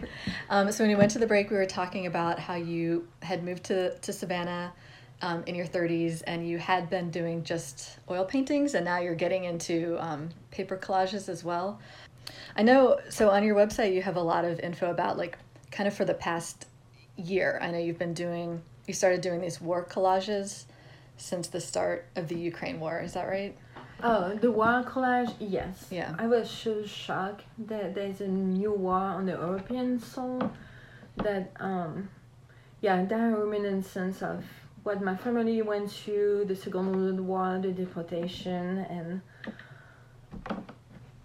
Um, 0.49 0.71
so 0.71 0.85
when 0.85 0.91
we 0.91 0.95
went 0.95 1.11
to 1.11 1.19
the 1.19 1.27
break, 1.27 1.49
we 1.49 1.57
were 1.57 1.65
talking 1.65 2.05
about 2.05 2.39
how 2.39 2.55
you 2.55 3.05
had 3.21 3.43
moved 3.43 3.65
to, 3.65 3.97
to 3.97 4.13
Savannah 4.13 4.71
um, 5.21 5.43
in 5.45 5.55
your 5.55 5.65
30s, 5.65 6.23
and 6.25 6.47
you 6.47 6.57
had 6.57 6.89
been 6.89 7.11
doing 7.11 7.43
just 7.43 7.99
oil 8.09 8.23
paintings, 8.23 8.75
and 8.75 8.85
now 8.85 8.99
you're 8.99 9.13
getting 9.13 9.43
into 9.43 9.97
um, 9.99 10.29
paper 10.51 10.77
collages 10.77 11.27
as 11.27 11.43
well. 11.43 11.81
I 12.55 12.63
know, 12.63 13.01
so 13.09 13.29
on 13.29 13.43
your 13.43 13.57
website, 13.57 13.93
you 13.93 14.01
have 14.03 14.15
a 14.15 14.23
lot 14.23 14.45
of 14.45 14.57
info 14.61 14.89
about 14.89 15.17
like 15.17 15.37
kind 15.69 15.89
of 15.89 15.93
for 15.93 16.05
the 16.05 16.13
past 16.13 16.65
year, 17.17 17.59
I 17.61 17.71
know 17.71 17.77
you've 17.77 17.99
been 17.99 18.13
doing, 18.13 18.61
you 18.87 18.93
started 18.93 19.19
doing 19.19 19.41
these 19.41 19.59
war 19.59 19.83
collages 19.83 20.63
since 21.23 21.47
the 21.47 21.61
start 21.61 22.05
of 22.17 22.27
the 22.27 22.35
Ukraine 22.35 22.81
war. 22.81 22.99
Is 22.99 23.13
that 23.13 23.29
right? 23.29 23.55
Oh, 24.03 24.33
the 24.35 24.51
war 24.51 24.83
collage, 24.83 25.33
yes. 25.39 25.87
Yeah. 25.89 26.13
I 26.19 26.27
was 26.27 26.49
so 26.49 26.85
shocked 26.85 27.45
that 27.57 27.95
there's 27.95 28.19
a 28.19 28.27
new 28.27 28.73
war 28.73 29.05
on 29.17 29.25
the 29.27 29.31
European 29.31 29.99
soil 29.99 30.51
that, 31.15 31.51
um, 31.61 32.09
yeah, 32.81 33.05
that 33.05 33.15
reminiscence 33.15 34.21
of 34.21 34.43
what 34.83 35.01
my 35.01 35.15
family 35.15 35.61
went 35.61 35.89
through, 35.89 36.43
the 36.45 36.57
Second 36.57 36.91
World 36.91 37.21
War, 37.21 37.57
the 37.61 37.71
deportation, 37.71 38.79
and 38.89 39.21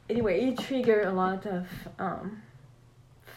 anyway, 0.08 0.46
it 0.46 0.58
triggered 0.60 1.06
a 1.06 1.12
lot 1.12 1.44
of 1.44 1.66
um, 1.98 2.40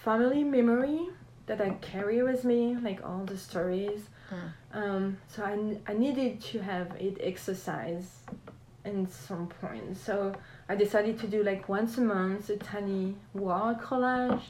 family 0.03 0.43
memory 0.43 1.09
that 1.47 1.59
I 1.59 1.71
carry 1.81 2.21
with 2.21 2.43
me, 2.43 2.75
like 2.75 3.03
all 3.03 3.25
the 3.25 3.37
stories. 3.37 4.01
Mm. 4.31 4.51
Um, 4.73 5.17
so 5.27 5.43
I, 5.43 5.91
I 5.91 5.93
needed 5.93 6.41
to 6.51 6.59
have 6.59 6.95
it 6.99 7.17
exercise 7.21 8.19
in 8.85 9.07
some 9.07 9.47
point. 9.47 9.97
So 9.97 10.33
I 10.69 10.75
decided 10.75 11.19
to 11.19 11.27
do 11.27 11.43
like 11.43 11.67
once 11.69 11.97
a 11.97 12.01
month 12.01 12.49
a 12.49 12.57
tiny 12.57 13.15
war 13.33 13.77
collage 13.81 14.43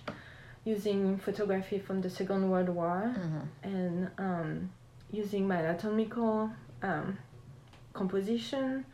using 0.64 1.18
photography 1.18 1.80
from 1.80 2.02
the 2.02 2.10
Second 2.10 2.50
World 2.50 2.70
War 2.70 3.14
Mhm. 3.18 3.48
and 3.64 4.10
um, 4.18 4.70
using 5.12 5.48
my 5.48 5.56
anatomical 5.58 6.52
um, 6.84 7.18
composition. 7.94 8.86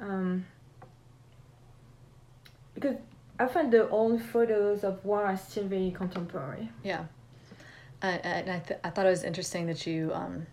Um, 0.00 0.44
because 2.74 2.96
I 3.40 3.46
find 3.46 3.72
the 3.72 3.88
old 3.88 4.20
photos 4.22 4.84
of 4.84 5.04
war 5.04 5.24
are 5.24 5.36
still 5.36 5.64
very 5.64 5.90
contemporary. 5.90 6.68
Yeah. 6.84 7.04
And, 8.02 8.24
and 8.24 8.50
I, 8.50 8.58
th- 8.60 8.80
I 8.84 8.90
thought 8.90 9.06
it 9.06 9.10
was 9.10 9.24
interesting 9.24 9.66
that 9.66 9.86
you, 9.86 10.12
um, 10.14 10.46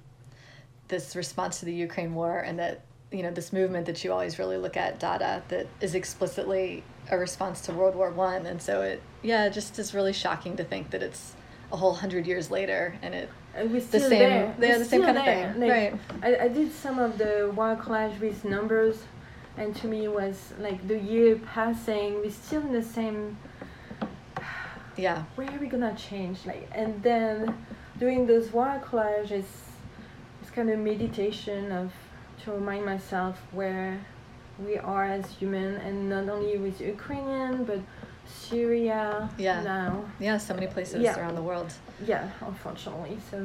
this 0.88 1.15
response 1.15 1.60
to 1.60 1.65
the 1.65 1.73
Ukraine 1.73 2.13
war 2.15 2.39
and 2.39 2.58
that, 2.60 2.81
you 3.12 3.21
know, 3.23 3.31
this 3.31 3.53
movement 3.53 3.86
that 3.86 4.03
you 4.03 4.12
always 4.12 4.39
really 4.39 4.58
look 4.58 4.77
at, 4.77 4.99
Dada 4.99 5.43
that 5.49 5.67
is 5.81 5.95
explicitly 5.95 6.84
a 7.12 7.17
response 7.17 7.62
to 7.62 7.71
World 7.73 7.95
War 7.95 8.10
One. 8.12 8.45
And 8.45 8.62
so 8.62 8.81
it, 8.81 9.01
yeah, 9.21 9.45
it 9.45 9.53
just 9.53 9.77
is 9.79 9.93
really 9.93 10.13
shocking 10.13 10.58
to 10.58 10.63
think 10.63 10.89
that 10.91 11.03
it's 11.03 11.34
a 11.71 11.77
whole 11.77 11.93
hundred 11.93 12.25
years 12.27 12.49
later 12.51 12.95
and 13.01 13.13
it, 13.13 13.29
And 13.55 13.71
we're 13.71 13.79
the 13.79 13.88
still 13.88 14.10
same, 14.10 14.19
there. 14.19 14.55
yeah, 14.60 14.67
We're 14.69 14.79
the 14.79 14.86
same 14.86 15.03
kind 15.03 15.17
of 15.17 15.23
thing. 15.25 15.60
Like, 15.60 15.71
right. 15.71 15.93
I, 16.23 16.45
I 16.45 16.47
did 16.47 16.71
some 16.73 16.99
of 16.99 17.17
the 17.17 17.51
war 17.55 17.75
collage 17.75 18.19
with 18.19 18.43
numbers, 18.45 18.97
and 19.58 19.75
to 19.77 19.88
me 19.88 20.05
it 20.05 20.13
was 20.13 20.53
like 20.60 20.88
the 20.88 20.99
year 20.99 21.38
passing, 21.53 22.15
we're 22.15 22.31
still 22.31 22.62
in 22.62 22.73
the 22.73 22.84
same. 22.84 23.38
Yeah. 24.97 25.23
Where 25.36 25.49
are 25.49 25.60
we 25.60 25.67
gonna 25.67 25.95
change? 25.95 26.45
Like, 26.45 26.69
and 26.73 27.01
then 27.03 27.65
doing 27.99 28.25
those 28.27 28.51
war 28.51 28.81
collages, 28.86 29.45
it's 30.41 30.51
kind 30.51 30.69
of 30.69 30.79
meditation 30.79 31.71
of 31.71 31.91
to 32.43 32.51
remind 32.51 32.86
myself 32.86 33.41
where 33.51 33.99
we 34.65 34.77
are 34.77 35.05
as 35.05 35.29
human, 35.31 35.75
and 35.77 36.10
not 36.10 36.29
only 36.29 36.58
with 36.58 36.79
Ukrainian 36.79 37.63
but 37.65 37.79
Syria 38.27 39.29
Yeah. 39.38 39.62
now. 39.63 40.05
Yeah. 40.19 40.38
So 40.38 40.53
many 40.53 40.67
places 40.67 41.01
Yeah. 41.01 41.19
around 41.19 41.36
the 41.36 41.41
world. 41.41 41.73
Yeah, 42.05 42.29
unfortunately. 42.41 43.17
So 43.31 43.38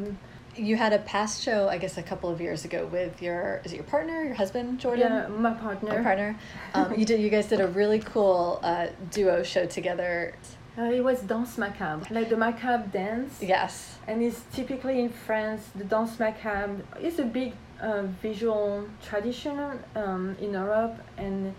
You 0.56 0.76
had 0.76 0.92
a 0.92 0.98
past 0.98 1.42
show, 1.42 1.68
I 1.68 1.78
guess, 1.78 1.96
a 1.96 2.02
couple 2.02 2.28
of 2.28 2.40
years 2.40 2.64
ago 2.64 2.86
with 2.86 3.22
your, 3.22 3.60
is 3.64 3.72
it 3.72 3.76
your 3.76 3.84
partner, 3.84 4.24
your 4.24 4.34
husband, 4.34 4.80
Jordan? 4.80 5.12
yeah, 5.12 5.28
my 5.28 5.52
partner. 5.54 5.92
Your 5.94 6.02
partner. 6.02 6.36
Um, 6.74 6.92
you 6.98 7.04
did. 7.04 7.20
You 7.20 7.30
guys 7.30 7.46
did 7.46 7.60
a 7.60 7.68
really 7.68 8.00
cool 8.00 8.58
uh, 8.62 8.88
duo 9.12 9.42
show 9.44 9.64
together. 9.66 10.34
Uh, 10.78 10.82
it 10.84 11.02
was 11.02 11.20
danse 11.22 11.58
macabre, 11.58 12.06
like 12.10 12.28
the 12.28 12.36
macabre 12.36 12.86
dance. 12.92 13.38
Yes. 13.42 13.98
And 14.06 14.22
it's 14.22 14.42
typically 14.52 15.00
in 15.00 15.08
France, 15.10 15.62
the 15.74 15.84
danse 15.84 16.18
macabre 16.18 16.82
is 17.00 17.18
a 17.18 17.24
big 17.24 17.52
uh, 17.80 18.02
visual 18.22 18.86
tradition 19.02 19.58
um, 19.96 20.36
in 20.40 20.52
Europe, 20.52 20.96
and 21.16 21.54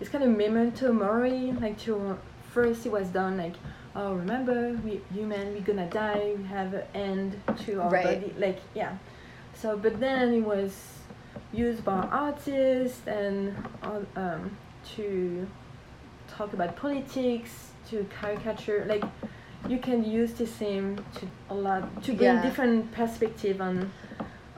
it's 0.00 0.10
kind 0.10 0.24
of 0.24 0.30
memento 0.30 0.92
mori. 0.92 1.52
Like 1.60 1.78
to 1.80 2.18
first, 2.52 2.86
it 2.86 2.92
was 2.92 3.08
done 3.08 3.36
like, 3.36 3.54
oh, 3.94 4.14
remember, 4.14 4.72
we 4.84 5.00
human, 5.12 5.52
we're 5.54 5.60
gonna 5.60 5.88
die, 5.90 6.34
we 6.36 6.44
have 6.44 6.72
an 6.74 6.84
end 6.94 7.40
to 7.66 7.82
our 7.82 7.90
Right. 7.90 8.04
body. 8.20 8.34
Like 8.38 8.60
yeah. 8.74 8.96
So, 9.54 9.76
but 9.76 10.00
then 10.00 10.32
it 10.32 10.40
was 10.44 10.74
used 11.52 11.84
by 11.84 12.00
artists 12.10 13.06
and 13.06 13.54
uh, 13.82 14.00
um, 14.16 14.56
to 14.96 15.46
talk 16.28 16.52
about 16.54 16.76
politics, 16.76 17.70
to 17.90 18.06
caricature. 18.20 18.84
Like 18.88 19.04
you 19.68 19.78
can 19.78 20.04
use 20.04 20.32
the 20.34 20.46
same 20.46 20.96
to 21.16 21.26
a 21.50 21.54
lot 21.54 22.02
to 22.04 22.12
bring 22.12 22.20
Yeah. 22.34 22.42
different 22.42 22.92
perspective 22.92 23.60
on 23.60 23.90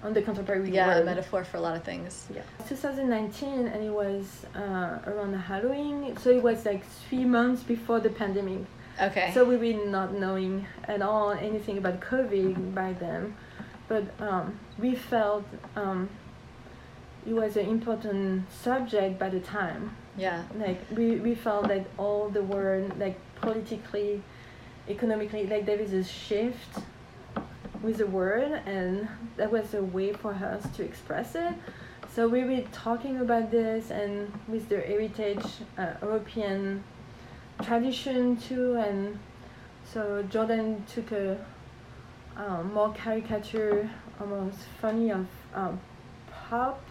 on 0.03 0.13
the 0.13 0.23
contemporary 0.23 0.71
Yeah, 0.71 0.87
a 0.87 0.95
world. 0.97 1.07
metaphor 1.07 1.43
for 1.43 1.57
a 1.57 1.61
lot 1.61 1.75
of 1.77 1.83
things. 1.83 2.29
Yeah. 2.33 2.43
2019, 2.69 3.67
and 3.67 3.83
it 3.83 3.91
was 3.91 4.47
uh, 4.55 4.99
around 5.07 5.33
Halloween, 5.35 6.17
so 6.19 6.31
it 6.31 6.43
was 6.43 6.65
like 6.65 6.85
three 7.09 7.25
months 7.25 7.63
before 7.65 7.99
the 7.99 8.11
pandemic. 8.11 8.61
Okay. 9.03 9.31
So 9.35 9.45
we 9.45 9.57
were 9.57 9.85
not 9.91 10.15
knowing 10.15 10.67
at 10.85 11.03
all 11.03 11.33
anything 11.33 11.79
about 11.79 12.01
COVID 12.01 12.73
by 12.75 12.93
then, 12.93 13.35
but 13.89 14.05
um, 14.21 14.59
we 14.79 14.95
felt 14.95 15.45
um, 15.75 16.09
it 17.27 17.33
was 17.33 17.57
an 17.57 17.67
important 17.69 18.45
subject 18.53 19.19
by 19.19 19.29
the 19.29 19.41
time. 19.41 19.97
Yeah. 20.17 20.45
Like 20.59 20.81
we, 20.97 21.17
we 21.17 21.35
felt 21.35 21.69
that 21.69 21.87
all 21.99 22.29
the 22.29 22.43
world, 22.43 22.99
like 22.99 23.19
politically, 23.41 24.23
economically, 24.89 25.47
like 25.47 25.67
there 25.67 25.79
is 25.79 25.93
a 25.93 26.05
shift 26.05 26.79
with 27.83 27.99
the 27.99 28.07
word, 28.07 28.63
and 28.67 29.09
that 29.37 29.51
was 29.51 29.75
a 29.75 29.83
way 29.83 30.13
for 30.13 30.33
us 30.33 30.67
to 30.77 30.83
express 30.83 31.35
it. 31.35 31.55
So 32.15 32.29
we 32.29 32.45
were 32.45 32.63
talking 32.73 33.21
about 33.21 33.51
this, 33.51 33.91
and 33.91 34.33
with 34.49 34.69
the 34.69 34.81
heritage 34.81 35.45
uh, 35.77 35.95
European 36.03 36.83
tradition 37.63 38.37
too, 38.37 38.75
and 38.77 39.19
so 39.85 40.23
Jordan 40.31 40.85
took 40.93 41.13
a 41.13 41.39
um, 42.37 42.73
more 42.73 42.93
caricature, 42.93 43.91
almost 44.21 44.59
funny 44.81 45.11
of 45.11 45.27
um, 45.55 45.81
pop. 46.31 46.83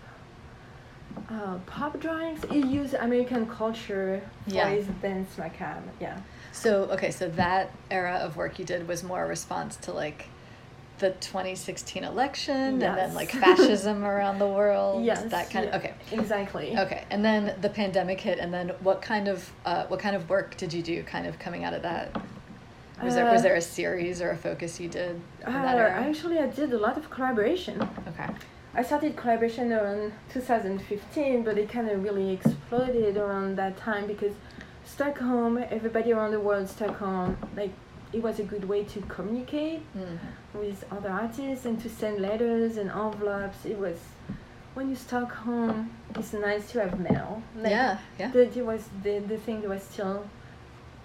Uh, 1.29 1.57
pop 1.65 1.99
drawings. 1.99 2.43
He 2.49 2.59
used 2.59 2.93
American 2.93 3.47
culture 3.47 4.21
for 4.47 4.53
Yeah. 4.55 4.69
his 4.69 4.85
dance 5.01 5.37
macabre. 5.37 5.83
Yeah. 5.99 6.17
So 6.51 6.83
okay, 6.91 7.11
so 7.11 7.29
that 7.29 7.71
era 7.91 8.15
of 8.15 8.37
work 8.37 8.59
you 8.59 8.65
did 8.65 8.87
was 8.87 9.03
more 9.03 9.23
a 9.23 9.27
response 9.27 9.75
to 9.77 9.91
like 9.91 10.27
the 10.99 11.09
2016 11.11 12.03
election 12.05 12.55
and 12.55 12.81
then 12.81 13.13
like 13.13 13.29
fascism 13.45 14.05
around 14.05 14.39
the 14.39 14.47
world. 14.47 15.03
Yes. 15.03 15.23
That 15.23 15.49
kind 15.49 15.65
yeah, 15.65 15.75
of 15.75 15.81
okay. 15.83 15.93
Exactly. 16.11 16.77
Okay, 16.77 17.03
and 17.09 17.23
then 17.25 17.55
the 17.59 17.69
pandemic 17.69 18.21
hit, 18.21 18.39
and 18.39 18.53
then 18.53 18.69
what 18.81 19.01
kind 19.01 19.27
of 19.27 19.51
uh, 19.65 19.85
what 19.87 19.99
kind 19.99 20.15
of 20.15 20.29
work 20.29 20.55
did 20.57 20.71
you 20.73 20.81
do, 20.81 21.03
kind 21.03 21.27
of 21.27 21.37
coming 21.39 21.63
out 21.65 21.73
of 21.73 21.81
that? 21.81 22.15
Was 23.03 23.15
there 23.15 23.25
was 23.29 23.41
Uh, 23.41 23.43
there 23.43 23.55
a 23.55 23.61
series 23.61 24.21
or 24.21 24.29
a 24.29 24.37
focus 24.37 24.79
you 24.79 24.87
did 24.87 25.19
Uh, 25.45 25.51
that 25.51 25.77
actually, 25.77 26.39
I 26.39 26.47
did 26.47 26.71
a 26.71 26.77
lot 26.77 26.97
of 26.97 27.09
collaboration. 27.09 27.81
Okay. 28.07 28.29
I 28.77 28.83
started 28.83 29.15
collaboration 29.15 29.71
around 29.71 30.11
2015, 30.33 31.43
but 31.43 31.57
it 31.57 31.69
kind 31.69 31.89
of 31.89 32.03
really 32.03 32.31
exploded 32.33 33.15
around 33.17 33.55
that 33.57 33.77
time 33.77 34.05
because 34.05 34.33
stuck 34.85 35.17
home, 35.17 35.63
everybody 35.69 36.11
around 36.11 36.31
the 36.31 36.39
world, 36.39 36.67
stuck 36.69 36.97
home, 36.97 37.37
like 37.55 37.71
it 38.11 38.21
was 38.21 38.39
a 38.39 38.43
good 38.43 38.65
way 38.67 38.83
to 38.83 39.01
communicate 39.01 39.81
Mm. 39.97 40.17
with 40.53 40.83
other 40.91 41.09
artists 41.09 41.65
and 41.65 41.81
to 41.81 41.89
send 41.89 42.19
letters 42.19 42.77
and 42.77 42.89
envelopes. 42.91 43.65
It 43.65 43.77
was 43.77 43.97
when 44.73 44.89
you 44.89 44.95
stuck 44.95 45.31
home, 45.31 45.91
it's 46.15 46.33
nice 46.33 46.69
to 46.71 46.81
have 46.81 46.99
mail. 46.99 47.41
Like, 47.57 47.71
yeah, 47.71 47.97
yeah. 48.19 48.31
That 48.31 48.57
it 48.57 48.65
was 48.65 48.89
the, 49.03 49.19
the 49.19 49.37
thing 49.37 49.61
that 49.61 49.69
was 49.69 49.83
still 49.83 50.25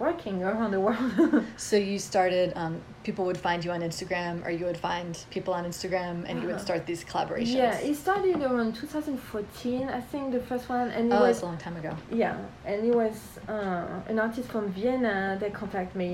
working 0.01 0.43
around 0.43 0.71
the 0.71 0.81
world. 0.87 1.43
So 1.57 1.75
you 1.77 1.97
started. 1.99 2.47
Um, 2.61 2.73
people 3.07 3.23
would 3.29 3.41
find 3.47 3.59
you 3.65 3.71
on 3.77 3.81
Instagram, 3.89 4.35
or 4.45 4.51
you 4.59 4.65
would 4.69 4.81
find 4.89 5.11
people 5.35 5.53
on 5.59 5.63
Instagram, 5.71 6.15
and 6.27 6.33
you 6.41 6.47
would 6.49 6.55
Uh-huh. 6.61 6.69
start 6.69 6.81
these 6.91 7.03
collaborations. 7.11 7.55
yeah, 7.63 7.89
it 7.89 7.95
started 8.05 8.37
around 8.49 8.71
2014, 8.75 9.89
I 9.89 10.01
think, 10.11 10.25
the 10.37 10.43
first 10.49 10.65
one, 10.69 10.87
and 10.95 11.03
it 11.11 11.15
oh, 11.15 11.21
was 11.27 11.41
a 11.41 11.45
long 11.49 11.57
time 11.65 11.77
ago. 11.81 11.93
Yeah, 12.23 12.35
and 12.69 12.79
it 12.89 12.95
was 13.03 13.17
uh, 13.55 14.11
an 14.11 14.17
artist 14.25 14.47
from 14.53 14.65
Vienna 14.79 15.37
that 15.41 15.51
contacted 15.61 15.95
me 16.05 16.13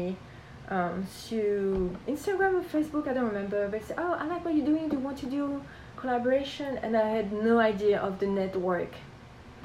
um, 0.75 0.95
through 1.23 1.95
Instagram 2.13 2.51
or 2.59 2.63
Facebook, 2.75 3.07
I 3.07 3.13
don't 3.13 3.29
remember, 3.33 3.61
but 3.71 3.79
said, 3.87 3.97
Oh, 4.03 4.13
I 4.21 4.25
like 4.33 4.43
what 4.45 4.53
you're 4.55 4.65
doing, 4.73 4.85
do 4.89 4.95
you 4.97 5.03
want 5.09 5.17
to 5.25 5.29
do 5.39 5.43
collaboration? 6.01 6.77
And 6.83 6.91
I 6.95 7.07
had 7.17 7.27
no 7.31 7.55
idea 7.59 7.97
of 8.07 8.19
the 8.19 8.27
network 8.27 8.91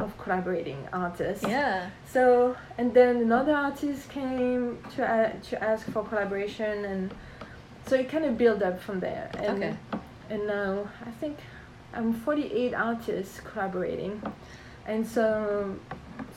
of 0.03 0.17
collaborating 0.19 0.87
artists. 0.93 1.45
Yeah. 1.47 1.91
So, 2.07 2.57
and 2.79 2.93
then 2.95 3.17
another 3.17 3.55
artist 3.55 4.09
came 4.11 4.79
to, 4.97 5.05
uh, 5.07 5.33
to 5.51 5.63
ask 5.63 5.91
for 5.91 6.05
collaboration, 6.05 6.85
and 6.85 7.15
so 7.87 7.97
it 7.97 8.09
kind 8.11 8.25
of 8.25 8.37
built 8.37 8.63
up 8.63 8.81
from 8.81 9.01
there. 9.01 9.31
And, 9.39 9.63
Okay. 9.63 9.75
And 10.31 10.47
now 10.47 10.89
I 11.07 11.11
think 11.21 11.39
I'm 11.95 12.13
48 12.15 12.73
artists 12.75 13.41
collaborating, 13.41 14.23
and 14.87 15.07
so 15.07 15.77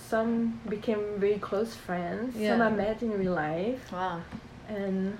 some 0.09 0.59
became 0.69 1.03
very 1.17 1.39
close 1.39 1.73
friends. 1.75 2.35
Yeah. 2.35 2.51
Some 2.57 2.61
I 2.61 2.69
met 2.71 3.01
in 3.01 3.11
real 3.17 3.33
life, 3.33 3.91
Wow. 3.91 4.21
and 4.67 5.17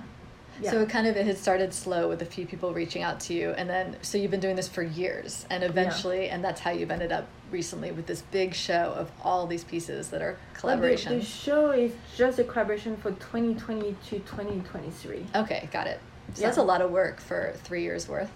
So 0.64 0.82
it 0.82 0.90
kind 0.90 1.06
of 1.08 1.18
it 1.18 1.26
had 1.26 1.38
started 1.38 1.74
slow 1.74 2.08
with 2.08 2.22
a 2.22 2.26
few 2.26 2.46
people 2.46 2.74
reaching 2.74 3.04
out 3.04 3.20
to 3.22 3.34
you, 3.34 3.52
and 3.52 3.70
then 3.70 3.98
so 4.02 4.18
you've 4.18 4.32
been 4.32 4.40
doing 4.40 4.56
this 4.56 4.68
for 4.68 4.84
years, 4.84 5.46
and 5.50 5.64
eventually, 5.64 6.30
and 6.30 6.44
that's 6.44 6.62
how 6.62 6.72
you've 6.72 6.92
ended 6.92 7.12
up 7.12 7.28
recently 7.52 7.92
with 7.92 8.06
this 8.08 8.22
big 8.32 8.54
show 8.54 8.94
of 8.98 9.12
all 9.24 9.48
these 9.48 9.64
pieces 9.64 10.10
that 10.10 10.22
are 10.22 10.38
Well, 10.64 10.78
the- 10.78 10.88
collaborations. 10.88 11.20
The, 11.20 11.26
show 11.26 11.72
is 11.72 11.92
just 12.16 12.40
a 12.40 12.44
collaboration 12.44 12.96
for 12.98 13.12
2020 13.12 13.96
to 14.10 14.20
2023. 14.20 15.26
Okay, 15.36 15.70
got 15.72 15.88
it. 15.88 16.00
So 16.34 16.42
Yeah. 16.42 16.48
that's 16.48 16.58
a 16.58 16.64
lot 16.64 16.82
of 16.82 16.90
work 16.92 17.20
for 17.20 17.54
three 17.64 17.84
years 17.84 18.08
worth. 18.08 18.32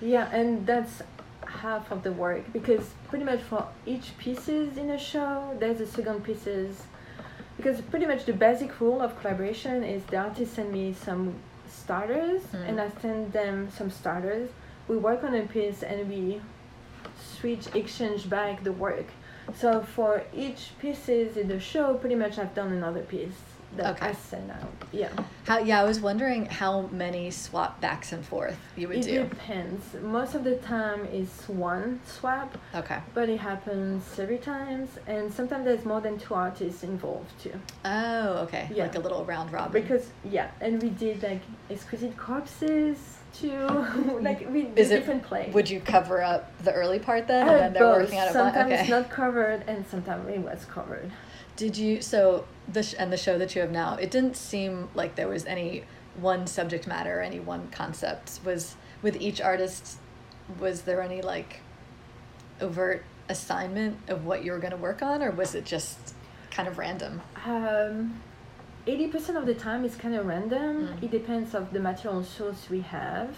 Yeah, 0.00 0.28
and 0.32 0.66
that's 0.66 1.02
half 1.46 1.90
of 1.90 2.02
the 2.02 2.12
work 2.12 2.52
because 2.52 2.90
pretty 3.08 3.24
much 3.24 3.40
for 3.40 3.66
each 3.86 4.16
pieces 4.18 4.76
in 4.76 4.90
a 4.90 4.98
show, 4.98 5.56
there's 5.58 5.80
a 5.80 5.86
second 5.86 6.22
pieces. 6.22 6.82
Because 7.56 7.80
pretty 7.82 8.06
much 8.06 8.24
the 8.24 8.32
basic 8.32 8.80
rule 8.80 9.00
of 9.02 9.18
collaboration 9.20 9.82
is 9.84 10.02
the 10.04 10.16
artist 10.16 10.54
send 10.54 10.72
me 10.72 10.92
some 10.94 11.34
starters 11.84 12.42
Mm. 12.52 12.68
and 12.68 12.80
I 12.80 12.88
send 13.02 13.32
them 13.32 13.70
some 13.76 13.90
starters. 13.90 14.48
We 14.88 14.96
work 14.96 15.20
on 15.24 15.34
a 15.34 15.42
piece 15.56 15.82
and 15.82 16.08
we 16.08 16.40
switch, 17.38 17.64
exchange 17.74 18.28
back 18.28 18.64
the 18.64 18.72
work. 18.72 19.06
So 19.54 19.80
for 19.96 20.22
each 20.34 20.72
pieces 20.80 21.36
in 21.36 21.48
the 21.48 21.60
show, 21.60 21.94
pretty 21.94 22.14
much 22.24 22.38
I've 22.38 22.54
done 22.54 22.72
another 22.72 23.02
piece 23.14 23.40
that 23.76 23.96
Okay. 23.96 24.06
I 24.08 24.12
send 24.12 24.50
out. 24.50 24.72
Yeah. 24.92 25.08
How? 25.46 25.58
Yeah, 25.58 25.80
I 25.80 25.84
was 25.84 26.00
wondering 26.00 26.46
how 26.46 26.82
many 26.92 27.30
swap 27.30 27.80
backs 27.80 28.12
and 28.12 28.24
forth 28.24 28.58
you 28.76 28.88
would 28.88 28.98
It 28.98 29.02
do. 29.04 29.20
It 29.22 29.30
depends. 29.30 29.94
Most 30.02 30.34
of 30.34 30.42
the 30.44 30.56
time 30.56 31.06
is 31.12 31.28
one 31.46 32.00
swap. 32.04 32.58
Okay. 32.74 32.98
But 33.14 33.28
it 33.28 33.38
happens 33.38 34.18
every 34.18 34.38
times, 34.38 34.90
and 35.06 35.32
sometimes 35.32 35.64
there's 35.64 35.84
more 35.84 36.00
than 36.00 36.18
two 36.18 36.34
artists 36.34 36.82
involved 36.82 37.30
too. 37.42 37.52
Oh, 37.84 38.38
okay. 38.44 38.68
Yeah. 38.74 38.84
Like 38.84 38.96
a 38.96 39.00
little 39.00 39.24
round 39.24 39.52
robin. 39.52 39.80
Because 39.80 40.10
yeah, 40.24 40.50
and 40.60 40.82
we 40.82 40.90
did 40.90 41.22
like 41.22 41.42
exquisite 41.70 42.16
corpses 42.16 43.18
too. 43.32 43.56
like 44.20 44.40
we 44.50 44.62
did 44.62 44.78
Is 44.78 44.90
it- 44.90 44.96
different 45.00 45.22
plays. 45.22 45.54
would 45.54 45.70
you 45.70 45.78
cover 45.80 46.20
up 46.22 46.50
the 46.64 46.72
early 46.72 46.98
part 46.98 47.28
then, 47.28 47.48
Uh, 47.48 47.52
and 47.52 47.60
then 47.60 47.72
they're 47.74 47.82
both. 47.82 48.02
working 48.02 48.18
out? 48.18 48.32
Sometimes 48.32 48.72
Okay. 48.72 48.80
it's 48.80 48.90
not 48.90 49.08
covered, 49.10 49.62
and 49.68 49.86
sometimes 49.86 50.28
it 50.28 50.40
was 50.40 50.64
covered. 50.64 51.10
Did 51.60 51.76
you 51.76 52.00
so 52.00 52.46
the 52.72 52.82
sh- 52.82 52.94
and 52.98 53.12
the 53.12 53.18
show 53.18 53.36
that 53.36 53.54
you 53.54 53.60
have 53.60 53.70
now? 53.70 53.96
It 53.96 54.10
didn't 54.10 54.34
seem 54.34 54.88
like 54.94 55.14
there 55.16 55.28
was 55.28 55.44
any 55.44 55.84
one 56.18 56.46
subject 56.46 56.86
matter, 56.86 57.18
or 57.18 57.22
any 57.22 57.38
one 57.38 57.68
concept. 57.70 58.40
Was 58.46 58.76
with 59.02 59.20
each 59.20 59.42
artist, 59.42 59.98
was 60.58 60.82
there 60.82 61.02
any 61.02 61.20
like 61.20 61.60
overt 62.62 63.04
assignment 63.28 63.98
of 64.08 64.24
what 64.24 64.42
you 64.42 64.52
were 64.52 64.58
going 64.58 64.70
to 64.70 64.78
work 64.78 65.02
on, 65.02 65.22
or 65.22 65.32
was 65.32 65.54
it 65.54 65.66
just 65.66 66.14
kind 66.50 66.66
of 66.66 66.78
random? 66.78 67.20
Um, 67.44 68.22
eighty 68.86 69.08
percent 69.08 69.36
of 69.36 69.44
the 69.44 69.52
time 69.52 69.84
it's 69.84 69.96
kind 69.96 70.14
of 70.14 70.24
random. 70.24 70.88
Mm. 70.88 71.02
It 71.02 71.10
depends 71.10 71.54
of 71.54 71.74
the 71.74 71.80
material 71.80 72.24
source 72.24 72.70
we 72.70 72.80
have. 72.80 73.36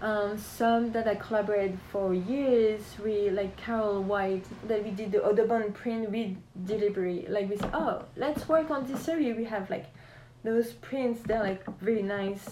Um, 0.00 0.38
some 0.38 0.92
that 0.92 1.08
I 1.08 1.16
collaborated 1.16 1.78
for 1.90 2.14
years, 2.14 2.82
we 3.04 3.30
like 3.30 3.56
Carol 3.56 4.02
White 4.02 4.44
that 4.68 4.84
we 4.84 4.90
did 4.90 5.10
the 5.10 5.24
Audubon 5.24 5.72
print 5.72 6.10
with 6.10 6.36
delivery. 6.66 7.26
Like 7.28 7.50
we 7.50 7.56
said, 7.56 7.70
oh, 7.74 8.04
let's 8.16 8.48
work 8.48 8.70
on 8.70 8.86
this 8.86 9.08
area. 9.08 9.34
We 9.34 9.44
have 9.44 9.68
like 9.70 9.86
those 10.44 10.72
prints. 10.74 11.20
They're 11.22 11.42
like 11.42 11.64
really 11.80 12.02
nice. 12.02 12.46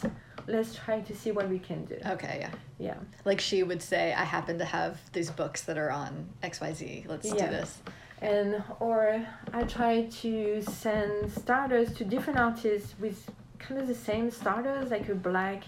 Let's 0.48 0.74
try 0.74 1.00
to 1.00 1.14
see 1.14 1.30
what 1.30 1.48
we 1.48 1.58
can 1.60 1.84
do. 1.84 1.98
Okay, 2.06 2.38
yeah. 2.40 2.50
Yeah. 2.78 2.96
Like 3.24 3.40
she 3.40 3.62
would 3.62 3.82
say, 3.82 4.12
I 4.12 4.24
happen 4.24 4.58
to 4.58 4.64
have 4.64 4.98
these 5.12 5.30
books 5.30 5.62
that 5.62 5.78
are 5.78 5.90
on 5.90 6.28
X 6.42 6.60
Y 6.60 6.72
Z. 6.72 7.04
Let's 7.08 7.30
do 7.30 7.36
this. 7.36 7.78
and 8.20 8.62
or 8.80 9.24
I 9.52 9.62
try 9.64 10.06
to 10.22 10.62
send 10.62 11.30
starters 11.32 11.92
to 11.94 12.04
different 12.04 12.38
artists 12.40 12.94
with 12.98 13.30
kind 13.58 13.80
of 13.80 13.86
the 13.86 13.94
same 13.94 14.30
starters, 14.30 14.90
like 14.90 15.08
a 15.08 15.14
black 15.14 15.64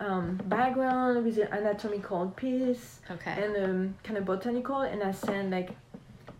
um, 0.00 0.40
background 0.46 1.24
with 1.24 1.38
an 1.38 1.48
anatomical 1.52 2.32
piece 2.36 3.00
Okay. 3.10 3.34
and 3.42 3.56
um, 3.64 3.94
kind 4.02 4.18
of 4.18 4.24
botanical, 4.24 4.80
and 4.80 5.02
I 5.02 5.12
send 5.12 5.50
like 5.52 5.70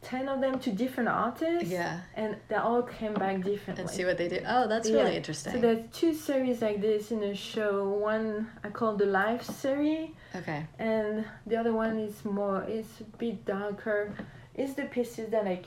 ten 0.02 0.28
of 0.28 0.40
them 0.40 0.58
to 0.61 0.72
different 0.72 1.11
artists, 1.11 1.68
yeah. 1.70 2.00
and 2.14 2.36
they 2.48 2.56
all 2.56 2.82
came 2.82 3.12
back 3.14 3.42
differently. 3.42 3.82
And 3.82 3.90
see 3.90 4.04
what 4.06 4.16
they 4.16 4.28
do. 4.28 4.40
Oh, 4.46 4.66
that's 4.66 4.88
Yeah. 4.88 5.02
really 5.02 5.16
interesting. 5.16 5.52
So 5.52 5.61
there's 5.61 5.84
two 5.92 6.14
series 6.14 6.62
like 6.62 6.80
this 6.80 7.11
in 7.12 7.22
a 7.22 7.34
show. 7.34 7.88
One 7.90 8.50
I 8.64 8.70
call 8.70 8.96
the 8.96 9.06
Life 9.06 9.44
series, 9.44 10.08
okay. 10.34 10.66
and 10.78 11.24
the 11.46 11.56
other 11.56 11.72
one 11.74 11.98
is 11.98 12.24
more 12.24 12.64
it's 12.66 13.00
a 13.00 13.04
bit 13.18 13.44
darker 13.44 14.12
it's 14.54 14.74
the 14.74 14.84
pieces 14.84 15.30
that 15.30 15.44
like 15.44 15.64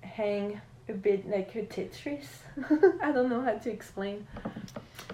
hang 0.00 0.60
a 0.88 0.92
bit 0.92 1.28
like 1.28 1.54
a 1.54 1.62
tetris 1.62 2.26
i 3.02 3.10
don't 3.12 3.28
know 3.30 3.40
how 3.42 3.54
to 3.54 3.70
explain 3.70 4.26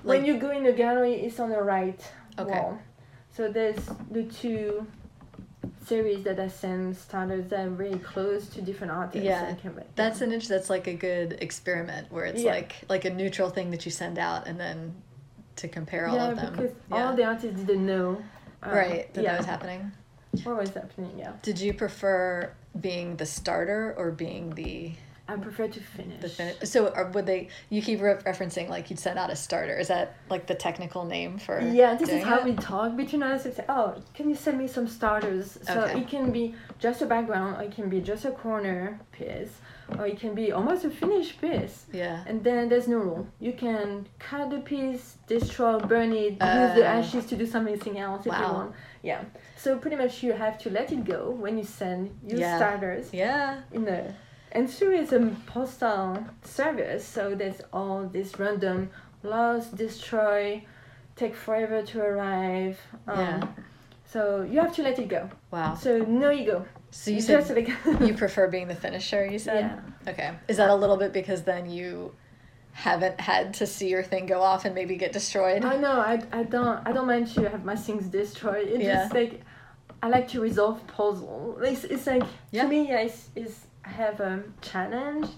when 0.03 0.25
you 0.25 0.37
go 0.39 0.51
in 0.51 0.65
the 0.65 0.73
gallery 0.73 1.15
it's 1.15 1.39
on 1.41 1.51
the 1.51 1.63
right 1.63 2.01
Okay. 2.39 2.51
wall 2.53 2.79
so 3.33 3.51
there's 3.51 3.85
the 4.11 4.23
two 4.25 4.87
series 5.87 6.25
that 6.25 6.39
i 6.41 6.49
send 6.49 6.97
starters 6.97 7.47
that 7.51 7.67
are 7.67 7.71
very 7.71 7.99
close 7.99 8.49
to 8.49 8.63
different 8.63 8.93
artists 8.93 9.25
Yeah, 9.25 9.47
and 9.47 9.63
come 9.63 9.73
back 9.75 9.87
That's 9.95 10.21
an 10.21 10.33
int- 10.33 10.49
that's 10.49 10.71
like 10.71 10.87
a 10.87 10.95
good 10.95 11.39
experiment 11.41 12.11
where 12.11 12.25
it's 12.25 12.43
Yeah. 12.43 12.53
like 12.53 12.77
like 12.89 13.05
a 13.05 13.11
neutral 13.11 13.51
thing 13.51 13.71
that 13.73 13.85
you 13.85 13.91
send 13.91 14.19
out 14.19 14.47
and 14.47 14.59
then 14.59 14.95
to 15.57 15.69
compare 15.69 16.09
all 16.09 16.17
yeah 16.17 16.31
of 16.31 16.37
them. 16.37 16.53
because 16.57 16.73
yeah. 16.91 17.07
all 17.09 17.15
the 17.17 17.25
artists 17.25 17.61
didn't 17.61 17.85
know 17.87 18.23
um, 18.63 18.73
right 18.73 19.13
that 19.15 19.23
yeah 19.25 19.33
that 19.33 19.39
was 19.39 19.47
happening. 19.47 19.93
what 20.45 20.57
was 20.57 20.71
happening 20.71 21.13
yeah 21.19 21.33
Did 21.43 21.61
you 21.61 21.75
prefer 21.75 22.53
being 22.81 23.17
the 23.17 23.27
starter 23.27 23.95
or 23.99 24.11
being 24.13 24.51
the 24.55 24.93
i 25.33 25.37
prefer 25.37 25.69
to 25.69 25.81
finish 25.81 26.21
the 26.21 26.29
finish? 26.29 26.57
So 26.65 26.89
or 26.89 27.05
would 27.11 27.27
they? 27.27 27.49
You 27.69 27.81
keep 27.83 28.01
re- 28.01 28.15
referencing 28.31 28.69
like 28.69 28.91
you'd 28.91 28.99
send 28.99 29.19
out 29.19 29.31
a 29.31 29.37
starter. 29.37 29.77
Is 29.79 29.89
that 29.89 30.17
like 30.29 30.47
the 30.47 30.55
technical 30.55 31.05
name 31.05 31.39
for? 31.39 31.61
Yeah, 31.61 31.95
this 31.95 32.09
is 32.09 32.23
how 32.23 32.39
it? 32.39 32.45
we 32.45 32.55
talk 32.55 32.97
between 32.97 33.23
us. 33.23 33.47
It's 33.47 33.61
oh, 33.69 33.95
can 34.15 34.29
you 34.29 34.35
send 34.37 34.59
me 34.59 34.67
some 34.67 34.87
starters? 34.89 35.59
So 35.63 35.81
Okay. 35.83 36.01
it 36.01 36.09
can 36.09 36.31
be 36.33 36.55
just 36.79 37.03
a 37.03 37.07
background, 37.07 37.57
or 37.57 37.63
it 37.63 37.73
can 37.73 37.89
be 37.89 38.01
just 38.01 38.25
a 38.25 38.33
corner 38.33 38.99
piece, 39.13 39.53
or 39.99 40.07
it 40.07 40.19
can 40.19 40.35
be 40.35 40.51
almost 40.53 40.85
a 40.85 40.91
finished 40.91 41.41
piece. 41.41 41.87
Yeah. 41.93 42.25
And 42.27 42.43
then 42.43 42.69
there's 42.69 42.89
no 42.89 42.99
rule. 42.99 43.27
You 43.39 43.53
can 43.53 44.07
cut 44.19 44.51
the 44.51 44.59
piece, 44.73 45.17
destroy, 45.27 45.79
burn 45.79 46.13
it, 46.13 46.33
use 46.33 46.71
the 46.79 46.85
Uh, 46.87 46.99
ashes 46.99 47.27
to 47.27 47.37
do 47.37 47.47
something 47.47 47.99
else 47.99 48.27
if 48.27 48.33
you 48.33 48.53
want. 48.59 48.73
Yeah. 49.03 49.23
So 49.57 49.79
pretty 49.79 49.97
much 49.97 50.23
you 50.23 50.33
have 50.33 50.59
to 50.65 50.71
let 50.71 50.91
it 50.93 51.05
go 51.05 51.31
when 51.43 51.57
you 51.59 51.65
send 51.65 52.01
your 52.27 52.41
Yeah. 52.41 52.57
starters 52.57 53.07
Yeah. 53.13 53.61
in 53.73 53.85
the 53.85 54.01
and 54.53 54.69
through 54.71 54.97
is 54.97 55.13
a 55.13 55.35
postal 55.47 56.25
service, 56.43 57.05
so 57.05 57.35
there's 57.35 57.61
all 57.73 58.07
this 58.07 58.39
random 58.39 58.91
lost, 59.23 59.77
destroy, 59.77 60.65
take 61.17 61.35
forever 61.35 61.83
to 61.83 62.01
arrive. 62.01 62.79
Um, 63.07 63.19
Yeah. 63.19 63.47
So 64.07 64.43
you 64.43 64.59
have 64.61 64.75
to 64.75 64.83
let 64.83 64.99
it 64.99 65.09
go. 65.09 65.31
Wow. 65.53 65.75
So 65.75 65.99
no 65.99 66.33
ego. 66.33 66.67
So 66.91 67.13
you 67.13 67.21
said 67.21 67.47
you 68.01 68.15
prefer 68.15 68.49
being 68.49 68.67
the 68.67 68.75
finisher. 68.75 69.25
You 69.25 69.39
said. 69.39 69.61
Yeah. 70.05 70.11
Okay. 70.13 70.33
Is 70.49 70.57
that 70.57 70.69
a 70.69 70.75
little 70.75 70.97
bit 70.97 71.13
because 71.13 71.43
then 71.45 71.71
you 71.71 72.13
haven't 72.73 73.21
had 73.21 73.55
to 73.55 73.67
see 73.69 73.89
your 73.89 74.03
thing 74.03 74.27
go 74.27 74.41
off 74.43 74.65
and 74.65 74.75
maybe 74.75 74.97
get 74.97 75.13
destroyed? 75.13 75.65
I 75.65 75.77
know. 75.77 76.01
I, 76.01 76.21
I 76.33 76.43
don't 76.43 76.85
I 76.89 76.91
don't 76.91 77.07
mind 77.07 77.29
to 77.35 77.49
have 77.49 77.65
my 77.65 77.77
things 77.77 78.07
destroyed. 78.09 78.67
It's 78.67 78.83
Yeah. 78.83 79.03
just 79.03 79.15
like 79.15 79.43
I 80.03 80.09
like 80.09 80.27
to 80.29 80.41
resolve 80.41 80.85
puzzle. 80.89 81.59
It's, 81.63 81.85
it's 81.85 82.07
like 82.09 82.25
Yeah. 82.51 82.63
to 82.63 82.69
me, 82.69 82.89
yeah, 82.89 83.01
it's, 83.03 83.29
it's 83.37 83.67
have 83.83 84.21
a 84.21 84.43
challenge, 84.61 85.29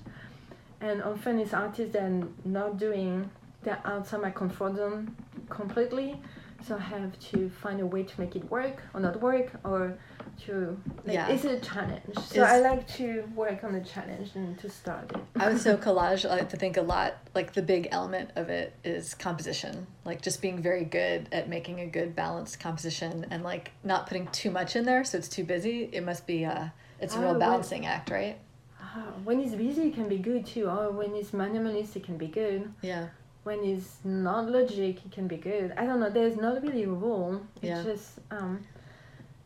and 0.80 1.02
often 1.02 1.38
it's 1.38 1.54
artists 1.54 1.92
that 1.92 2.02
are 2.02 2.28
not 2.44 2.78
doing 2.78 3.30
they're 3.62 3.80
outside 3.84 4.20
my 4.20 4.30
comfort 4.30 4.76
zone 4.76 5.14
completely. 5.48 6.20
So 6.66 6.76
I 6.76 6.80
have 6.80 7.18
to 7.30 7.48
find 7.48 7.80
a 7.80 7.86
way 7.86 8.04
to 8.04 8.20
make 8.20 8.36
it 8.36 8.48
work 8.50 8.82
or 8.94 9.00
not 9.00 9.20
work 9.20 9.50
or 9.64 9.98
to 10.46 10.76
like, 11.04 11.14
Yeah. 11.14 11.28
it's 11.28 11.44
a 11.44 11.58
challenge. 11.58 12.02
So 12.16 12.42
Is- 12.42 12.48
I 12.48 12.58
like 12.60 12.86
to 12.98 13.22
work 13.34 13.64
on 13.64 13.72
the 13.72 13.80
challenge 13.80 14.30
and 14.36 14.56
to 14.60 14.68
start 14.70 15.10
it. 15.12 15.20
I 15.36 15.48
was 15.48 15.62
so 15.62 15.76
collage. 15.86 16.24
I 16.28 16.34
like 16.36 16.48
to 16.50 16.56
think 16.56 16.76
a 16.76 16.82
lot. 16.82 17.14
Like 17.34 17.52
the 17.52 17.62
big 17.62 17.88
element 17.90 18.30
of 18.36 18.48
it 18.48 18.74
is 18.84 19.14
composition. 19.14 19.88
Like 20.04 20.22
just 20.22 20.40
being 20.40 20.62
very 20.62 20.84
good 20.84 21.28
at 21.32 21.48
making 21.48 21.80
a 21.80 21.86
good 21.86 22.14
balanced 22.14 22.60
composition 22.60 23.26
and 23.30 23.42
like 23.42 23.72
not 23.82 24.06
putting 24.06 24.28
too 24.28 24.50
much 24.52 24.76
in 24.76 24.84
there 24.84 25.02
so 25.04 25.18
it's 25.18 25.28
too 25.28 25.44
busy. 25.44 25.88
It 25.92 26.04
must 26.04 26.26
be 26.28 26.44
uh 26.44 26.68
it's 27.02 27.14
a 27.14 27.18
Oh, 27.18 27.22
real 27.22 27.30
when- 27.32 27.40
balancing 27.40 27.84
act, 27.86 28.10
right? 28.10 28.36
Ah, 28.80 29.06
when 29.24 29.40
it's 29.40 29.54
busy, 29.54 29.88
it 29.88 29.94
can 29.94 30.08
be 30.08 30.18
good 30.18 30.46
too. 30.46 30.68
Or 30.68 30.90
when 30.90 31.14
it's 31.14 31.30
minimalist, 31.32 31.96
it 31.96 32.04
can 32.04 32.16
be 32.16 32.28
good. 32.28 32.72
Yeah. 32.82 33.08
when 33.44 33.58
it's 33.64 33.96
not 34.04 34.48
logic, 34.48 35.04
it 35.04 35.10
can 35.10 35.26
be 35.26 35.36
good. 35.36 35.72
I 35.76 35.84
don't 35.84 35.98
know. 35.98 36.08
There's 36.08 36.36
not 36.36 36.62
really 36.62 36.84
a 36.84 36.88
rule. 36.88 37.40
It's 37.56 37.64
Yeah. 37.64 37.82
just 37.82 38.20
um, 38.30 38.60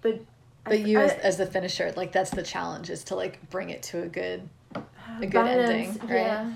but. 0.03 0.21
But 0.65 0.73
I- 0.75 0.89
you 0.91 0.99
I- 1.01 1.05
as, 1.05 1.13
as 1.29 1.37
the 1.39 1.47
finisher, 1.47 1.91
like 1.97 2.13
that's 2.13 2.31
the 2.31 2.43
challenge 2.43 2.91
is 2.91 3.03
to 3.05 3.15
like 3.15 3.35
bring 3.49 3.71
it 3.71 3.83
to 3.91 4.03
a 4.03 4.09
good 4.21 4.41
a 4.75 4.81
good 5.21 5.33
balance, 5.33 5.71
ending, 5.71 5.91
right? 6.15 6.27
Yeah, 6.27 6.53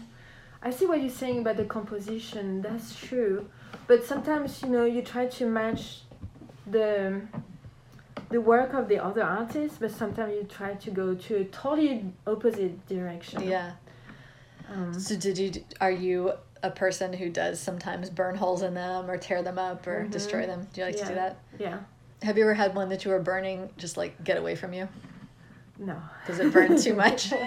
I 0.62 0.68
see 0.70 0.84
what 0.84 1.00
you're 1.00 1.08
saying 1.24 1.38
about 1.38 1.56
the 1.56 1.64
composition. 1.64 2.60
That's 2.60 2.94
true, 2.94 3.48
but 3.86 4.04
sometimes 4.04 4.60
you 4.62 4.68
know 4.68 4.84
you 4.84 5.00
try 5.00 5.24
to 5.38 5.46
match 5.46 6.02
the 6.66 7.22
the 8.28 8.40
work 8.40 8.74
of 8.74 8.88
the 8.88 8.98
other 9.02 9.22
artists, 9.22 9.78
but 9.78 9.90
sometimes 9.90 10.34
you 10.34 10.44
try 10.44 10.74
to 10.74 10.90
go 10.90 11.14
to 11.14 11.36
a 11.36 11.44
totally 11.46 12.12
opposite 12.26 12.86
direction. 12.86 13.42
Yeah. 13.42 13.72
Um, 14.72 14.98
So 14.98 15.16
did 15.16 15.38
you 15.38 15.64
are 15.80 15.90
you 15.90 16.32
a 16.62 16.70
person 16.70 17.12
who 17.12 17.30
does 17.30 17.58
sometimes 17.58 18.10
burn 18.10 18.34
holes 18.36 18.62
in 18.62 18.74
them 18.74 19.10
or 19.10 19.16
tear 19.16 19.42
them 19.42 19.58
up 19.58 19.86
or 19.86 20.04
Mhm. 20.04 20.10
destroy 20.10 20.46
them. 20.46 20.68
Do 20.72 20.80
you 20.82 20.86
like 20.86 20.96
to 20.96 21.06
do 21.06 21.14
that? 21.14 21.38
Yeah. 21.58 21.78
Have 22.22 22.36
you 22.36 22.44
ever 22.44 22.52
had 22.54 22.74
one 22.74 22.90
that 22.90 23.04
you 23.04 23.10
were 23.10 23.18
burning 23.18 23.70
just 23.78 23.96
like 23.96 24.22
get 24.22 24.36
away 24.36 24.54
from 24.54 24.74
you? 24.74 24.86
No. 25.82 25.96
Does 26.26 26.38
it 26.40 26.52
burn 26.52 26.76
too 26.78 26.92
much? 26.94 27.32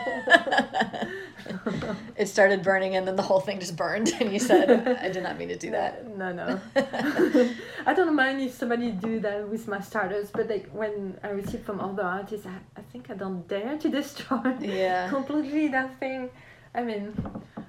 it 2.18 2.28
started 2.28 2.64
burning 2.64 2.96
and 2.96 3.08
then 3.08 3.16
the 3.16 3.22
whole 3.22 3.40
thing 3.40 3.60
just 3.60 3.76
burned 3.76 4.12
and 4.20 4.34
you 4.34 4.40
said, 4.40 4.72
I 5.00 5.10
did 5.10 5.22
not 5.22 5.38
mean 5.38 5.50
to 5.50 5.56
do 5.56 5.70
that. 5.72 6.18
No, 6.18 6.32
no. 6.34 6.60
I 7.86 7.94
don't 7.94 8.16
mind 8.16 8.42
if 8.42 8.54
somebody 8.54 8.90
do 8.92 9.20
that 9.20 9.48
with 9.48 9.68
my 9.68 9.80
starters, 9.82 10.32
but 10.32 10.50
like 10.50 10.68
when 10.72 11.16
I 11.24 11.30
receive 11.30 11.62
from 11.62 11.80
other 11.80 12.02
artists, 12.02 12.48
I, 12.48 12.56
I 12.76 12.82
think 12.92 13.12
I 13.12 13.14
don't 13.14 13.48
dare 13.48 13.78
to 13.78 13.90
destroy 14.00 14.56
Yeah. 14.60 15.10
completely 15.10 15.68
that 15.68 16.00
thing. 16.00 16.32
I 16.74 16.82
mean, 16.84 17.14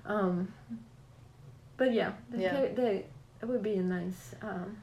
um, 0.06 0.48
but 1.76 1.92
yeah, 1.92 2.12
the, 2.30 2.38
Yeah. 2.40 2.60
the, 2.74 2.90
it 3.42 3.46
would 3.46 3.62
be 3.62 3.74
a 3.74 3.82
nice. 3.82 4.34
Um, 4.40 4.78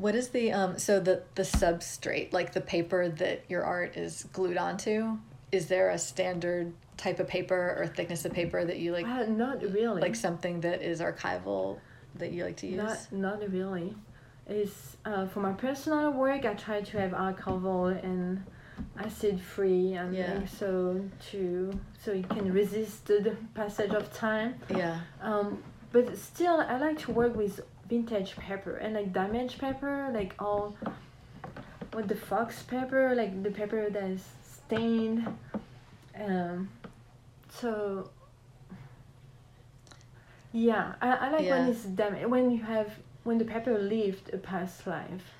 What 0.00 0.14
is 0.14 0.28
the 0.28 0.50
um 0.52 0.78
so 0.78 0.98
the 0.98 1.22
the 1.34 1.42
substrate, 1.42 2.32
like 2.32 2.52
the 2.54 2.62
paper 2.62 3.08
that 3.08 3.44
your 3.48 3.64
art 3.64 3.96
is 3.96 4.26
glued 4.32 4.56
onto? 4.56 5.18
Is 5.52 5.66
there 5.66 5.90
a 5.90 5.98
standard 5.98 6.72
type 6.96 7.20
of 7.20 7.28
paper 7.28 7.76
or 7.78 7.86
thickness 7.86 8.24
of 8.24 8.32
paper 8.32 8.64
that 8.64 8.78
you 8.78 8.92
like 8.92 9.06
uh, 9.06 9.24
not 9.26 9.60
really. 9.62 10.00
like 10.00 10.16
something 10.16 10.60
that 10.62 10.80
is 10.80 11.00
archival 11.00 11.78
that 12.14 12.32
you 12.32 12.44
like 12.44 12.56
to 12.58 12.66
use? 12.66 12.76
Not 12.76 13.12
not 13.12 13.52
really. 13.52 13.94
It's 14.46 14.96
uh, 15.04 15.26
for 15.26 15.40
my 15.40 15.52
personal 15.52 16.12
work. 16.12 16.46
I 16.46 16.54
try 16.54 16.80
to 16.80 17.00
have 17.00 17.10
archival 17.10 18.02
and 18.02 18.42
acid 18.98 19.38
free, 19.38 19.92
and 19.94 20.14
Yeah. 20.14 20.46
so 20.46 21.04
to 21.30 21.78
so 22.02 22.12
it 22.12 22.26
can 22.30 22.52
resist 22.54 23.06
the 23.06 23.36
passage 23.54 23.92
of 23.92 24.10
time. 24.14 24.54
yeah. 24.70 25.00
Um, 25.20 25.62
but 25.92 26.16
still, 26.16 26.56
I 26.60 26.78
like 26.78 26.98
to 27.00 27.12
work 27.12 27.36
with 27.36 27.60
vintage 27.90 28.36
paper 28.36 28.76
and 28.76 28.94
like 28.94 29.12
damaged 29.12 29.58
paper, 29.58 30.08
like 30.14 30.34
all 30.38 30.76
what 31.92 32.08
the 32.08 32.14
fox 32.14 32.62
paper, 32.62 33.14
like 33.14 33.42
the 33.42 33.50
paper 33.50 33.90
that 33.90 34.04
is 34.04 34.24
stained. 34.42 35.26
Um, 36.18 36.68
so 37.50 38.08
yeah, 40.52 40.94
I, 41.02 41.12
I 41.12 41.30
like 41.30 41.50
when 41.50 41.68
it's 41.68 41.84
damaged 41.84 42.26
when 42.26 42.50
you 42.50 42.62
have 42.62 42.92
when 43.24 43.38
the 43.38 43.44
paper 43.44 43.76
lived 43.76 44.32
a 44.32 44.38
past 44.38 44.86
life. 44.86 45.34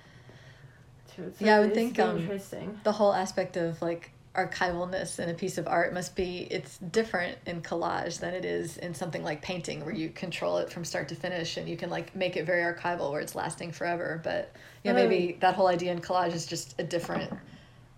So 1.17 1.31
Yeah, 1.41 1.57
I 1.57 1.61
would 1.61 1.75
think, 1.75 1.99
um, 1.99 2.19
interesting. 2.19 2.81
The 2.85 2.93
whole 2.93 3.13
aspect 3.13 3.57
of 3.57 3.81
like 3.83 4.11
archivalness 4.35 5.19
in 5.19 5.29
a 5.29 5.35
piece 5.35 5.59
of 5.59 5.67
art 5.67 5.93
must 5.93 6.15
be 6.15 6.47
it's 6.51 6.79
different 6.79 7.37
in 7.47 7.61
collage 7.61 8.21
than 8.21 8.33
it 8.33 8.45
is 8.45 8.77
in 8.77 8.95
something 8.95 9.25
like 9.25 9.43
painting 9.43 9.85
where 9.85 9.95
you 9.95 10.09
control 10.11 10.59
it 10.59 10.71
from 10.71 10.85
start 10.85 11.09
to 11.09 11.17
finish 11.17 11.57
and 11.57 11.69
you 11.69 11.77
can 11.77 11.91
like 11.91 12.15
make 12.15 12.37
it 12.37 12.47
very 12.47 12.63
archival 12.63 13.11
where 13.11 13.21
it's 13.21 13.35
lasting 13.35 13.73
forever. 13.73 14.21
But 14.23 14.53
yeah 14.85 14.93
Um, 14.93 14.97
maybe 14.97 15.37
that 15.41 15.55
whole 15.55 15.67
idea 15.67 15.91
in 15.91 16.01
collage 16.01 16.33
is 16.33 16.47
just 16.47 16.77
a 16.79 16.85
different 16.85 17.33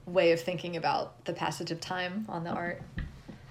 way 0.06 0.32
of 0.32 0.40
thinking 0.40 0.76
about 0.76 1.22
the 1.26 1.34
passage 1.34 1.70
of 1.70 1.80
time 1.80 2.24
on 2.28 2.44
the 2.44 2.50
art. 2.50 2.80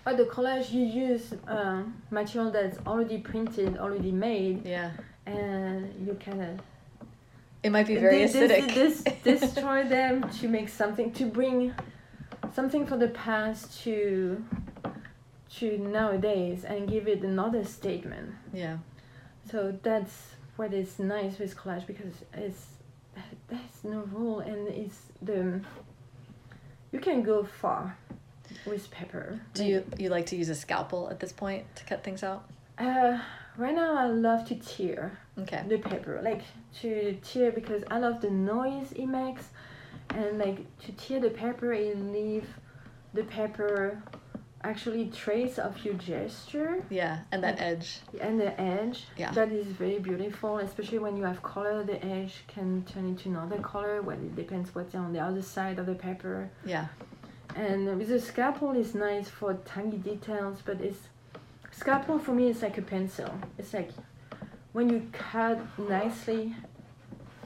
Or 0.05 0.15
the 0.15 0.25
collage 0.25 0.71
you 0.71 0.83
use 0.83 1.33
um, 1.47 2.01
material 2.09 2.51
that's 2.51 2.79
already 2.87 3.19
printed, 3.19 3.77
already 3.77 4.11
made, 4.11 4.65
yeah. 4.65 4.91
and 5.27 5.93
you 6.03 6.17
kind 6.25 6.41
of 6.41 6.59
it 7.61 7.71
might 7.71 7.85
be 7.85 7.95
very 7.95 8.21
acidic. 8.21 9.23
destroy 9.23 9.83
them 9.83 10.27
to 10.39 10.47
make 10.47 10.67
something 10.67 11.11
to 11.13 11.25
bring 11.25 11.75
something 12.53 12.85
from 12.85 12.99
the 12.99 13.07
past 13.09 13.81
to 13.83 14.43
to 15.57 15.77
nowadays 15.77 16.63
and 16.63 16.87
give 16.89 17.07
it 17.07 17.21
another 17.23 17.63
statement. 17.65 18.31
yeah 18.53 18.77
So 19.49 19.77
that's 19.83 20.35
what 20.55 20.73
is 20.73 20.99
nice 20.99 21.39
with 21.39 21.55
collage 21.57 21.85
because 21.87 22.13
it's 22.33 22.65
there's 23.49 23.83
no 23.83 23.99
rule 24.13 24.39
and 24.39 24.67
it's 24.69 24.99
the 25.21 25.59
you 26.91 26.99
can 26.99 27.21
go 27.23 27.43
far 27.43 27.97
with 28.65 28.89
paper. 28.91 29.39
do 29.53 29.65
you 29.65 29.83
you 29.97 30.09
like 30.09 30.25
to 30.27 30.35
use 30.35 30.49
a 30.49 30.55
scalpel 30.55 31.09
at 31.09 31.19
this 31.19 31.31
point 31.33 31.63
to 31.75 31.83
cut 31.85 32.03
things 32.03 32.23
out 32.23 32.49
Uh, 32.77 33.19
right 33.57 33.75
now 33.75 33.95
I 33.97 34.07
love 34.07 34.47
to 34.49 34.55
tear. 34.55 35.17
okay 35.39 35.63
the 35.67 35.77
paper 35.77 36.21
like 36.23 36.41
to 36.81 37.17
tear 37.23 37.51
because 37.51 37.83
i 37.91 37.97
love 37.99 38.21
the 38.21 38.29
noise 38.29 38.91
it 38.93 39.05
makes 39.07 39.45
and 40.15 40.37
like 40.37 40.59
to 40.79 40.91
tear 40.93 41.19
the 41.19 41.29
paper 41.29 41.71
and 41.73 42.11
leave 42.11 42.47
the 43.13 43.23
paper 43.23 44.01
actually 44.63 45.07
trace 45.09 45.57
of 45.57 45.83
your 45.83 45.95
gesture. 45.95 46.83
Yeah 46.89 47.19
and 47.31 47.43
that 47.43 47.59
edge. 47.59 47.99
And 48.19 48.39
the 48.39 48.59
edge. 48.59 49.05
Yeah. 49.17 49.31
that 49.31 49.51
is 49.51 49.65
very 49.67 49.99
beautiful 49.99 50.59
especially 50.59 50.99
when 50.99 51.17
you 51.17 51.23
have 51.23 51.41
color 51.41 51.83
the 51.83 52.03
edge 52.05 52.43
can 52.47 52.83
turn 52.83 53.05
into 53.05 53.29
another 53.29 53.57
color 53.59 54.01
well 54.01 54.17
it 54.17 54.35
depends 54.35 54.73
what's 54.75 54.93
on 54.95 55.13
the 55.13 55.19
other 55.19 55.41
side 55.41 55.79
of 55.79 55.85
the 55.85 55.95
paper. 55.95 56.49
Yeah. 56.65 56.87
And 57.55 57.97
with 57.97 58.09
the 58.09 58.19
scalpel 58.19 58.71
is 58.71 58.95
nice 58.95 59.29
for 59.29 59.53
tiny 59.65 59.97
details 59.97 60.59
but 60.63 60.79
it's 60.81 61.09
scalpel 61.71 62.19
for 62.19 62.33
me 62.33 62.49
is 62.49 62.61
like 62.61 62.77
a 62.77 62.81
pencil. 62.81 63.29
It's 63.57 63.73
like 63.73 63.91
when 64.73 64.89
you 64.89 65.07
cut 65.11 65.59
nicely 65.77 66.55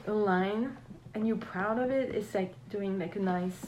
a 0.06 0.12
line 0.12 0.76
and 1.16 1.26
you're 1.26 1.36
proud 1.36 1.78
of 1.78 1.90
it 1.90 2.14
it's 2.14 2.34
like 2.34 2.52
doing 2.68 2.98
like 2.98 3.16
a 3.16 3.20
nice 3.20 3.66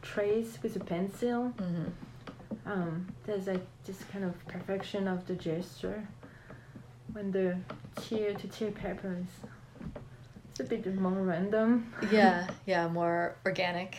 trace 0.00 0.58
with 0.62 0.76
a 0.76 0.80
pencil. 0.80 1.48
Hmm 1.58 1.84
um, 2.66 3.06
there's 3.24 3.46
like 3.46 3.64
this 3.84 4.04
kind 4.12 4.24
of 4.24 4.46
perfection 4.46 5.08
of 5.08 5.26
the 5.26 5.34
gesture 5.34 6.06
when 7.12 7.30
the 7.30 7.56
tear 7.96 8.34
to 8.34 8.46
tear 8.48 8.70
paper 8.70 9.16
is 9.20 9.90
it's 10.50 10.60
a 10.60 10.64
bit 10.64 10.94
more 10.94 11.12
random. 11.12 11.92
Yeah 12.12 12.46
yeah 12.66 12.88
more 12.88 13.36
organic. 13.44 13.96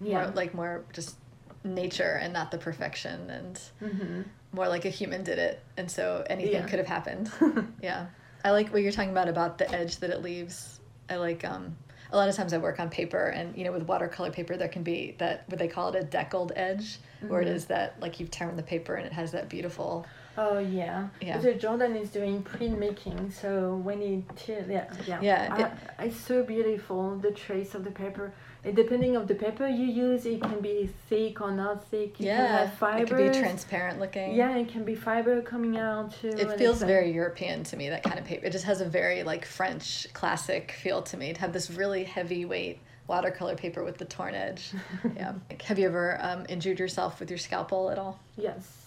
Yeah. 0.00 0.24
more 0.24 0.32
like 0.34 0.54
more 0.54 0.84
just 0.92 1.16
nature 1.64 2.18
and 2.22 2.32
not 2.32 2.50
the 2.50 2.58
perfection 2.58 3.30
and 3.30 3.60
mm-hmm. 3.82 4.22
more 4.52 4.68
like 4.68 4.84
a 4.84 4.90
human 4.90 5.22
did 5.24 5.38
it 5.38 5.62
and 5.76 5.90
so 5.90 6.24
anything 6.28 6.54
Yeah. 6.54 6.66
could 6.66 6.78
have 6.78 6.88
happened. 6.88 7.30
Yeah. 7.82 8.06
I 8.44 8.52
like 8.52 8.72
what 8.72 8.82
you're 8.82 8.92
talking 8.92 9.10
about 9.10 9.28
about 9.28 9.58
the 9.58 9.70
edge 9.72 9.96
that 9.98 10.10
it 10.10 10.22
leaves 10.22 10.77
i 11.10 11.16
like 11.16 11.44
um 11.44 11.76
a 12.12 12.16
lot 12.16 12.28
of 12.28 12.34
times 12.34 12.52
i 12.52 12.58
work 12.58 12.80
on 12.80 12.88
paper 12.88 13.26
and 13.26 13.56
you 13.56 13.64
know 13.64 13.72
with 13.72 13.82
watercolor 13.82 14.30
paper 14.30 14.56
there 14.56 14.68
can 14.68 14.82
be 14.82 15.14
that 15.18 15.44
what 15.48 15.58
they 15.58 15.68
call 15.68 15.88
it 15.94 15.94
a 16.00 16.04
deckled 16.04 16.52
edge 16.56 16.98
where 17.26 17.40
it 17.42 17.48
Mhm. 17.48 17.54
is 17.54 17.66
that 17.66 18.00
like 18.00 18.20
you've 18.20 18.30
turned 18.30 18.58
the 18.58 18.62
paper 18.62 18.94
and 18.94 19.06
it 19.06 19.12
has 19.12 19.32
that 19.32 19.48
beautiful 19.48 20.06
Oh 20.40 20.58
yeah. 20.60 21.08
Yeah. 21.20 21.40
So 21.40 21.52
Jordan 21.54 21.96
is 21.96 22.10
doing 22.10 22.44
printmaking, 22.44 23.32
so 23.32 23.74
when 23.74 24.00
he 24.00 24.24
tear, 24.36 24.64
yeah, 24.70 24.84
yeah. 25.04 25.18
Yeah, 25.20 25.76
I, 25.98 26.04
it's 26.04 26.16
so 26.16 26.44
beautiful 26.44 27.16
the 27.16 27.32
trace 27.32 27.74
of 27.74 27.82
the 27.82 27.90
paper. 27.90 28.32
Depending 28.74 29.16
of 29.16 29.26
the 29.28 29.34
paper 29.34 29.66
you 29.66 29.86
use, 29.86 30.26
it 30.26 30.40
can 30.40 30.60
be 30.60 30.88
thick 31.08 31.40
or 31.40 31.50
not 31.50 31.84
thick. 31.88 32.18
You 32.20 32.26
yeah 32.26 32.36
can 32.36 32.90
have 32.90 33.00
it 33.00 33.08
could 33.08 33.32
be 33.32 33.38
transparent 33.38 33.98
looking 34.00 34.34
Yeah, 34.34 34.56
it 34.56 34.68
can 34.68 34.84
be 34.84 34.94
fiber 34.94 35.40
coming 35.42 35.76
out 35.76 36.12
too. 36.20 36.28
it 36.28 36.58
feels 36.58 36.76
it's 36.76 36.80
like- 36.82 36.88
very 36.88 37.12
European 37.12 37.64
to 37.64 37.76
me. 37.76 37.88
That 37.88 38.02
kind 38.02 38.18
of 38.18 38.24
paper. 38.24 38.46
It 38.46 38.52
just 38.52 38.64
has 38.64 38.80
a 38.80 38.84
very 38.86 39.22
like 39.22 39.44
French 39.44 40.06
classic 40.12 40.72
feel 40.72 41.02
to 41.02 41.16
me. 41.16 41.32
To 41.32 41.40
have 41.40 41.52
this 41.52 41.70
really 41.70 42.04
heavy 42.04 42.44
weight 42.44 42.80
watercolor 43.06 43.56
paper 43.56 43.82
with 43.84 43.96
the 43.98 44.04
torn 44.04 44.34
edge. 44.34 44.70
yeah. 45.16 45.32
Have 45.64 45.78
you 45.78 45.86
ever 45.86 46.18
um, 46.20 46.44
injured 46.48 46.78
yourself 46.78 47.20
with 47.20 47.30
your 47.30 47.38
scalpel 47.38 47.90
at 47.90 47.98
all? 47.98 48.20
Yes. 48.36 48.77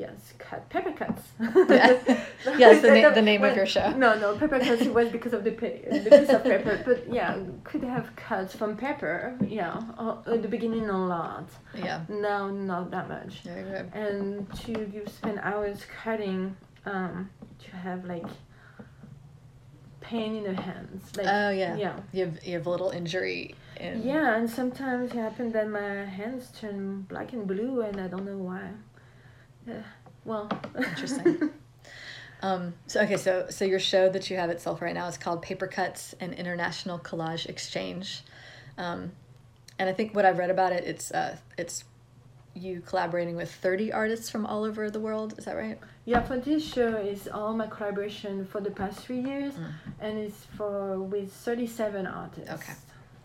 Yes, 0.00 0.32
cut 0.38 0.62
paper 0.70 0.92
cuts. 0.92 1.22
Yeah. 1.38 1.98
Yes, 2.62 2.80
the 2.84 2.90
na- 3.02 3.10
the 3.20 3.20
name 3.30 3.44
of 3.44 3.54
your 3.54 3.66
show. 3.66 3.88
No, 4.04 4.10
no, 4.18 4.28
pepper 4.38 4.58
cuts. 4.58 4.80
It 4.88 4.94
was 4.94 5.08
because 5.16 5.34
of 5.38 5.42
the 5.44 5.50
pa- 5.60 5.82
the 6.04 6.10
piece 6.18 6.30
of 6.36 6.42
pepper, 6.42 6.74
but 6.86 6.98
yeah, 7.12 7.36
could 7.64 7.84
have 7.84 8.06
cuts 8.16 8.52
from 8.58 8.70
pepper. 8.78 9.36
Yeah, 9.46 9.78
uh, 9.98 10.16
at 10.34 10.40
the 10.40 10.48
beginning 10.56 10.88
a 10.88 11.00
lot. 11.14 11.48
Yeah. 11.86 12.00
Now 12.08 12.42
not 12.48 12.90
that 12.94 13.06
much. 13.16 13.32
Very 13.42 13.64
good. 13.72 13.86
And 14.04 14.50
to 14.62 14.72
you 14.94 15.02
spend 15.18 15.38
hours 15.50 15.78
cutting, 16.02 16.56
um, 16.86 17.28
to 17.64 17.70
have 17.86 18.00
like 18.14 18.26
pain 20.00 20.30
in 20.36 20.44
the 20.44 20.54
hands. 20.68 21.02
Like 21.16 21.26
Oh 21.28 21.50
yeah. 21.50 21.76
yeah. 21.76 21.96
You 22.12 22.20
have 22.26 22.36
you 22.44 22.52
have 22.58 22.66
a 22.66 22.70
little 22.70 22.90
injury 23.00 23.54
in. 23.78 24.02
Yeah, 24.02 24.36
and 24.36 24.48
sometimes 24.48 25.10
it 25.12 25.16
happened 25.26 25.52
that 25.52 25.68
my 25.68 25.90
hands 26.18 26.50
turn 26.58 27.02
black 27.12 27.32
and 27.34 27.46
blue, 27.46 27.82
and 27.82 28.00
I 28.00 28.08
don't 28.08 28.24
know 28.24 28.38
why. 28.38 28.70
Uh, 29.68 29.72
well, 30.24 30.48
Interesting. 30.76 31.50
Um, 32.42 32.72
so 32.86 33.02
okay, 33.02 33.18
so 33.18 33.48
so 33.50 33.66
your 33.66 33.78
show 33.78 34.08
that 34.08 34.30
you 34.30 34.38
have 34.38 34.48
itself 34.48 34.80
right 34.80 34.94
now 34.94 35.06
is 35.08 35.18
called 35.18 35.42
Paper 35.42 35.66
Cuts 35.66 36.14
and 36.20 36.32
International 36.32 36.98
Collage 36.98 37.44
Exchange, 37.50 38.22
um, 38.78 39.12
and 39.78 39.90
I 39.90 39.92
think 39.92 40.14
what 40.14 40.24
I've 40.24 40.38
read 40.38 40.48
about 40.48 40.72
it, 40.72 40.84
it's 40.84 41.10
uh, 41.10 41.36
it's 41.58 41.84
you 42.54 42.80
collaborating 42.80 43.36
with 43.36 43.52
thirty 43.52 43.92
artists 43.92 44.30
from 44.30 44.46
all 44.46 44.64
over 44.64 44.90
the 44.90 45.00
world. 45.00 45.34
Is 45.36 45.44
that 45.44 45.54
right? 45.54 45.78
yeah, 46.06 46.22
for 46.22 46.38
this 46.38 46.64
show 46.64 46.96
is 46.96 47.28
all 47.28 47.52
my 47.52 47.66
collaboration 47.66 48.46
for 48.46 48.62
the 48.62 48.70
past 48.70 49.00
three 49.00 49.20
years, 49.20 49.52
Mm. 49.52 49.72
and 50.00 50.18
it's 50.18 50.46
for 50.56 50.98
with 50.98 51.30
thirty-seven 51.30 52.06
artists. 52.06 52.50
Okay. 52.50 52.72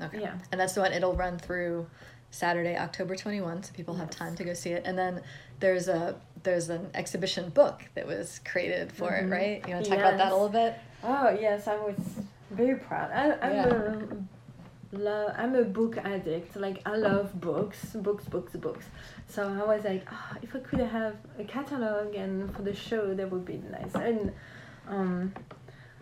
Okay. 0.02 0.20
Yeah. 0.20 0.34
And 0.52 0.60
that's 0.60 0.74
the 0.74 0.82
one. 0.82 0.92
It'll 0.92 1.16
run 1.16 1.40
through 1.40 1.88
Saturday, 2.40 2.78
October 2.78 3.16
twenty 3.16 3.40
one, 3.40 3.64
so 3.64 3.72
people 3.74 3.96
have 3.96 4.10
time 4.10 4.36
to 4.36 4.44
go 4.44 4.54
see 4.54 4.72
it. 4.72 4.84
And 4.86 4.98
then 4.98 5.22
there's 5.62 5.88
a 5.88 6.16
there's 6.44 6.70
an 6.70 6.90
exhibition 6.94 7.50
book 7.50 7.82
that 7.96 8.06
was 8.06 8.40
created 8.44 8.92
for 8.92 9.14
it, 9.16 9.30
right? 9.30 9.64
You 9.68 9.74
want 9.74 9.86
to 9.86 9.92
talk 9.92 10.00
about 10.00 10.18
that 10.18 10.32
a 10.32 10.36
little 10.36 10.50
bit? 10.50 10.76
Oh 11.04 11.30
yes, 11.30 11.68
I 11.68 11.76
was 11.78 11.96
very 12.52 12.76
proud. 12.76 13.10
I, 13.12 13.32
I'm 13.46 13.54
Yeah. 13.54 13.96
a 14.92 14.98
lo- 14.98 15.34
I'm 15.38 15.56
a 15.56 15.64
book 15.64 15.98
addict. 15.98 16.58
Like 16.58 16.82
I 16.86 16.98
love 16.98 17.40
books, 17.40 17.94
books, 17.96 18.26
books, 18.26 18.54
books. 18.58 18.86
So 19.30 19.48
I 19.48 19.64
was 19.66 19.86
like, 19.86 20.06
ah, 20.12 20.38
if 20.42 20.54
I 20.56 20.60
could 20.60 20.82
have 20.82 21.16
a 21.40 21.46
catalog 21.46 22.16
and 22.16 22.54
for 22.54 22.64
the 22.64 22.76
show, 22.76 23.14
that 23.14 23.32
would 23.32 23.46
be 23.46 23.62
nice. 23.72 23.96
And 23.96 24.34
um, 24.90 25.34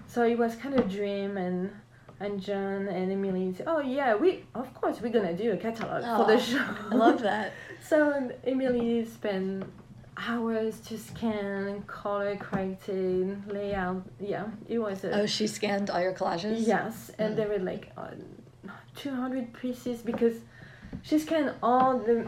so 0.08 0.24
it 0.24 0.38
was 0.38 0.56
kind 0.56 0.80
of 0.80 0.90
dream 0.92 1.38
and. 1.38 1.72
And 2.20 2.42
John 2.42 2.88
and 2.88 3.12
Emily 3.12 3.54
said, 3.54 3.68
"Oh 3.68 3.80
yeah, 3.82 4.16
we 4.16 4.46
of 4.56 4.74
course 4.74 5.02
we're 5.02 5.10
gonna 5.12 5.34
do 5.36 5.52
a 5.52 5.58
catalog 5.58 6.04
for 6.18 6.32
the 6.32 6.40
show." 6.40 6.64
I 6.92 6.96
love 6.96 7.22
that. 7.22 7.52
So 7.86 8.32
Emily 8.46 9.04
spent 9.06 9.66
hours 10.16 10.80
to 10.88 10.98
scan, 10.98 11.82
color 11.84 12.38
corrected, 12.38 13.52
layout. 13.52 14.04
Yeah, 14.22 14.46
it 14.70 14.80
was 14.80 15.04
a 15.04 15.22
Oh, 15.22 15.26
she 15.26 15.48
scanned 15.48 15.90
all 15.90 16.00
your 16.02 16.14
collages? 16.14 16.66
yes, 16.66 17.12
and 17.20 17.34
Mm. 17.34 17.36
there 17.38 17.50
were 17.50 17.60
like 17.60 17.92
uh, 17.98 18.12
two 18.96 19.12
hundred 19.12 19.52
pieces 19.54 20.02
because 20.02 20.36
she 21.02 21.20
scanned 21.20 21.52
all 21.62 21.98
the. 22.00 22.28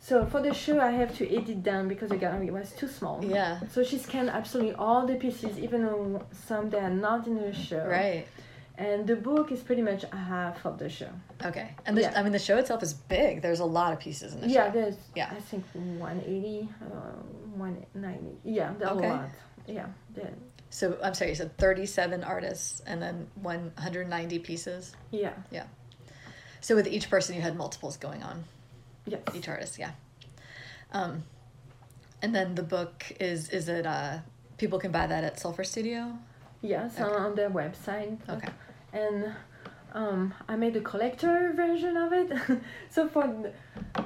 So 0.00 0.26
for 0.26 0.42
the 0.42 0.52
show, 0.52 0.80
I 0.80 0.90
have 0.90 1.16
to 1.18 1.24
edit 1.38 1.62
down 1.62 1.88
because 1.88 2.10
the 2.10 2.16
gallery 2.18 2.50
was 2.50 2.72
too 2.72 2.88
small. 2.88 3.24
Yeah. 3.24 3.60
So 3.72 3.82
she 3.84 3.96
scanned 3.96 4.28
absolutely 4.28 4.74
all 4.74 5.06
the 5.06 5.14
pieces, 5.14 5.58
even 5.58 5.82
though 5.86 6.22
some 6.46 6.68
they 6.68 6.78
are 6.78 6.90
not 6.90 7.26
in 7.26 7.36
the 7.40 7.54
show. 7.54 7.86
Right. 7.86 8.26
And 8.76 9.06
the 9.06 9.14
book 9.14 9.52
is 9.52 9.60
pretty 9.60 9.82
much 9.82 10.04
half 10.12 10.64
of 10.66 10.78
the 10.78 10.88
show. 10.88 11.10
Okay. 11.44 11.70
And 11.86 11.96
the, 11.96 12.02
Yeah. 12.02 12.12
I 12.16 12.22
mean, 12.24 12.32
the 12.32 12.38
show 12.40 12.58
itself 12.58 12.82
is 12.82 12.92
big. 12.92 13.40
There's 13.40 13.60
a 13.60 13.64
lot 13.64 13.92
of 13.92 14.00
pieces 14.00 14.34
in 14.34 14.40
the 14.40 14.48
yeah, 14.48 14.52
show. 14.54 14.64
Yeah, 14.66 14.70
there's 14.72 14.96
Yeah. 15.14 15.28
I 15.30 15.40
think 15.40 15.64
180, 15.74 16.68
uh, 16.82 16.86
190. 17.56 18.36
Yeah, 18.44 18.72
there's 18.78 18.90
Okay. 18.90 19.06
a 19.06 19.12
lot. 19.12 19.28
Yeah, 19.68 19.86
there- 20.14 20.32
So 20.70 20.98
I'm 21.04 21.14
sorry, 21.14 21.30
you 21.30 21.36
said 21.36 21.56
37 21.56 22.24
artists 22.24 22.80
and 22.84 23.00
then 23.00 23.28
190 23.40 24.40
pieces. 24.40 24.92
Yeah. 25.12 25.34
Yeah, 25.52 25.66
So 26.60 26.74
with 26.74 26.88
each 26.88 27.08
person, 27.08 27.36
you 27.36 27.42
had 27.42 27.54
multiples 27.56 27.96
going 27.96 28.24
on. 28.24 28.44
yes. 29.06 29.20
Each 29.34 29.48
artist, 29.48 29.78
yeah. 29.78 29.92
Um, 30.90 31.22
and 32.22 32.34
then 32.34 32.54
the 32.56 32.62
book 32.64 33.04
is 33.20 33.50
is 33.50 33.68
it 33.68 33.86
uh 33.86 34.18
people 34.56 34.78
can 34.80 34.90
buy 34.90 35.06
that 35.06 35.22
at 35.24 35.38
Sulfur 35.38 35.62
Studio? 35.64 36.18
Yes, 36.64 36.98
Okay. 36.98 37.14
on 37.24 37.34
their 37.34 37.50
website. 37.50 38.16
Okay. 38.28 38.48
And 38.92 39.34
um, 39.92 40.32
I 40.48 40.56
made 40.56 40.76
a 40.76 40.80
collector 40.80 41.52
version 41.54 41.96
of 41.96 42.12
it. 42.12 42.32
so 42.90 43.06
for 43.08 43.52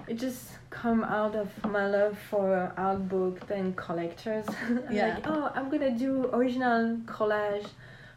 it 0.09 0.15
just 0.15 0.51
come 0.71 1.05
out 1.05 1.35
of 1.37 1.49
my 1.65 1.87
love 1.87 2.19
for 2.31 2.73
art 2.77 3.09
book 3.09 3.49
and 3.51 3.77
collectors. 3.77 4.47
I'm 4.69 4.85
Yeah. 4.91 5.15
Like, 5.15 5.27
oh, 5.29 5.53
I'm 5.55 5.71
gonna 5.71 5.97
do 5.97 6.29
original 6.33 6.97
collage 7.07 7.69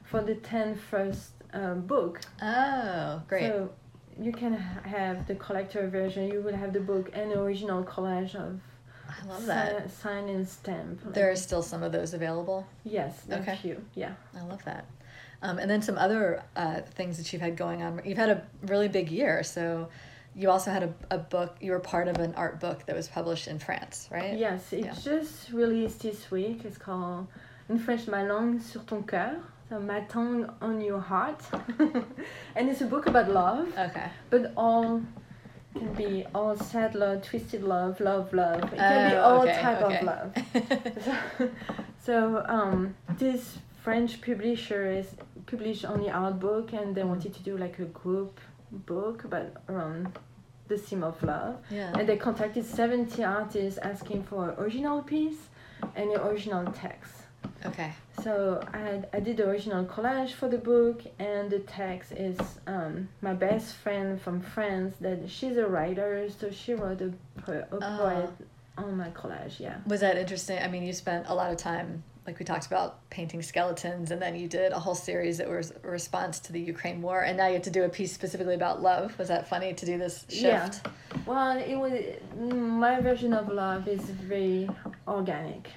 for 0.04 0.22
the 0.22 0.36
10 0.36 0.76
first 0.76 1.32
uh, 1.54 1.76
book. 1.76 2.22
Oh, 2.42 3.22
great. 3.28 3.48
So 3.48 3.70
you 4.20 4.32
can 4.32 4.54
have 4.54 5.28
the 5.28 5.36
collector 5.36 5.88
version. 5.88 6.28
You 6.28 6.42
will 6.42 6.56
have 6.56 6.74
the 6.74 6.80
book 6.80 7.10
and 7.14 7.32
original 7.32 7.84
collage 7.84 8.36
of 8.36 8.60
I 9.22 9.26
love 9.28 9.46
that. 9.46 9.84
si- 9.90 9.96
sign 10.02 10.30
and 10.30 10.48
stamp. 10.48 11.06
Like- 11.06 11.14
There 11.14 11.30
are 11.32 11.36
still 11.36 11.62
some 11.64 11.84
of 11.84 11.92
those 11.92 12.14
available. 12.14 12.66
yes, 12.84 13.22
Okay. 13.32 13.56
few. 13.62 13.84
Yeah. 13.96 14.14
I 14.36 14.42
love 14.44 14.64
that. 14.66 14.86
Um, 15.44 15.58
and 15.60 15.70
then 15.70 15.82
some 15.82 15.98
other 15.98 16.44
uh, 16.56 16.82
things 16.82 17.18
that 17.18 17.32
you've 17.34 17.42
had 17.42 17.56
going 17.58 17.82
on. 17.82 18.02
You've 18.06 18.18
had 18.18 18.30
a 18.30 18.44
really 18.64 18.88
big 18.88 19.10
year. 19.12 19.44
So 19.44 19.90
you 20.36 20.50
also 20.50 20.72
had 20.72 20.84
a, 20.84 20.94
a 21.12 21.18
book, 21.18 21.58
you 21.60 21.72
were 21.72 21.80
part 21.80 22.08
of 22.08 22.18
an 22.18 22.34
art 22.36 22.60
book 22.60 22.86
that 22.86 22.96
was 22.96 23.08
published 23.08 23.48
in 23.48 23.58
France, 23.60 24.08
right? 24.12 24.38
Yes, 24.38 24.72
it 24.72 24.86
Yeah. 24.86 24.94
just 24.94 25.52
released 25.52 26.02
this 26.02 26.30
week. 26.32 26.64
It's 26.64 26.78
called 26.78 27.28
in 27.70 27.80
French 27.80 28.08
Ma 28.08 28.22
langue 28.22 28.62
sur 28.62 28.80
ton 28.86 29.04
cœur. 29.04 29.40
So 29.70 29.80
my 29.80 30.02
tongue 30.02 30.50
on 30.62 30.80
your 30.82 31.00
heart. 31.00 31.42
and 32.56 32.70
it's 32.70 32.82
a 32.82 32.86
book 32.86 33.08
about 33.08 33.30
love, 33.30 33.68
Okay. 33.78 34.10
but 34.30 34.52
all 34.56 35.02
can 35.78 35.94
be 35.94 36.26
all 36.36 36.56
sad 36.56 36.96
love, 36.96 37.24
twisted 37.24 37.64
love, 37.64 38.00
love, 38.00 38.34
love. 38.34 38.64
It 38.74 38.78
can 38.78 39.12
be 39.12 39.16
Oh, 39.18 39.22
all 39.22 39.42
okay, 39.44 39.62
type 39.62 39.82
okay. 39.82 39.98
of 40.00 40.04
love. 40.04 40.34
so, 41.36 41.50
so 42.06 42.44
um, 42.48 42.96
this 43.18 43.58
French 43.84 44.22
publisher 44.22 44.92
is 44.92 45.08
published 45.46 45.86
only 45.86 46.10
art 46.10 46.40
book, 46.40 46.74
and 46.74 46.94
they 46.96 47.04
wanted 47.04 47.34
to 47.34 47.44
do 47.44 47.58
like 47.58 47.80
a 47.80 47.86
group 47.86 48.40
book, 48.72 49.26
but 49.30 49.62
around 49.70 50.18
the 50.68 50.78
theme 50.78 51.04
of 51.04 51.22
love. 51.24 51.58
yeah. 51.70 51.92
And 51.98 52.08
they 52.08 52.16
contacted 52.18 52.66
70 52.66 53.24
artists 53.24 53.78
asking 53.80 54.24
for 54.24 54.56
original 54.58 55.02
piece 55.02 55.50
and 55.96 56.12
original 56.12 56.66
text. 56.72 57.14
Okay. 57.66 57.92
So 58.24 58.60
I, 58.74 59.02
I 59.16 59.20
did 59.20 59.38
the 59.38 59.48
original 59.48 59.86
collage 59.86 60.32
for 60.34 60.48
the 60.50 60.58
book, 60.58 61.02
and 61.20 61.50
the 61.50 61.60
text 61.60 62.12
is 62.12 62.38
um, 62.68 63.08
my 63.22 63.34
best 63.34 63.76
friend 63.76 64.20
from 64.22 64.42
France. 64.42 64.96
That 65.02 65.30
she's 65.30 65.58
a 65.58 65.68
writer, 65.68 66.28
so 66.40 66.52
she 66.52 66.74
wrote 66.74 67.02
a, 67.02 67.14
po- 67.42 67.66
a 67.72 67.76
Oh. 67.76 67.98
poet 67.98 68.30
on 68.78 68.98
my 68.98 69.10
collage. 69.10 69.60
Yeah. 69.60 69.78
Was 69.86 70.02
that 70.02 70.18
interesting? 70.18 70.60
I 70.60 70.68
mean, 70.68 70.84
you 70.84 70.94
spent 70.94 71.26
a 71.28 71.36
lot 71.36 71.52
of 71.52 71.58
time, 71.58 72.04
like 72.28 72.40
we 72.40 72.46
talked 72.46 72.66
about, 72.68 73.08
painting 73.10 73.42
skeletons, 73.42 74.12
and 74.12 74.22
then 74.22 74.36
you 74.36 74.48
did 74.48 74.72
a 74.72 74.80
whole 74.80 74.96
series 74.96 75.38
that 75.40 75.50
was 75.50 75.72
a 75.84 75.88
response 75.90 76.40
to 76.42 76.54
the 76.54 76.60
Ukraine 76.62 77.02
war, 77.02 77.22
and 77.22 77.38
now 77.38 77.48
you 77.48 77.54
have 77.56 77.64
to 77.64 77.70
do 77.72 77.84
a 77.84 77.90
piece 77.90 78.12
specifically 78.14 78.56
about 78.56 78.82
love. 78.82 79.18
Was 79.20 79.28
that 79.30 79.48
funny 79.48 79.74
to 79.74 79.86
do 79.86 79.98
this 79.98 80.26
shift? 80.30 80.42
Yeah. 80.44 80.70
Well, 81.26 81.58
it 81.58 81.76
was 81.76 81.94
my 82.40 83.00
version 83.02 83.34
of 83.34 83.50
love 83.50 83.88
is 83.88 84.02
very 84.02 84.70
organic. 85.08 85.70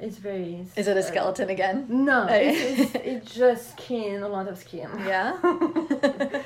It's 0.00 0.18
very. 0.18 0.66
Is 0.76 0.88
it 0.88 0.96
a 0.96 1.00
uh, 1.00 1.02
skeleton 1.02 1.50
again? 1.50 1.86
No, 1.88 2.26
it's, 2.30 2.94
it's, 2.94 2.94
it's 2.94 3.34
just 3.34 3.72
skin, 3.72 4.22
a 4.22 4.28
lot 4.28 4.48
of 4.48 4.58
skin. 4.58 4.88
Yeah. 5.06 5.38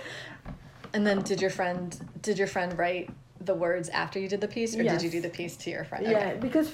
and 0.92 1.06
then 1.06 1.22
did 1.22 1.40
your 1.40 1.50
friend 1.50 1.98
did 2.22 2.38
your 2.38 2.48
friend 2.48 2.76
write 2.78 3.10
the 3.40 3.54
words 3.54 3.88
after 3.88 4.18
you 4.18 4.28
did 4.28 4.40
the 4.40 4.48
piece, 4.48 4.76
or 4.76 4.82
did 4.82 5.02
you 5.02 5.10
do 5.10 5.20
the 5.20 5.30
piece 5.30 5.56
to 5.56 5.70
your 5.70 5.84
friend? 5.84 6.06
Yeah, 6.06 6.34
because 6.34 6.72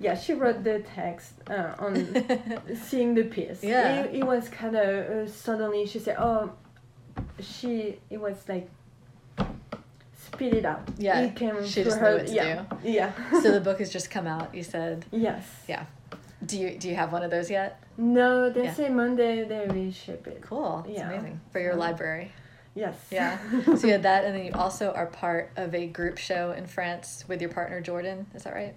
yeah, 0.00 0.16
she 0.16 0.34
wrote 0.34 0.64
the 0.64 0.80
text 0.80 1.34
uh, 1.48 1.74
on 1.78 1.94
seeing 2.84 3.14
the 3.14 3.24
piece. 3.24 3.62
Yeah. 3.62 4.02
It, 4.02 4.16
it 4.16 4.26
was 4.26 4.48
kind 4.48 4.76
of 4.76 5.10
uh, 5.10 5.30
suddenly 5.30 5.86
she 5.86 6.00
said, 6.00 6.16
"Oh, 6.18 6.52
she." 7.40 7.98
It 8.10 8.20
was 8.20 8.36
like 8.48 8.68
spit 10.34 10.54
it 10.54 10.64
out. 10.64 10.82
Yeah, 10.98 11.20
It 11.20 11.36
came 11.36 11.64
she 11.66 11.84
just 11.84 12.00
knew 12.00 12.14
what 12.14 12.26
to 12.26 12.32
yeah. 12.32 12.64
Yeah. 12.82 13.12
so 13.42 13.52
the 13.52 13.60
book 13.68 13.78
has 13.78 13.90
just 13.92 14.10
come 14.10 14.26
out. 14.26 14.54
You 14.54 14.62
said, 14.62 15.04
yes. 15.10 15.44
yeah. 15.68 15.84
Do 16.44 16.58
you 16.58 16.76
do 16.76 16.88
you 16.88 16.96
have 16.96 17.12
one 17.12 17.22
of 17.22 17.30
those 17.30 17.50
yet? 17.50 17.80
No, 17.96 18.50
they 18.50 18.64
Yeah. 18.64 18.74
say 18.74 18.88
Monday 18.88 19.44
they 19.44 19.66
will 19.66 19.92
ship 19.92 20.26
it. 20.26 20.40
Cool. 20.42 20.84
It's 20.88 20.98
Yeah. 20.98 21.10
amazing 21.10 21.40
for 21.52 21.60
your 21.60 21.74
library. 21.76 22.32
Yes. 22.74 22.96
Yeah. 23.10 23.38
so 23.76 23.86
you 23.86 23.92
had 23.92 24.02
that, 24.04 24.24
and 24.24 24.34
then 24.34 24.46
you 24.46 24.52
also 24.54 24.92
are 24.92 25.06
part 25.06 25.50
of 25.56 25.74
a 25.74 25.86
group 25.86 26.16
show 26.18 26.52
in 26.52 26.66
France 26.66 27.24
with 27.28 27.40
your 27.40 27.50
partner 27.50 27.80
Jordan. 27.80 28.26
Is 28.34 28.44
that 28.44 28.54
right? 28.54 28.74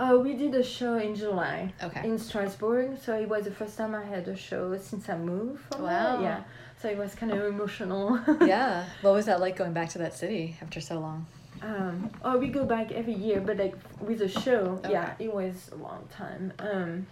Oh, 0.00 0.20
we 0.20 0.34
did 0.34 0.54
a 0.54 0.62
show 0.62 0.96
in 0.96 1.16
July. 1.16 1.74
Okay. 1.82 2.08
in 2.08 2.16
Strasbourg. 2.18 2.96
So 3.02 3.18
it 3.18 3.28
was 3.28 3.44
the 3.44 3.50
first 3.50 3.76
time 3.76 3.94
I 3.96 4.04
had 4.04 4.28
a 4.28 4.36
show 4.36 4.76
since 4.78 5.08
I 5.08 5.16
moved. 5.18 5.60
From 5.72 5.82
Wow. 5.82 6.12
There. 6.18 6.22
Yeah. 6.22 6.42
So 6.80 6.88
it 6.88 6.96
was 6.96 7.14
kind 7.14 7.32
of 7.32 7.44
emotional. 7.44 8.20
yeah. 8.46 8.84
What 9.02 9.14
was 9.14 9.26
that 9.26 9.40
like 9.40 9.56
going 9.56 9.72
back 9.72 9.88
to 9.90 9.98
that 9.98 10.14
city 10.14 10.56
after 10.62 10.80
so 10.80 10.98
long? 11.00 11.26
um, 11.62 12.08
oh, 12.24 12.38
we 12.38 12.46
go 12.48 12.64
back 12.64 12.92
every 12.92 13.14
year, 13.14 13.40
but 13.40 13.56
like 13.56 13.74
with 14.00 14.20
a 14.22 14.28
show, 14.28 14.80
Okay. 14.84 14.92
yeah, 14.92 15.14
it 15.18 15.32
was 15.34 15.70
a 15.72 15.76
long 15.76 16.06
time. 16.10 16.52
Um, 16.60 17.06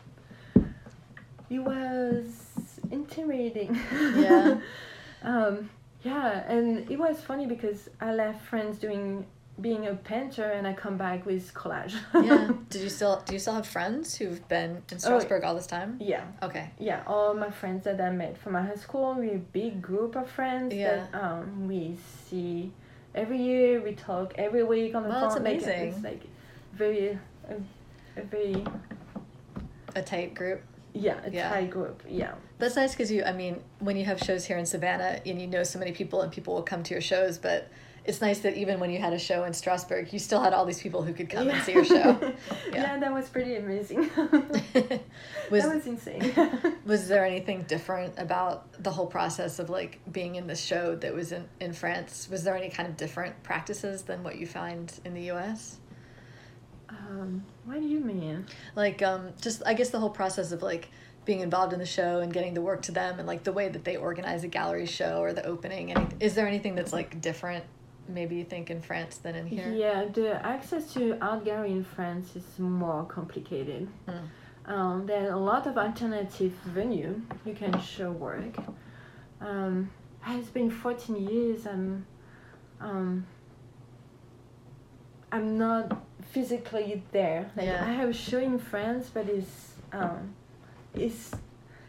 it 1.50 1.58
was 1.58 2.80
intimidating. 2.90 3.78
Yeah. 3.92 4.58
um, 5.22 5.68
yeah, 6.04 6.48
and 6.48 6.88
it 6.88 6.98
was 6.98 7.20
funny 7.20 7.46
because 7.46 7.88
I 8.00 8.12
left 8.12 8.44
friends 8.44 8.78
doing 8.78 9.26
being 9.60 9.86
a 9.86 9.94
painter, 9.94 10.44
and 10.44 10.66
I 10.66 10.72
come 10.74 10.96
back 10.98 11.24
with 11.24 11.54
collage. 11.54 11.94
yeah. 12.14 12.50
Did 12.68 12.82
you 12.82 12.88
still 12.90 13.22
do 13.24 13.32
you 13.32 13.38
still 13.38 13.54
have 13.54 13.66
friends 13.66 14.14
who've 14.16 14.46
been 14.48 14.76
Oh, 14.78 14.92
in 14.92 14.98
Strasbourg 14.98 15.44
all 15.44 15.54
this 15.54 15.66
time? 15.66 15.96
yeah. 16.00 16.24
Okay. 16.42 16.70
Yeah, 16.78 17.02
all 17.06 17.32
my 17.34 17.50
friends 17.50 17.84
that 17.84 18.00
I 18.00 18.10
met 18.10 18.36
from 18.38 18.52
my 18.52 18.62
high 18.62 18.74
school, 18.74 19.14
we're 19.18 19.36
a 19.36 19.38
big 19.38 19.80
group 19.80 20.14
of 20.16 20.28
friends 20.30 20.74
Yeah. 20.74 21.06
that 21.10 21.22
um, 21.22 21.66
we 21.68 21.96
see 22.28 22.72
every 23.14 23.38
year. 23.38 23.80
We 23.80 23.92
talk 23.94 24.34
every 24.36 24.62
week 24.62 24.94
on 24.94 25.04
the 25.04 25.08
Well, 25.08 25.30
phone. 25.30 25.42
that's 25.42 25.64
like, 25.66 25.76
amazing. 25.76 25.88
it's 25.94 26.04
like 26.04 26.22
very, 26.74 27.08
a, 27.08 27.54
a 28.18 28.22
very 28.24 28.62
A 29.94 30.02
tight 30.02 30.34
group. 30.34 30.60
yeah, 30.92 31.18
a 31.24 31.30
Yeah. 31.30 31.48
tight 31.48 31.70
group. 31.70 32.02
Yeah, 32.06 32.34
That's 32.58 32.76
nice 32.76 32.92
because 32.92 33.10
you, 33.10 33.24
I 33.24 33.32
mean, 33.32 33.62
when 33.78 33.96
you 33.96 34.04
have 34.04 34.18
shows 34.20 34.44
here 34.44 34.58
in 34.58 34.66
Savannah 34.66 35.20
and 35.24 35.40
you 35.40 35.46
know 35.46 35.62
so 35.62 35.78
many 35.78 35.92
people 35.92 36.20
and 36.20 36.30
people 36.30 36.54
will 36.54 36.62
come 36.62 36.82
to 36.82 36.92
your 36.92 37.00
shows, 37.00 37.38
but 37.38 37.68
it's 38.06 38.20
nice 38.20 38.38
that 38.40 38.56
even 38.56 38.78
when 38.78 38.90
you 38.90 38.98
had 38.98 39.12
a 39.12 39.18
show 39.18 39.44
in 39.44 39.52
Strasbourg, 39.52 40.12
you 40.12 40.18
still 40.18 40.40
had 40.40 40.52
all 40.52 40.64
these 40.64 40.80
people 40.80 41.02
who 41.02 41.12
could 41.12 41.28
come 41.28 41.48
and 41.48 41.62
see 41.64 41.72
your 41.72 41.84
show. 41.84 41.94
yeah. 42.20 42.32
Yeah. 42.72 42.98
that 42.98 43.12
was 43.12 43.28
pretty 43.28 43.56
amazing. 43.56 43.98
was, 45.50 45.62
that 45.62 45.74
was 45.74 45.86
insane. 45.86 46.32
was 46.84 47.08
there 47.08 47.24
anything 47.24 47.62
different 47.62 48.14
about 48.18 48.82
the 48.82 48.90
whole 48.90 49.06
process 49.06 49.58
of 49.58 49.70
like 49.70 49.98
being 50.10 50.36
in 50.36 50.46
this 50.46 50.60
show 50.60 50.94
that 50.96 51.12
was 51.14 51.32
in, 51.32 51.48
in 51.60 51.72
France? 51.72 52.28
Was 52.30 52.44
there 52.44 52.56
any 52.56 52.70
kind 52.70 52.88
of 52.88 52.96
different 52.96 53.42
practices 53.42 54.02
than 54.02 54.22
what 54.22 54.38
you 54.38 54.46
find 54.46 54.92
in 55.04 55.14
the 55.14 55.30
US? 55.32 55.78
Um, 56.88 57.44
what 57.64 57.80
do 57.80 57.86
you 57.86 58.00
mean? 58.00 58.46
Like, 58.74 59.02
um, 59.02 59.30
just 59.40 59.62
I 59.66 59.74
guess 59.74 59.90
the 59.90 59.98
whole 59.98 60.10
process 60.10 60.52
of 60.52 60.62
like 60.62 60.88
being 61.24 61.40
involved 61.40 61.72
in 61.72 61.80
the 61.80 61.86
show 61.86 62.20
and 62.20 62.32
getting 62.32 62.54
the 62.54 62.62
work 62.62 62.82
to 62.82 62.92
them, 62.92 63.18
and 63.18 63.26
like 63.26 63.42
the 63.42 63.52
way 63.52 63.68
that 63.68 63.84
they 63.84 63.96
organize 63.96 64.44
a 64.44 64.48
gallery 64.48 64.86
show 64.86 65.18
or 65.18 65.32
the 65.32 65.44
opening. 65.44 65.92
Any, 65.92 66.06
is 66.20 66.34
there 66.34 66.46
anything 66.46 66.74
that's 66.74 66.92
like 66.92 67.20
different? 67.20 67.64
Maybe 68.08 68.36
you 68.36 68.44
think 68.44 68.70
in 68.70 68.80
France 68.80 69.18
than 69.18 69.34
in 69.34 69.46
here. 69.46 69.72
Yeah, 69.72 70.04
the 70.12 70.44
access 70.44 70.92
to 70.94 71.18
art 71.20 71.44
gallery 71.44 71.72
in 71.72 71.84
France 71.84 72.36
is 72.36 72.58
more 72.58 73.04
complicated. 73.04 73.88
Mm. 74.08 74.28
Um, 74.66 75.06
there 75.06 75.28
are 75.28 75.32
a 75.32 75.38
lot 75.38 75.66
of 75.66 75.78
alternative 75.78 76.52
venue 76.64 77.20
you 77.44 77.54
can 77.54 77.80
show 77.80 78.10
work. 78.10 78.56
Um, 79.40 79.90
it's 80.28 80.48
been 80.48 80.70
14 80.70 81.16
years. 81.16 81.66
I'm, 81.66 82.06
um, 82.80 83.26
I'm 85.30 85.56
not 85.56 86.04
physically 86.30 87.02
there. 87.12 87.50
Like 87.56 87.66
Yeah. 87.66 87.84
I 87.84 87.92
have 87.92 88.08
a 88.08 88.12
show 88.12 88.38
in 88.38 88.58
France, 88.58 89.10
but 89.12 89.28
it's 89.28 89.74
um, 89.92 90.34
it's 90.94 91.30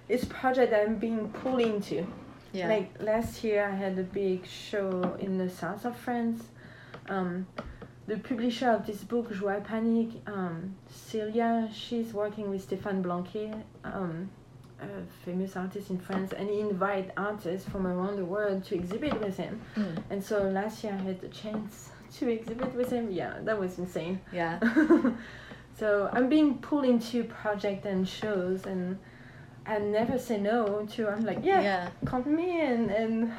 it's 0.08 0.26
project 0.26 0.72
that 0.72 0.88
I'm 0.88 0.98
being 0.98 1.30
pulled 1.30 1.62
into. 1.62 2.06
Yeah. 2.54 2.68
Like 2.68 3.02
last 3.02 3.44
year, 3.44 3.66
I 3.66 3.76
had 3.76 3.98
a 4.00 4.04
big 4.04 4.46
show 4.46 5.18
in 5.20 5.38
the 5.38 5.50
south 5.50 5.86
of 5.86 5.96
France. 5.98 6.44
Um, 7.10 7.48
the 8.08 8.18
publisher 8.18 8.72
of 8.72 8.88
this 8.88 9.04
book, 9.04 9.32
Joie 9.34 9.60
Panique, 9.60 10.22
um, 10.28 10.76
Celia, 10.90 11.70
she's 11.74 12.14
working 12.14 12.50
with 12.50 12.68
Stéphane 12.68 13.02
Blanquet, 13.02 13.54
um, 13.84 14.30
a 14.80 14.86
famous 15.26 15.58
artist 15.58 15.90
in 15.90 16.00
France, 16.00 16.32
and 16.32 16.50
he 16.50 16.62
invite 16.62 17.12
artists 17.18 17.68
from 17.68 17.86
around 17.86 18.16
the 18.16 18.24
world 18.26 18.64
to 18.66 18.76
exhibit 18.76 19.20
with 19.20 19.36
him. 19.36 19.62
Mm. 19.76 20.04
And 20.10 20.24
so 20.24 20.44
last 20.44 20.84
year, 20.84 20.94
I 20.94 21.04
had 21.04 21.20
the 21.20 21.28
chance 21.28 21.90
to 22.20 22.30
exhibit 22.30 22.74
with 22.76 22.90
him. 22.90 23.12
Yeah, 23.12 23.34
that 23.44 23.60
was 23.60 23.78
insane. 23.78 24.22
Yeah. 24.32 24.60
so 25.78 26.10
I'm 26.14 26.30
being 26.30 26.60
pulled 26.60 26.86
into 26.86 27.24
project 27.26 27.86
and 27.86 28.08
shows 28.08 28.66
and. 28.66 28.98
I 29.68 29.80
never 29.80 30.18
say 30.18 30.38
no 30.40 30.86
to. 30.94 31.08
I'm 31.10 31.26
like, 31.26 31.40
yeah, 31.44 31.62
Yeah. 31.62 31.90
come 32.06 32.24
me 32.36 32.62
and 32.62 32.90
and 32.90 33.32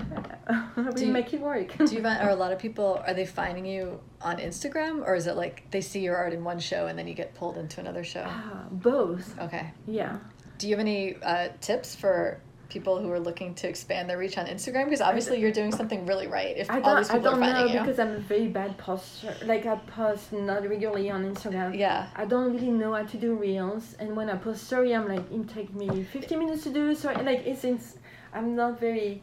we 0.77 0.93
Do 0.93 1.07
you- 1.07 1.13
make 1.13 1.33
it 1.33 1.41
work. 1.41 1.77
Do 1.79 1.85
you 1.85 2.03
find 2.07 2.21
are 2.23 2.31
a 2.31 2.37
lot 2.37 2.53
of 2.53 2.59
people 2.59 3.03
are 3.07 3.15
they 3.15 3.27
finding 3.27 3.65
you 3.67 4.01
on 4.21 4.37
Instagram 4.39 5.07
or 5.07 5.15
is 5.15 5.27
it 5.27 5.37
like 5.37 5.71
they 5.71 5.81
see 5.81 6.01
your 6.01 6.17
art 6.17 6.33
in 6.33 6.45
one 6.45 6.59
show 6.59 6.87
and 6.87 6.99
then 6.99 7.07
you 7.09 7.15
get 7.15 7.35
pulled 7.35 7.57
into 7.57 7.81
another 7.81 8.05
show? 8.05 8.25
Ah, 8.27 8.65
both. 8.71 9.39
Okay. 9.41 9.73
Yeah. 9.87 10.19
Do 10.59 10.69
you 10.69 10.75
have 10.75 10.81
any 10.81 11.17
uh, 11.23 11.49
tips 11.61 11.95
for 11.95 12.41
people 12.69 13.01
who 13.01 13.11
are 13.11 13.21
looking 13.21 13.55
to 13.55 13.69
expand 13.69 14.09
their 14.09 14.19
reach 14.19 14.37
on 14.39 14.47
Instagram? 14.47 14.85
Because 14.85 15.01
obviously 15.01 15.41
you're 15.41 15.53
doing 15.53 15.73
something 15.73 16.07
really 16.07 16.27
right. 16.27 16.57
If 16.57 16.71
I 16.71 16.81
all 16.81 16.95
don't, 16.95 16.97
these 16.99 17.11
I 17.11 17.19
don't 17.19 17.43
are 17.43 17.53
know 17.53 17.67
you. 17.67 17.81
because 17.81 17.99
I'm 17.99 18.13
a 18.17 18.19
very 18.19 18.49
bad 18.49 18.77
poster. 18.79 19.35
Like 19.45 19.67
I 19.67 19.77
post 19.77 20.33
not 20.33 20.69
regularly 20.69 21.11
on 21.11 21.25
Instagram. 21.35 21.79
Yeah. 21.79 22.09
I 22.15 22.25
don't 22.25 22.53
really 22.53 22.71
know 22.71 22.95
how 22.95 23.05
to 23.05 23.17
do 23.17 23.35
reels, 23.35 23.95
and 23.99 24.17
when 24.17 24.29
I 24.31 24.37
post 24.37 24.65
story, 24.65 24.95
I'm 24.95 25.09
like, 25.09 25.31
it 25.31 25.49
take 25.49 25.75
me 25.75 26.05
15 26.05 26.39
minutes 26.39 26.65
to 26.65 26.71
do. 26.71 26.95
So 26.95 27.13
like 27.13 27.47
it's, 27.47 27.65
it's 27.65 27.97
I'm 28.33 28.55
not 28.55 28.79
very 28.79 29.23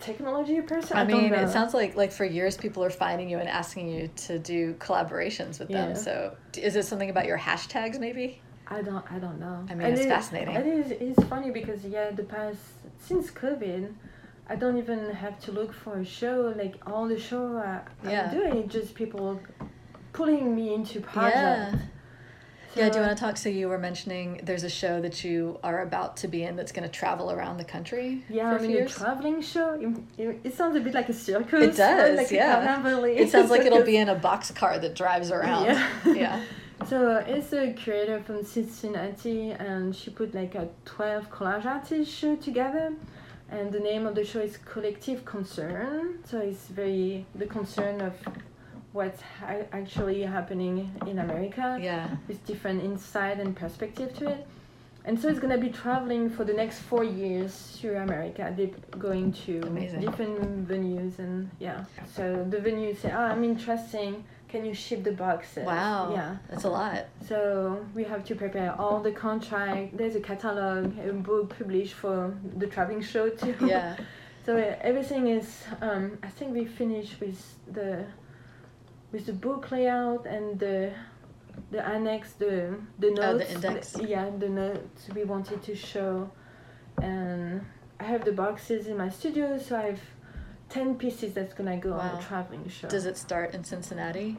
technology 0.00 0.60
person. 0.60 0.96
I, 0.96 1.02
I 1.02 1.04
mean, 1.04 1.32
it 1.32 1.50
sounds 1.50 1.74
like 1.74 1.96
like 1.96 2.12
for 2.12 2.24
years 2.24 2.56
people 2.56 2.84
are 2.84 2.90
finding 2.90 3.28
you 3.28 3.38
and 3.38 3.48
asking 3.48 3.88
you 3.88 4.08
to 4.16 4.38
do 4.38 4.74
collaborations 4.74 5.58
with 5.58 5.68
them. 5.68 5.90
Yeah. 5.90 5.94
So 5.94 6.36
is 6.56 6.76
it 6.76 6.84
something 6.84 7.10
about 7.10 7.26
your 7.26 7.38
hashtags 7.38 7.98
maybe? 7.98 8.40
I 8.68 8.82
don't 8.82 9.04
I 9.10 9.18
don't 9.18 9.38
know. 9.38 9.66
I 9.68 9.74
mean, 9.74 9.86
And 9.86 9.94
it's 9.94 10.06
it- 10.06 10.08
fascinating. 10.08 10.54
It 10.56 10.66
is 10.66 10.90
it's 10.90 11.24
funny 11.28 11.50
because 11.50 11.84
yeah, 11.84 12.10
the 12.10 12.24
past 12.24 12.58
since 12.98 13.30
COVID, 13.30 13.92
I 14.48 14.56
don't 14.56 14.78
even 14.78 15.10
have 15.10 15.38
to 15.40 15.52
look 15.52 15.72
for 15.72 15.98
a 15.98 16.04
show. 16.04 16.54
Like 16.56 16.76
all 16.86 17.06
the 17.08 17.18
show 17.18 17.56
I, 17.58 17.80
Yeah. 18.08 18.30
I'm 18.30 18.38
doing, 18.38 18.68
just 18.68 18.94
people 18.94 19.40
pulling 20.12 20.54
me 20.54 20.72
into 20.74 21.00
projects. 21.00 21.76
Yeah. 22.76 22.84
yeah, 22.84 22.88
do 22.90 22.98
you 22.98 23.04
want 23.04 23.16
to 23.16 23.24
talk? 23.24 23.36
So 23.36 23.48
you 23.48 23.68
were 23.68 23.78
mentioning 23.78 24.40
there's 24.42 24.64
a 24.64 24.70
show 24.70 25.00
that 25.02 25.22
you 25.24 25.58
are 25.62 25.82
about 25.82 26.16
to 26.18 26.28
be 26.28 26.42
in 26.44 26.56
that's 26.56 26.72
going 26.72 26.88
to 26.88 26.94
travel 27.00 27.30
around 27.30 27.58
the 27.58 27.64
country. 27.64 28.24
Yeah, 28.28 28.50
for 28.50 28.58
I 28.58 28.62
mean, 28.62 28.70
a 28.70 28.74
years? 28.74 28.94
traveling 28.96 29.42
show. 29.42 29.94
It, 30.18 30.54
sounds 30.54 30.74
a 30.76 30.80
bit 30.80 30.94
like 30.94 31.08
a 31.08 31.12
circus. 31.12 31.62
It 31.62 31.76
does, 31.76 32.16
like 32.20 32.30
yeah. 32.30 32.80
It 33.06 33.30
sounds 33.30 33.50
like 33.50 33.62
it'll 33.62 33.82
be 33.84 33.96
in 33.96 34.08
a 34.08 34.14
box 34.14 34.50
car 34.50 34.78
that 34.78 34.94
drives 34.94 35.30
around. 35.30 35.66
Yeah. 36.06 36.14
yeah. 36.14 36.40
So 36.88 37.16
it's 37.26 37.52
a 37.52 37.72
creator 37.72 38.20
from 38.22 38.44
Cincinnati, 38.44 39.52
and 39.52 39.94
she 39.96 40.10
put 40.10 40.34
like 40.34 40.54
a 40.54 40.68
twelve 40.84 41.30
collage 41.30 41.64
artist 41.64 42.10
show 42.12 42.36
together, 42.36 42.92
and 43.50 43.72
the 43.72 43.80
name 43.80 44.06
of 44.06 44.14
the 44.14 44.24
show 44.24 44.40
is 44.40 44.58
Collective 44.58 45.24
Concern. 45.24 46.18
So 46.28 46.38
it's 46.40 46.66
very 46.68 47.24
the 47.34 47.46
concern 47.46 48.00
of 48.02 48.12
what's 48.92 49.22
ha- 49.22 49.64
actually 49.72 50.22
happening 50.22 50.90
in 51.06 51.18
America 51.20 51.78
Yeah. 51.80 52.08
with 52.28 52.44
different 52.46 52.84
insight 52.84 53.40
and 53.40 53.56
perspective 53.56 54.14
to 54.18 54.28
it. 54.28 54.46
And 55.06 55.18
so 55.20 55.28
it's 55.28 55.38
gonna 55.40 55.58
be 55.58 55.68
traveling 55.70 56.30
for 56.30 56.44
the 56.44 56.52
next 56.54 56.78
four 56.80 57.02
years 57.04 57.52
through 57.78 57.96
America. 57.96 58.52
They're 58.56 58.70
going 58.98 59.32
to 59.46 59.60
Amazing. 59.66 60.00
different 60.00 60.68
venues 60.68 61.18
and 61.18 61.50
yeah. 61.58 61.84
So 62.14 62.44
the 62.48 62.58
venues 62.58 62.98
say, 62.98 63.10
"Oh, 63.12 63.18
I'm 63.32 63.42
interesting 63.44 64.24
can 64.54 64.64
you 64.64 64.72
ship 64.72 65.02
the 65.02 65.10
boxes? 65.10 65.66
Wow. 65.66 66.12
Yeah. 66.12 66.36
That's 66.48 66.62
a 66.62 66.70
lot. 66.70 67.06
So 67.26 67.84
we 67.92 68.04
have 68.04 68.24
to 68.26 68.36
prepare 68.36 68.72
all 68.80 69.00
the 69.00 69.10
contract. 69.10 69.96
There's 69.98 70.14
a 70.14 70.20
catalog, 70.20 70.96
a 70.96 71.12
book 71.12 71.58
published 71.58 71.94
for 71.94 72.16
the 72.60 72.68
traveling 72.68 73.02
show 73.02 73.26
too. 73.30 73.56
Yeah. 73.74 73.96
so 74.46 74.50
everything 74.90 75.26
is. 75.26 75.48
Um, 75.80 76.18
I 76.22 76.28
think 76.36 76.54
we 76.54 76.66
finished 76.66 77.14
with 77.20 77.40
the, 77.78 78.04
with 79.10 79.26
the 79.26 79.32
book 79.32 79.72
layout 79.72 80.24
and 80.26 80.46
the, 80.64 80.92
the 81.72 81.84
annex, 81.94 82.34
the 82.34 82.78
the 83.00 83.10
notes. 83.10 83.28
Oh, 83.28 83.38
the 83.38 83.50
index. 83.54 83.92
The, 83.92 84.06
yeah, 84.06 84.30
the 84.44 84.50
notes 84.62 85.00
we 85.16 85.24
wanted 85.24 85.64
to 85.68 85.74
show, 85.74 86.30
and 87.02 87.60
I 87.98 88.04
have 88.04 88.24
the 88.24 88.36
boxes 88.44 88.86
in 88.86 88.96
my 88.96 89.10
studio, 89.18 89.58
so 89.58 89.72
I've 89.86 90.04
10 90.74 90.96
pieces 90.96 91.32
that's 91.32 91.54
gonna 91.54 91.76
go 91.76 91.90
wow. 91.90 92.00
on 92.00 92.18
a 92.18 92.22
traveling 92.22 92.68
show. 92.68 92.88
Does 92.88 93.06
it 93.06 93.16
start 93.16 93.54
in 93.54 93.62
Cincinnati? 93.62 94.36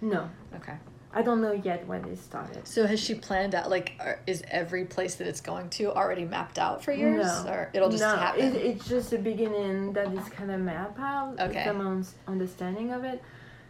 No. 0.00 0.30
Okay. 0.54 0.74
I 1.12 1.22
don't 1.22 1.42
know 1.42 1.52
yet 1.52 1.86
when 1.88 2.04
it 2.04 2.18
started. 2.18 2.66
So 2.66 2.86
has 2.86 3.00
she 3.00 3.14
planned 3.16 3.54
out? 3.54 3.68
Like, 3.68 3.92
are, 3.98 4.20
is 4.26 4.44
every 4.48 4.84
place 4.84 5.16
that 5.16 5.26
it's 5.26 5.40
going 5.40 5.68
to 5.70 5.92
already 5.92 6.24
mapped 6.24 6.58
out 6.58 6.82
for 6.84 6.92
years, 6.92 7.26
no. 7.26 7.50
or 7.50 7.70
it'll 7.74 7.90
just 7.90 8.02
no, 8.02 8.16
happen? 8.16 8.40
It, 8.40 8.54
it's 8.56 8.88
just 8.88 9.10
the 9.10 9.18
beginning 9.18 9.92
that 9.92 10.10
is 10.14 10.26
kind 10.28 10.52
of 10.52 10.60
mapped 10.60 11.00
out. 11.00 11.38
Okay. 11.38 11.64
Someone's 11.64 12.14
understanding 12.26 12.92
of 12.92 13.04
it, 13.04 13.20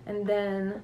and 0.06 0.24
then 0.24 0.82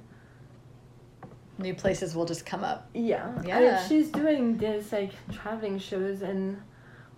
new 1.59 1.74
places 1.74 2.16
will 2.16 2.26
just 2.26 2.45
come 2.45 2.64
up. 2.64 2.89
Yeah. 2.95 3.31
Yeah. 3.45 3.59
I 3.59 3.61
mean, 3.61 3.89
she's 3.89 4.11
doing 4.11 4.57
this 4.57 4.91
like 4.91 5.12
traveling 5.31 5.79
shows 5.79 6.22
and 6.22 6.61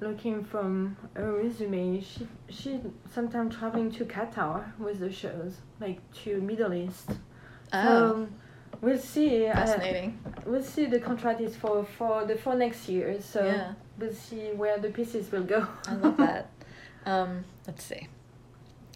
looking 0.01 0.44
from 0.44 0.96
her 1.14 1.32
resume. 1.32 2.01
She 2.01 2.26
she 2.48 2.80
sometimes 3.12 3.57
traveling 3.57 3.90
to 3.92 4.05
Qatar 4.05 4.76
with 4.78 5.01
the 5.01 5.12
shows, 5.12 5.57
like 5.80 5.98
to 6.24 6.40
Middle 6.40 6.72
East. 6.74 7.11
Oh, 7.72 7.82
So 7.82 8.28
we'll 8.80 8.98
see. 8.98 9.46
uh, 9.46 9.55
fascinating. 9.55 10.18
we'll 10.46 10.62
see. 10.62 10.86
The 10.86 11.01
contract 11.01 11.40
is 11.40 11.57
for 11.57 11.84
for 11.84 12.24
the 12.24 12.36
for 12.36 12.55
next 12.55 12.88
year, 12.88 13.20
so 13.20 13.44
Yeah. 13.44 13.72
we'll 13.98 14.12
see 14.12 14.48
where 14.53 14.78
the 14.78 14.90
pieces 14.90 15.30
will 15.30 15.44
go. 15.44 15.66
I 15.86 15.94
love 15.94 16.16
that. 16.16 16.51
Um, 17.07 17.44
let's 17.66 17.82
see. 17.84 18.09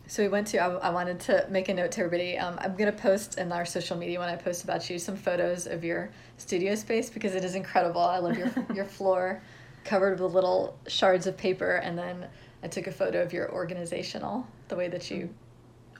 So 0.06 0.22
we 0.22 0.28
went 0.28 0.46
to. 0.48 0.58
I, 0.58 0.68
I 0.88 0.90
wanted 0.90 1.18
to 1.20 1.46
make 1.50 1.68
a 1.70 1.74
note 1.74 1.92
to 1.92 2.00
everybody. 2.02 2.36
Um, 2.38 2.58
I'm 2.60 2.76
gonna 2.76 2.92
post 2.92 3.38
in 3.38 3.50
our 3.52 3.64
social 3.64 3.96
media 3.96 4.18
when 4.20 4.28
I 4.28 4.36
post 4.36 4.62
about 4.64 4.88
you 4.90 4.98
some 4.98 5.16
photos 5.16 5.66
of 5.66 5.82
your 5.82 6.10
studio 6.36 6.74
space 6.74 7.08
because 7.08 7.34
it 7.34 7.44
is 7.44 7.54
incredible. 7.54 8.02
I 8.02 8.18
love 8.18 8.36
your 8.36 8.50
your 8.74 8.84
floor 8.84 9.42
covered 9.84 10.20
with 10.20 10.32
little 10.34 10.76
shards 10.88 11.26
of 11.26 11.36
paper, 11.36 11.76
and 11.76 11.96
then 11.98 12.26
I 12.62 12.68
took 12.68 12.86
a 12.86 12.92
photo 12.92 13.22
of 13.22 13.32
your 13.32 13.50
organizational, 13.52 14.46
the 14.68 14.76
way 14.76 14.88
that 14.88 15.10
you 15.10 15.30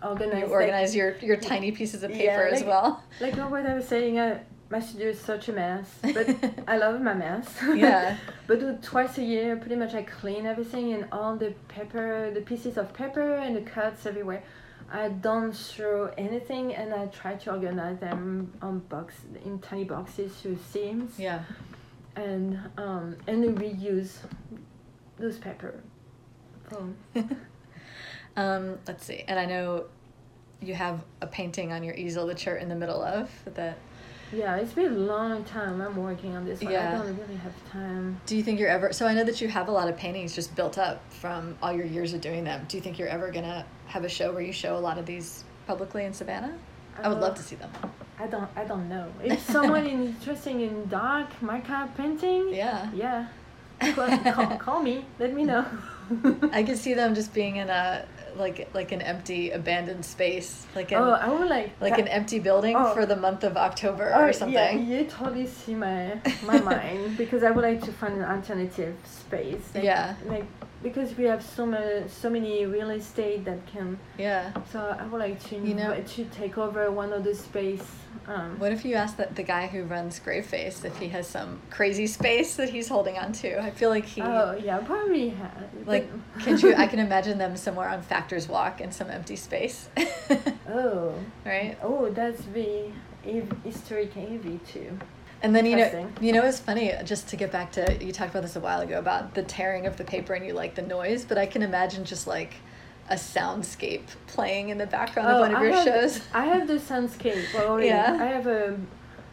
Organize, 0.02 0.34
you 0.34 0.42
like- 0.44 0.50
organize 0.50 0.96
your 0.96 1.16
your 1.18 1.36
tiny 1.36 1.72
pieces 1.72 2.02
of 2.02 2.10
Yeah, 2.10 2.16
paper 2.36 2.46
as 2.48 2.62
well. 2.64 3.02
Like 3.20 3.36
what 3.36 3.64
I 3.64 3.74
was 3.74 3.86
saying, 3.88 4.18
uh, 4.18 4.38
my 4.70 4.80
studio 4.80 5.08
is 5.10 5.20
such 5.20 5.48
a 5.48 5.52
mess, 5.52 5.88
but 6.02 6.26
I 6.68 6.76
love 6.78 7.00
my 7.00 7.14
mess. 7.14 7.46
Yeah. 7.74 8.16
but 8.46 8.62
uh, 8.62 8.74
twice 8.82 9.16
a 9.18 9.22
year, 9.22 9.56
pretty 9.56 9.76
much 9.76 9.94
I 9.94 10.02
clean 10.02 10.44
everything 10.46 10.92
and 10.92 11.06
all 11.12 11.36
the 11.36 11.54
paper, 11.68 12.30
the 12.34 12.40
pieces 12.42 12.76
of 12.76 12.92
paper 12.92 13.34
and 13.36 13.54
the 13.56 13.62
cuts 13.62 14.04
everywhere. 14.04 14.42
I 14.92 15.08
don't 15.08 15.52
throw 15.56 16.12
anything, 16.18 16.74
and 16.74 16.92
I 16.92 17.06
try 17.06 17.34
to 17.36 17.52
organize 17.52 17.98
them 18.00 18.52
on 18.60 18.80
box 18.80 19.14
in 19.44 19.58
tiny 19.60 19.84
boxes 19.84 20.32
through 20.36 20.58
seams, 20.70 21.18
Yeah. 21.18 21.40
And 22.16 22.58
um, 22.76 23.16
and 23.26 23.42
then 23.42 23.56
reuse 23.56 24.18
those 25.18 25.38
paper. 25.38 25.80
Um, 26.76 26.96
Um, 28.36 28.78
let's 28.86 29.04
see. 29.04 29.24
And 29.28 29.38
I 29.38 29.44
know 29.44 29.84
you 30.60 30.74
have 30.74 31.04
a 31.20 31.26
painting 31.26 31.72
on 31.72 31.84
your 31.84 31.94
easel 31.94 32.26
that 32.26 32.44
you're 32.44 32.56
in 32.56 32.68
the 32.68 32.74
middle 32.74 33.02
of 33.02 33.30
that 33.54 33.78
yeah, 34.32 34.56
it's 34.56 34.72
been 34.72 34.86
a 34.92 34.96
long 34.96 35.44
time. 35.44 35.80
I'm 35.80 35.96
working 35.96 36.34
on 36.34 36.44
this 36.44 36.60
one. 36.60 36.72
Yeah. 36.72 37.00
I 37.00 37.04
don't 37.04 37.16
really 37.18 37.36
have 37.36 37.70
time. 37.70 38.20
Do 38.26 38.36
you 38.36 38.42
think 38.42 38.58
you're 38.58 38.70
ever 38.70 38.92
so 38.92 39.06
I 39.06 39.14
know 39.14 39.22
that 39.22 39.40
you 39.40 39.46
have 39.48 39.68
a 39.68 39.70
lot 39.70 39.88
of 39.88 39.96
paintings 39.96 40.34
just 40.34 40.56
built 40.56 40.76
up 40.76 41.00
from 41.12 41.56
all 41.62 41.72
your 41.72 41.86
years 41.86 42.14
of 42.14 42.20
doing 42.20 42.42
them. 42.42 42.64
Do 42.68 42.76
you 42.76 42.82
think 42.82 42.98
you're 42.98 43.08
ever 43.08 43.30
gonna 43.30 43.64
have 43.86 44.02
a 44.02 44.08
show 44.08 44.32
where 44.32 44.42
you 44.42 44.52
show 44.52 44.76
a 44.76 44.80
lot 44.80 44.98
of 44.98 45.06
these 45.06 45.44
publicly 45.68 46.04
in 46.04 46.12
Savannah? 46.12 46.56
I 46.98 47.08
would 47.08 47.20
love 47.20 47.32
Uh, 47.32 47.36
to 47.36 47.42
see 47.42 47.56
them. 47.56 47.70
I 48.18 48.26
don't 48.26 48.48
I 48.56 48.64
don't 48.64 48.88
know. 48.88 49.06
If 49.24 49.40
someone 49.50 49.86
is 49.86 50.08
interested 50.10 50.56
in 50.56 50.86
dark 50.88 51.28
macabre 51.42 51.90
painting, 51.96 52.54
Yeah. 52.54 52.88
yeah, 52.94 53.26
call, 53.94 54.18
call, 54.32 54.56
call 54.58 54.82
me. 54.82 55.04
Let 55.18 55.32
me 55.34 55.44
know. 55.44 55.64
I 56.52 56.62
could 56.62 56.78
see 56.78 56.94
them 56.94 57.14
just 57.14 57.32
being 57.34 57.56
in 57.56 57.70
a 57.70 58.04
like 58.36 58.68
like 58.74 58.92
an 58.92 59.00
empty 59.02 59.50
abandoned 59.50 60.04
space, 60.04 60.66
like 60.74 60.92
an 60.92 60.98
oh, 60.98 61.12
I 61.12 61.28
would 61.28 61.48
like 61.48 61.70
like 61.80 61.98
an 61.98 62.08
empty 62.08 62.38
building 62.40 62.76
Oh. 62.76 62.92
for 62.94 63.06
the 63.06 63.16
month 63.16 63.42
of 63.44 63.56
October 63.56 64.12
Oh, 64.14 64.24
or 64.24 64.32
something. 64.32 64.54
Yeah, 64.86 64.98
you 65.00 65.04
totally 65.04 65.46
see 65.46 65.74
my 65.74 66.20
my 66.44 66.60
mind 66.72 67.16
because 67.16 67.42
I 67.42 67.50
would 67.50 67.64
like 67.64 67.80
to 67.82 67.92
find 67.92 68.14
an 68.14 68.24
alternative 68.24 68.94
space. 69.04 69.64
Like, 69.74 69.84
Yeah. 69.84 70.14
Like 70.26 70.46
because 70.84 71.16
we 71.16 71.24
have 71.24 71.42
so 71.42 71.66
many 71.66 72.06
so 72.08 72.30
many 72.30 72.66
real 72.66 72.90
estate 72.90 73.44
that 73.46 73.66
can. 73.66 73.98
Yeah. 74.18 74.52
So 74.70 74.78
I 75.00 75.04
would 75.06 75.18
like 75.18 75.42
to 75.48 75.56
You 75.56 75.74
know- 75.74 76.00
to 76.16 76.24
take 76.26 76.56
over 76.58 76.90
one 76.92 77.12
of 77.12 77.24
the 77.24 77.34
space. 77.34 77.88
Um, 78.28 78.58
What 78.60 78.72
if 78.72 78.84
you 78.84 78.94
ask 78.94 79.16
that 79.16 79.34
the 79.34 79.42
guy 79.42 79.66
who 79.66 79.82
runs 79.82 80.20
Graveface 80.20 80.84
if 80.84 80.96
he 80.98 81.08
has 81.08 81.26
some 81.26 81.60
crazy 81.70 82.06
space 82.06 82.54
that 82.56 82.68
he's 82.70 82.88
holding 82.88 83.18
on 83.18 83.32
to? 83.42 83.60
I 83.60 83.70
feel 83.70 83.90
like 83.90 84.04
he 84.04 84.22
oh 84.22 84.52
yeah, 84.62 84.78
probably 84.78 85.30
have. 85.30 85.64
like 85.86 86.06
can 86.40 86.58
you 86.58 86.74
I 86.76 86.86
can 86.86 87.00
imagine 87.00 87.38
them 87.38 87.56
somewhere 87.56 87.88
on 87.88 88.02
Factors 88.02 88.46
Walk 88.48 88.80
in 88.80 88.92
some 88.92 89.10
empty 89.10 89.36
space. 89.36 89.88
Oh. 90.76 91.14
right? 91.44 91.76
Oh, 91.82 92.10
that's 92.10 92.42
the 92.52 92.90
historic 93.64 94.16
AV 94.16 94.58
too. 94.66 94.98
And 95.44 95.54
then 95.54 95.66
you 95.66 95.76
know 95.76 96.10
you 96.22 96.32
know 96.32 96.42
it's 96.44 96.58
funny 96.58 96.90
just 97.04 97.28
to 97.28 97.36
get 97.36 97.52
back 97.52 97.70
to 97.72 98.02
you 98.02 98.12
talked 98.12 98.30
about 98.30 98.42
this 98.42 98.56
a 98.56 98.60
while 98.60 98.80
ago 98.80 98.98
about 98.98 99.34
the 99.34 99.42
tearing 99.42 99.86
of 99.86 99.98
the 99.98 100.04
paper 100.04 100.32
and 100.32 100.44
you 100.46 100.54
like 100.54 100.74
the 100.74 100.82
noise, 100.82 101.24
but 101.26 101.36
I 101.36 101.44
can 101.44 101.62
imagine 101.62 102.04
just 102.06 102.26
like 102.26 102.54
a 103.10 103.16
soundscape 103.16 104.06
playing 104.26 104.70
in 104.70 104.78
the 104.78 104.86
background 104.86 105.28
of 105.28 105.40
one 105.40 105.50
of 105.54 105.58
Oh, 105.58 105.60
I 105.60 105.64
your 105.66 105.74
have, 105.74 105.84
shows. 105.84 106.20
I 106.32 106.46
have 106.46 106.66
the 106.66 106.78
soundscape 106.90 107.54
already. 107.54 107.88
Yeah. 107.88 108.16
I 108.18 108.24
have 108.36 108.46
a, 108.46 108.78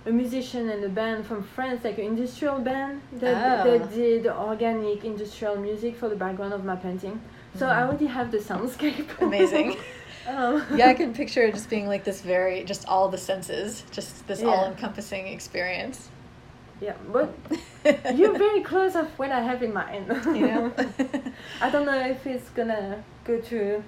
a 0.06 0.12
musician 0.12 0.68
and 0.70 0.84
a 0.84 0.90
band 0.90 1.26
from 1.26 1.42
France, 1.44 1.86
like 1.86 1.98
an 1.98 2.04
industrial 2.08 2.60
band 2.60 3.02
that, 3.14 3.62
Ah. 3.62 3.64
that 3.64 3.94
did 3.94 4.28
organic 4.28 5.06
industrial 5.06 5.56
music 5.56 5.96
for 5.96 6.10
the 6.10 6.18
background 6.18 6.52
of 6.52 6.66
my 6.66 6.76
painting. 6.76 7.22
So 7.56 7.68
I 7.68 7.84
already 7.84 8.08
have 8.08 8.30
the 8.32 8.40
soundscape. 8.40 8.96
Mm-hmm. 9.08 9.24
Amazing. 9.30 9.78
Um, 10.28 10.64
yeah, 10.76 10.88
I 10.88 10.94
can 10.94 11.14
picture 11.14 11.44
it 11.44 11.54
just 11.54 11.70
being 11.70 11.88
like 11.88 12.04
this 12.04 12.22
very 12.22 12.64
just 12.64 12.88
all 12.88 13.10
the 13.10 13.18
senses, 13.18 13.84
just 13.92 14.28
this 14.28 14.42
Yeah. 14.42 14.48
all 14.48 14.66
encompassing 14.66 15.28
experience. 15.28 16.10
Yeah, 16.80 16.94
but 17.12 17.34
you're 18.16 18.38
very 18.38 18.62
close 18.62 18.96
of 18.96 19.08
what 19.20 19.32
I 19.32 19.42
have 19.42 19.62
in 19.62 19.72
mind. 19.74 20.08
You 20.26 20.48
know? 20.48 20.74
I 21.62 21.70
don't 21.70 21.86
know 21.86 22.00
if 22.08 22.26
it's 22.26 22.50
gonna 22.50 23.04
go 23.24 23.40
to 23.40 23.84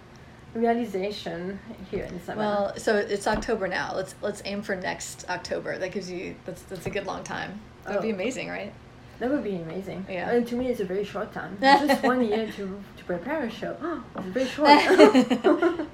realization 0.53 1.59
here 1.89 2.03
in 2.03 2.19
Savannah. 2.19 2.37
Well, 2.37 2.77
so 2.77 2.95
it's 2.97 3.25
October 3.27 3.67
now. 3.67 3.95
Let's 3.95 4.13
let's 4.21 4.41
aim 4.45 4.61
for 4.61 4.75
next 4.75 5.25
October. 5.29 5.77
That 5.79 5.91
gives 5.91 6.09
you 6.11 6.35
that's 6.45 6.61
that's 6.63 6.85
a 6.85 6.91
good 6.91 7.07
long 7.07 7.23
time. 7.23 7.59
That 7.85 7.93
would 7.95 8.03
be 8.03 8.11
Oh. 8.11 8.15
amazing, 8.15 8.49
right? 8.49 8.71
That 9.19 9.29
would 9.31 9.43
be 9.43 9.55
amazing. 9.55 10.05
Yeah. 10.09 10.29
And 10.31 10.45
to 10.47 10.55
me, 10.55 10.67
it's 10.67 10.79
a 10.79 10.85
very 10.85 11.03
short 11.05 11.33
time. 11.33 11.57
Just 11.61 12.03
one 12.13 12.23
year 12.27 12.51
to, 12.57 12.83
to 12.97 13.03
prepare 13.05 13.43
a 13.43 13.49
show. 13.49 13.75
it's 14.17 14.27
very 14.27 14.47
short. 14.47 15.87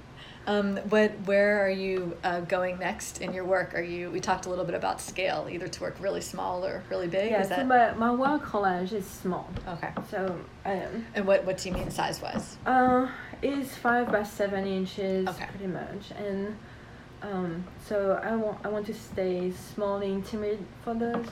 Um, 0.50 0.78
what 0.90 1.12
where 1.26 1.64
are 1.64 1.70
you 1.70 2.18
uh, 2.24 2.40
going 2.42 2.80
next 2.80 3.22
in 3.22 3.34
your 3.34 3.46
work? 3.46 3.76
Are 3.76 3.82
you 3.84 4.10
we 4.10 4.20
talked 4.20 4.46
a 4.48 4.50
little 4.50 4.66
bit 4.66 4.74
about 4.76 5.00
scale, 5.00 5.48
either 5.52 5.68
to 5.68 5.82
work 5.82 5.96
really 6.00 6.22
small 6.22 6.66
or 6.66 6.84
really 6.90 7.08
big. 7.08 7.30
yeah, 7.32 7.42
Is 7.42 7.50
so 7.50 7.64
my, 7.64 7.92
my 7.94 8.12
wall 8.12 8.40
collage 8.40 8.92
is 8.92 9.06
small. 9.06 9.48
okay? 9.68 9.92
So 10.10 10.40
um, 10.66 11.06
And 11.16 11.26
what 11.28 11.46
what 11.46 11.58
do 11.60 11.70
you 11.70 11.76
mean 11.76 11.92
size 11.92 12.20
wise? 12.22 12.58
uh, 12.66 13.08
it's 13.44 13.76
five 13.78 14.12
by 14.12 14.24
seven 14.24 14.66
inches, 14.66 15.28
Okay. 15.30 15.46
pretty 15.52 15.68
much. 15.68 16.12
And 16.18 16.58
um, 17.22 17.64
so 17.88 18.20
I 18.24 18.36
want 18.36 18.58
I 18.66 18.70
want 18.70 18.86
to 18.88 18.94
stay 18.94 19.52
small 19.52 19.98
and 19.98 20.04
intimate 20.16 20.60
for 20.84 20.94
those. 20.96 21.28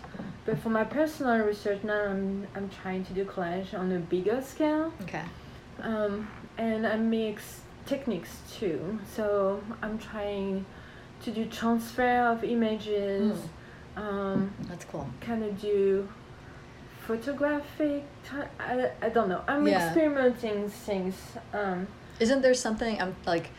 But 0.45 0.59
for 0.59 0.70
my 0.70 0.84
personal 0.84 1.39
research 1.43 1.84
now, 1.84 2.03
I'm 2.11 2.45
I'm 2.55 2.70
trying 2.70 3.03
to 3.05 3.13
do 3.13 3.26
collage 3.26 3.74
on 3.74 3.91
a 3.91 3.99
bigger 3.99 4.41
scale. 4.43 4.93
Okay. 5.03 5.24
um, 5.82 6.28
and 6.57 6.86
I 6.88 6.97
mix 6.97 7.61
techniques 7.88 8.30
too. 8.60 9.00
So 9.16 9.62
I'm 9.82 9.98
trying 9.98 10.66
to 11.24 11.32
do 11.32 11.46
transfer 11.46 12.28
of 12.32 12.44
images, 12.44 13.38
um, 13.96 14.54
That's 14.70 14.86
cool. 14.86 15.10
kind 15.22 15.44
of 15.44 15.60
do 15.60 16.08
photographic. 17.08 18.04
T- 18.24 18.38
I, 18.60 18.92
I 19.02 19.10
don't 19.10 19.30
know. 19.30 19.42
I'm 19.48 19.66
Yeah. 19.68 19.86
experimenting 19.86 20.70
things. 20.70 21.16
Um, 21.54 21.88
Isn't 22.20 22.42
there 22.42 22.54
something 22.54 23.02
I'm 23.02 23.16
like 23.26 23.50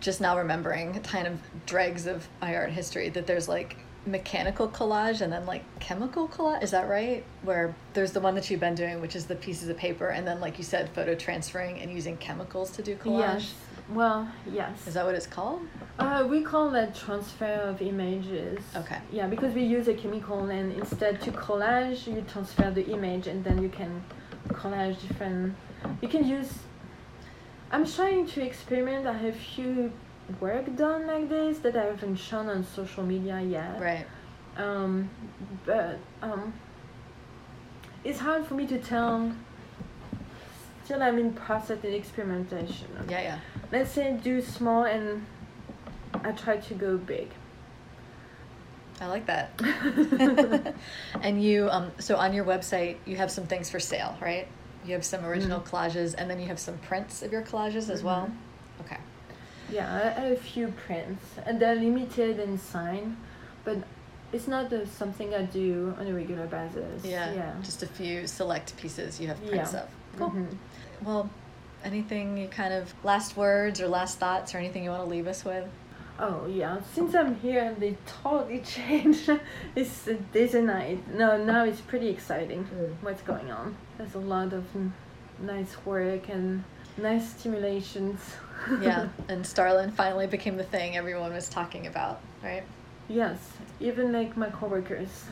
just 0.00 0.20
now 0.20 0.36
remembering 0.38 1.00
kind 1.02 1.26
of 1.26 1.38
dregs 1.66 2.06
of 2.06 2.28
my 2.42 2.54
art 2.54 2.70
history 2.70 3.08
that 3.10 3.26
there's 3.26 3.48
like 3.48 3.76
mechanical 4.06 4.68
collage 4.68 5.20
and 5.22 5.32
then 5.32 5.46
like 5.46 5.64
chemical 5.80 6.28
collage 6.28 6.62
is 6.62 6.70
that 6.70 6.88
right 6.88 7.24
where 7.42 7.74
there's 7.94 8.12
the 8.12 8.20
one 8.20 8.34
that 8.34 8.50
you've 8.50 8.60
been 8.60 8.74
doing 8.74 9.00
which 9.00 9.16
is 9.16 9.24
the 9.26 9.34
pieces 9.34 9.68
of 9.68 9.76
paper 9.76 10.08
and 10.08 10.26
then 10.26 10.40
like 10.40 10.58
you 10.58 10.64
said 10.64 10.90
photo 10.90 11.14
transferring 11.14 11.80
and 11.80 11.90
using 11.90 12.16
chemicals 12.18 12.70
to 12.70 12.82
do 12.82 12.94
collage 12.96 13.34
yes. 13.34 13.54
Well, 13.90 14.26
yes. 14.50 14.86
is 14.86 14.94
that 14.94 15.04
what 15.04 15.14
it's 15.14 15.26
called 15.26 15.60
Uh, 15.98 16.26
we 16.28 16.40
call 16.42 16.70
that 16.70 16.94
transfer 16.94 17.44
of 17.44 17.80
images. 17.82 18.58
Okay. 18.74 18.98
Yeah, 19.12 19.26
because 19.26 19.54
we 19.54 19.62
use 19.62 19.86
a 19.88 19.94
chemical, 19.94 20.40
and 20.48 20.72
instead 20.72 21.20
to 21.20 21.30
collage, 21.32 22.06
you 22.06 22.22
transfer 22.22 22.70
the 22.70 22.84
image, 22.86 23.26
and 23.26 23.44
then 23.44 23.62
you 23.62 23.68
can 23.68 24.02
collage 24.48 25.00
different. 25.06 25.54
You 26.00 26.08
can 26.08 26.26
use. 26.26 26.50
I'm 27.70 27.86
trying 27.86 28.26
to 28.26 28.42
experiment. 28.42 29.06
I 29.06 29.12
have 29.12 29.36
few 29.36 29.92
work 30.40 30.74
done 30.76 31.06
like 31.06 31.28
this 31.28 31.58
that 31.58 31.76
I 31.76 31.84
haven't 31.84 32.16
shown 32.16 32.48
on 32.48 32.64
social 32.64 33.02
media 33.04 33.40
yet. 33.40 33.80
right 33.80 34.06
Um, 34.56 35.10
but 35.66 35.98
um, 36.22 36.52
it's 38.04 38.18
hard 38.20 38.46
for 38.46 38.54
me 38.54 38.66
to 38.68 38.78
tell. 38.78 39.32
Still, 40.84 41.02
I'm 41.02 41.18
in 41.18 41.32
process 41.32 41.78
and 41.82 41.94
experimentation. 41.94 42.86
yeah 43.08 43.20
yeah 43.22 43.38
Let's 43.72 43.90
say 43.90 44.12
do 44.22 44.40
small 44.42 44.84
and 44.84 45.24
I 46.22 46.32
try 46.32 46.58
to 46.58 46.74
go 46.74 46.96
big. 46.96 47.28
i 49.00 49.06
like 49.06 49.26
that 49.26 49.50
and 51.22 51.42
you 51.42 51.68
um 51.70 51.90
so 51.98 52.14
on 52.16 52.32
your 52.32 52.44
website 52.44 52.96
you 53.06 53.16
have 53.16 53.30
some 53.30 53.44
things 53.46 53.68
for 53.68 53.80
sale 53.80 54.16
right 54.20 54.46
you 54.86 54.92
have 54.92 55.04
some 55.04 55.24
original 55.24 55.58
Mhm. 55.60 55.68
collages 55.68 56.14
and 56.16 56.30
then 56.30 56.38
you 56.38 56.46
have 56.46 56.58
some 56.60 56.78
prints 56.78 57.22
of 57.22 57.32
your 57.32 57.42
collages 57.42 57.90
as 57.90 58.02
well 58.04 58.24
okay 58.24 58.32
Yeah, 59.70 60.12
I 60.16 60.20
have 60.20 60.32
a 60.32 60.36
few 60.36 60.68
prints 60.86 61.24
and 61.46 61.60
they're 61.60 61.74
limited 61.74 62.38
and 62.40 62.58
signed, 62.60 63.16
but 63.64 63.78
it's 64.32 64.48
not 64.48 64.72
uh, 64.72 64.84
something 64.86 65.34
I 65.34 65.42
do 65.42 65.94
on 65.98 66.06
a 66.06 66.12
regular 66.12 66.46
basis. 66.46 67.04
Yeah, 67.04 67.32
Yeah. 67.32 67.52
just 67.62 67.82
a 67.82 67.86
few 67.86 68.26
select 68.26 68.76
pieces 68.76 69.20
you 69.20 69.28
have 69.28 69.38
prints 69.46 69.72
Yeah. 69.72 69.80
of. 69.82 69.88
Cool. 70.18 70.30
Mhm. 70.30 70.56
Well, 71.04 71.30
anything 71.84 72.36
you 72.36 72.48
kind 72.48 72.72
of 72.74 72.94
last 73.04 73.36
words 73.36 73.80
or 73.80 73.88
last 73.88 74.18
thoughts 74.18 74.54
or 74.54 74.58
anything 74.58 74.84
you 74.84 74.90
want 74.90 75.02
to 75.02 75.08
leave 75.08 75.26
us 75.26 75.44
with? 75.44 75.66
Oh 76.18 76.46
yeah, 76.46 76.78
since 76.94 77.12
I'm 77.14 77.34
here, 77.36 77.74
they 77.78 77.96
totally 78.22 78.60
changed. 78.76 79.28
it's 79.74 80.06
uh, 80.06 80.14
days 80.32 80.54
and 80.54 80.66
night. 80.68 80.98
No, 81.12 81.42
now 81.42 81.64
it's 81.64 81.80
pretty 81.80 82.08
exciting. 82.08 82.64
What's 83.00 83.22
going 83.22 83.50
on? 83.50 83.76
There's 83.98 84.14
a 84.14 84.18
lot 84.20 84.52
of 84.52 84.64
mm, 84.76 84.90
nice 85.40 85.74
work 85.84 86.28
and 86.28 86.62
nice 86.96 87.30
stimulations. 87.36 88.20
Yeah, 88.80 89.08
and 89.28 89.46
Starland 89.46 89.94
finally 89.94 90.26
became 90.26 90.56
the 90.56 90.64
thing 90.64 90.96
everyone 90.96 91.32
was 91.32 91.48
talking 91.48 91.86
about, 91.86 92.20
right? 92.42 92.62
Yes, 93.08 93.38
even 93.80 94.12
like 94.12 94.36
my 94.36 94.48
coworkers. 94.50 95.24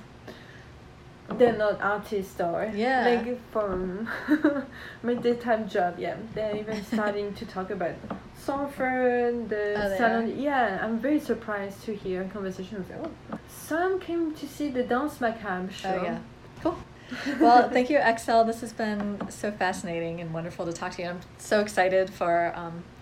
They're 1.38 1.56
not 1.56 1.80
artists 1.80 2.38
or 2.40 2.70
Yeah. 2.74 3.04
like 3.08 3.50
from 3.52 4.08
my 5.02 5.14
daytime 5.14 5.66
job. 5.68 5.98
Yeah, 5.98 6.16
they're 6.34 6.56
even 6.56 6.82
starting 6.92 7.32
to 7.34 7.46
talk 7.46 7.70
about 7.70 7.94
Sulfur, 8.36 9.32
the 9.48 9.74
Oh, 9.82 9.88
they 9.88 9.96
salon. 9.96 10.38
Yeah, 10.38 10.78
I'm 10.82 10.98
very 10.98 11.20
surprised 11.20 11.84
to 11.84 11.94
hear 11.94 12.28
conversations. 12.32 12.90
Like, 12.90 12.98
oh, 13.32 13.38
some 13.48 13.98
came 14.00 14.34
to 14.34 14.46
see 14.46 14.68
the 14.68 14.82
dance 14.82 15.20
macabre 15.20 15.72
show. 15.72 15.96
Oh 15.98 16.02
yeah. 16.04 16.18
Cool. 16.62 16.76
Well, 17.40 17.68
thank 17.70 17.88
you, 17.90 17.98
Axelle. 17.98 18.44
This 18.46 18.60
has 18.62 18.72
been 18.72 19.20
so 19.30 19.50
fascinating 19.52 20.20
and 20.20 20.32
wonderful 20.32 20.64
to 20.66 20.72
talk 20.72 20.92
to 20.92 21.02
you. 21.02 21.08
I'm 21.10 21.20
so 21.38 21.60
excited 21.60 22.08
for 22.10 22.52
um, 22.56 22.82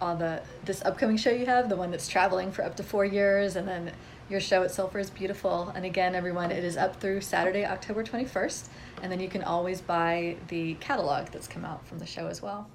all 0.00 0.16
the 0.16 0.42
this 0.64 0.82
upcoming 0.82 1.16
show 1.16 1.30
you 1.30 1.46
have, 1.46 1.68
the 1.68 1.76
one 1.76 1.90
that's 1.90 2.08
traveling 2.08 2.52
for 2.52 2.64
up 2.64 2.76
to 2.76 2.82
four 2.82 3.04
years, 3.04 3.56
and 3.56 3.66
then 3.66 3.92
your 4.28 4.40
show 4.40 4.62
at 4.62 4.70
Sulfur 4.70 4.98
is 4.98 5.10
beautiful. 5.10 5.72
And 5.74 5.84
again, 5.84 6.14
everyone, 6.14 6.50
it 6.50 6.64
is 6.64 6.76
up 6.76 7.00
through 7.00 7.20
Saturday, 7.20 7.64
October 7.64 8.02
21st, 8.02 8.68
and 9.02 9.12
then 9.12 9.20
you 9.20 9.28
can 9.28 9.42
always 9.42 9.80
buy 9.80 10.36
the 10.48 10.74
catalog 10.74 11.26
that's 11.28 11.46
come 11.46 11.64
out 11.64 11.86
from 11.86 11.98
the 11.98 12.06
show 12.06 12.26
as 12.26 12.40
well. 12.40 12.68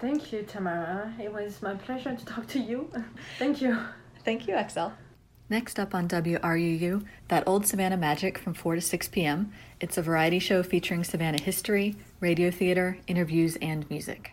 Thank 0.00 0.32
you, 0.32 0.42
Tamara. 0.42 1.12
It 1.22 1.32
was 1.32 1.60
my 1.62 1.74
pleasure 1.74 2.14
to 2.14 2.24
talk 2.24 2.46
to 2.48 2.58
you. 2.58 2.90
Thank 3.38 3.60
you. 3.60 3.78
Thank 4.24 4.46
you, 4.48 4.54
Axelle. 4.54 4.92
Next 5.50 5.80
up 5.80 5.94
on 5.94 6.06
WRUU, 6.08 7.04
That 7.28 7.42
Old 7.46 7.66
Savannah 7.66 7.96
Magic 7.96 8.38
from 8.38 8.54
4 8.54 8.76
to 8.76 8.80
6 8.80 9.08
p.m. 9.08 9.52
It's 9.80 9.98
a 9.98 10.02
variety 10.02 10.38
show 10.38 10.62
featuring 10.62 11.02
Savannah 11.02 11.42
history, 11.42 11.96
radio 12.20 12.50
theater, 12.50 12.98
interviews, 13.08 13.56
and 13.60 13.88
music. 13.90 14.32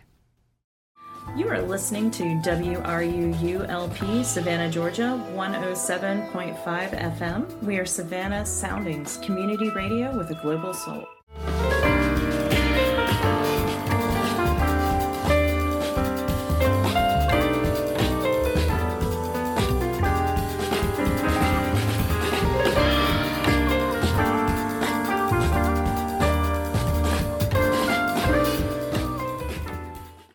You 1.36 1.48
are 1.50 1.60
listening 1.60 2.10
to 2.12 2.24
WRUULP 2.42 4.24
Savannah, 4.24 4.70
Georgia, 4.70 5.22
107.5 5.34 6.64
FM. 6.64 7.62
We 7.62 7.78
are 7.78 7.86
Savannah 7.86 8.44
Soundings, 8.44 9.18
community 9.18 9.70
radio 9.70 10.16
with 10.16 10.30
a 10.30 10.34
global 10.42 10.72
soul. 10.74 11.06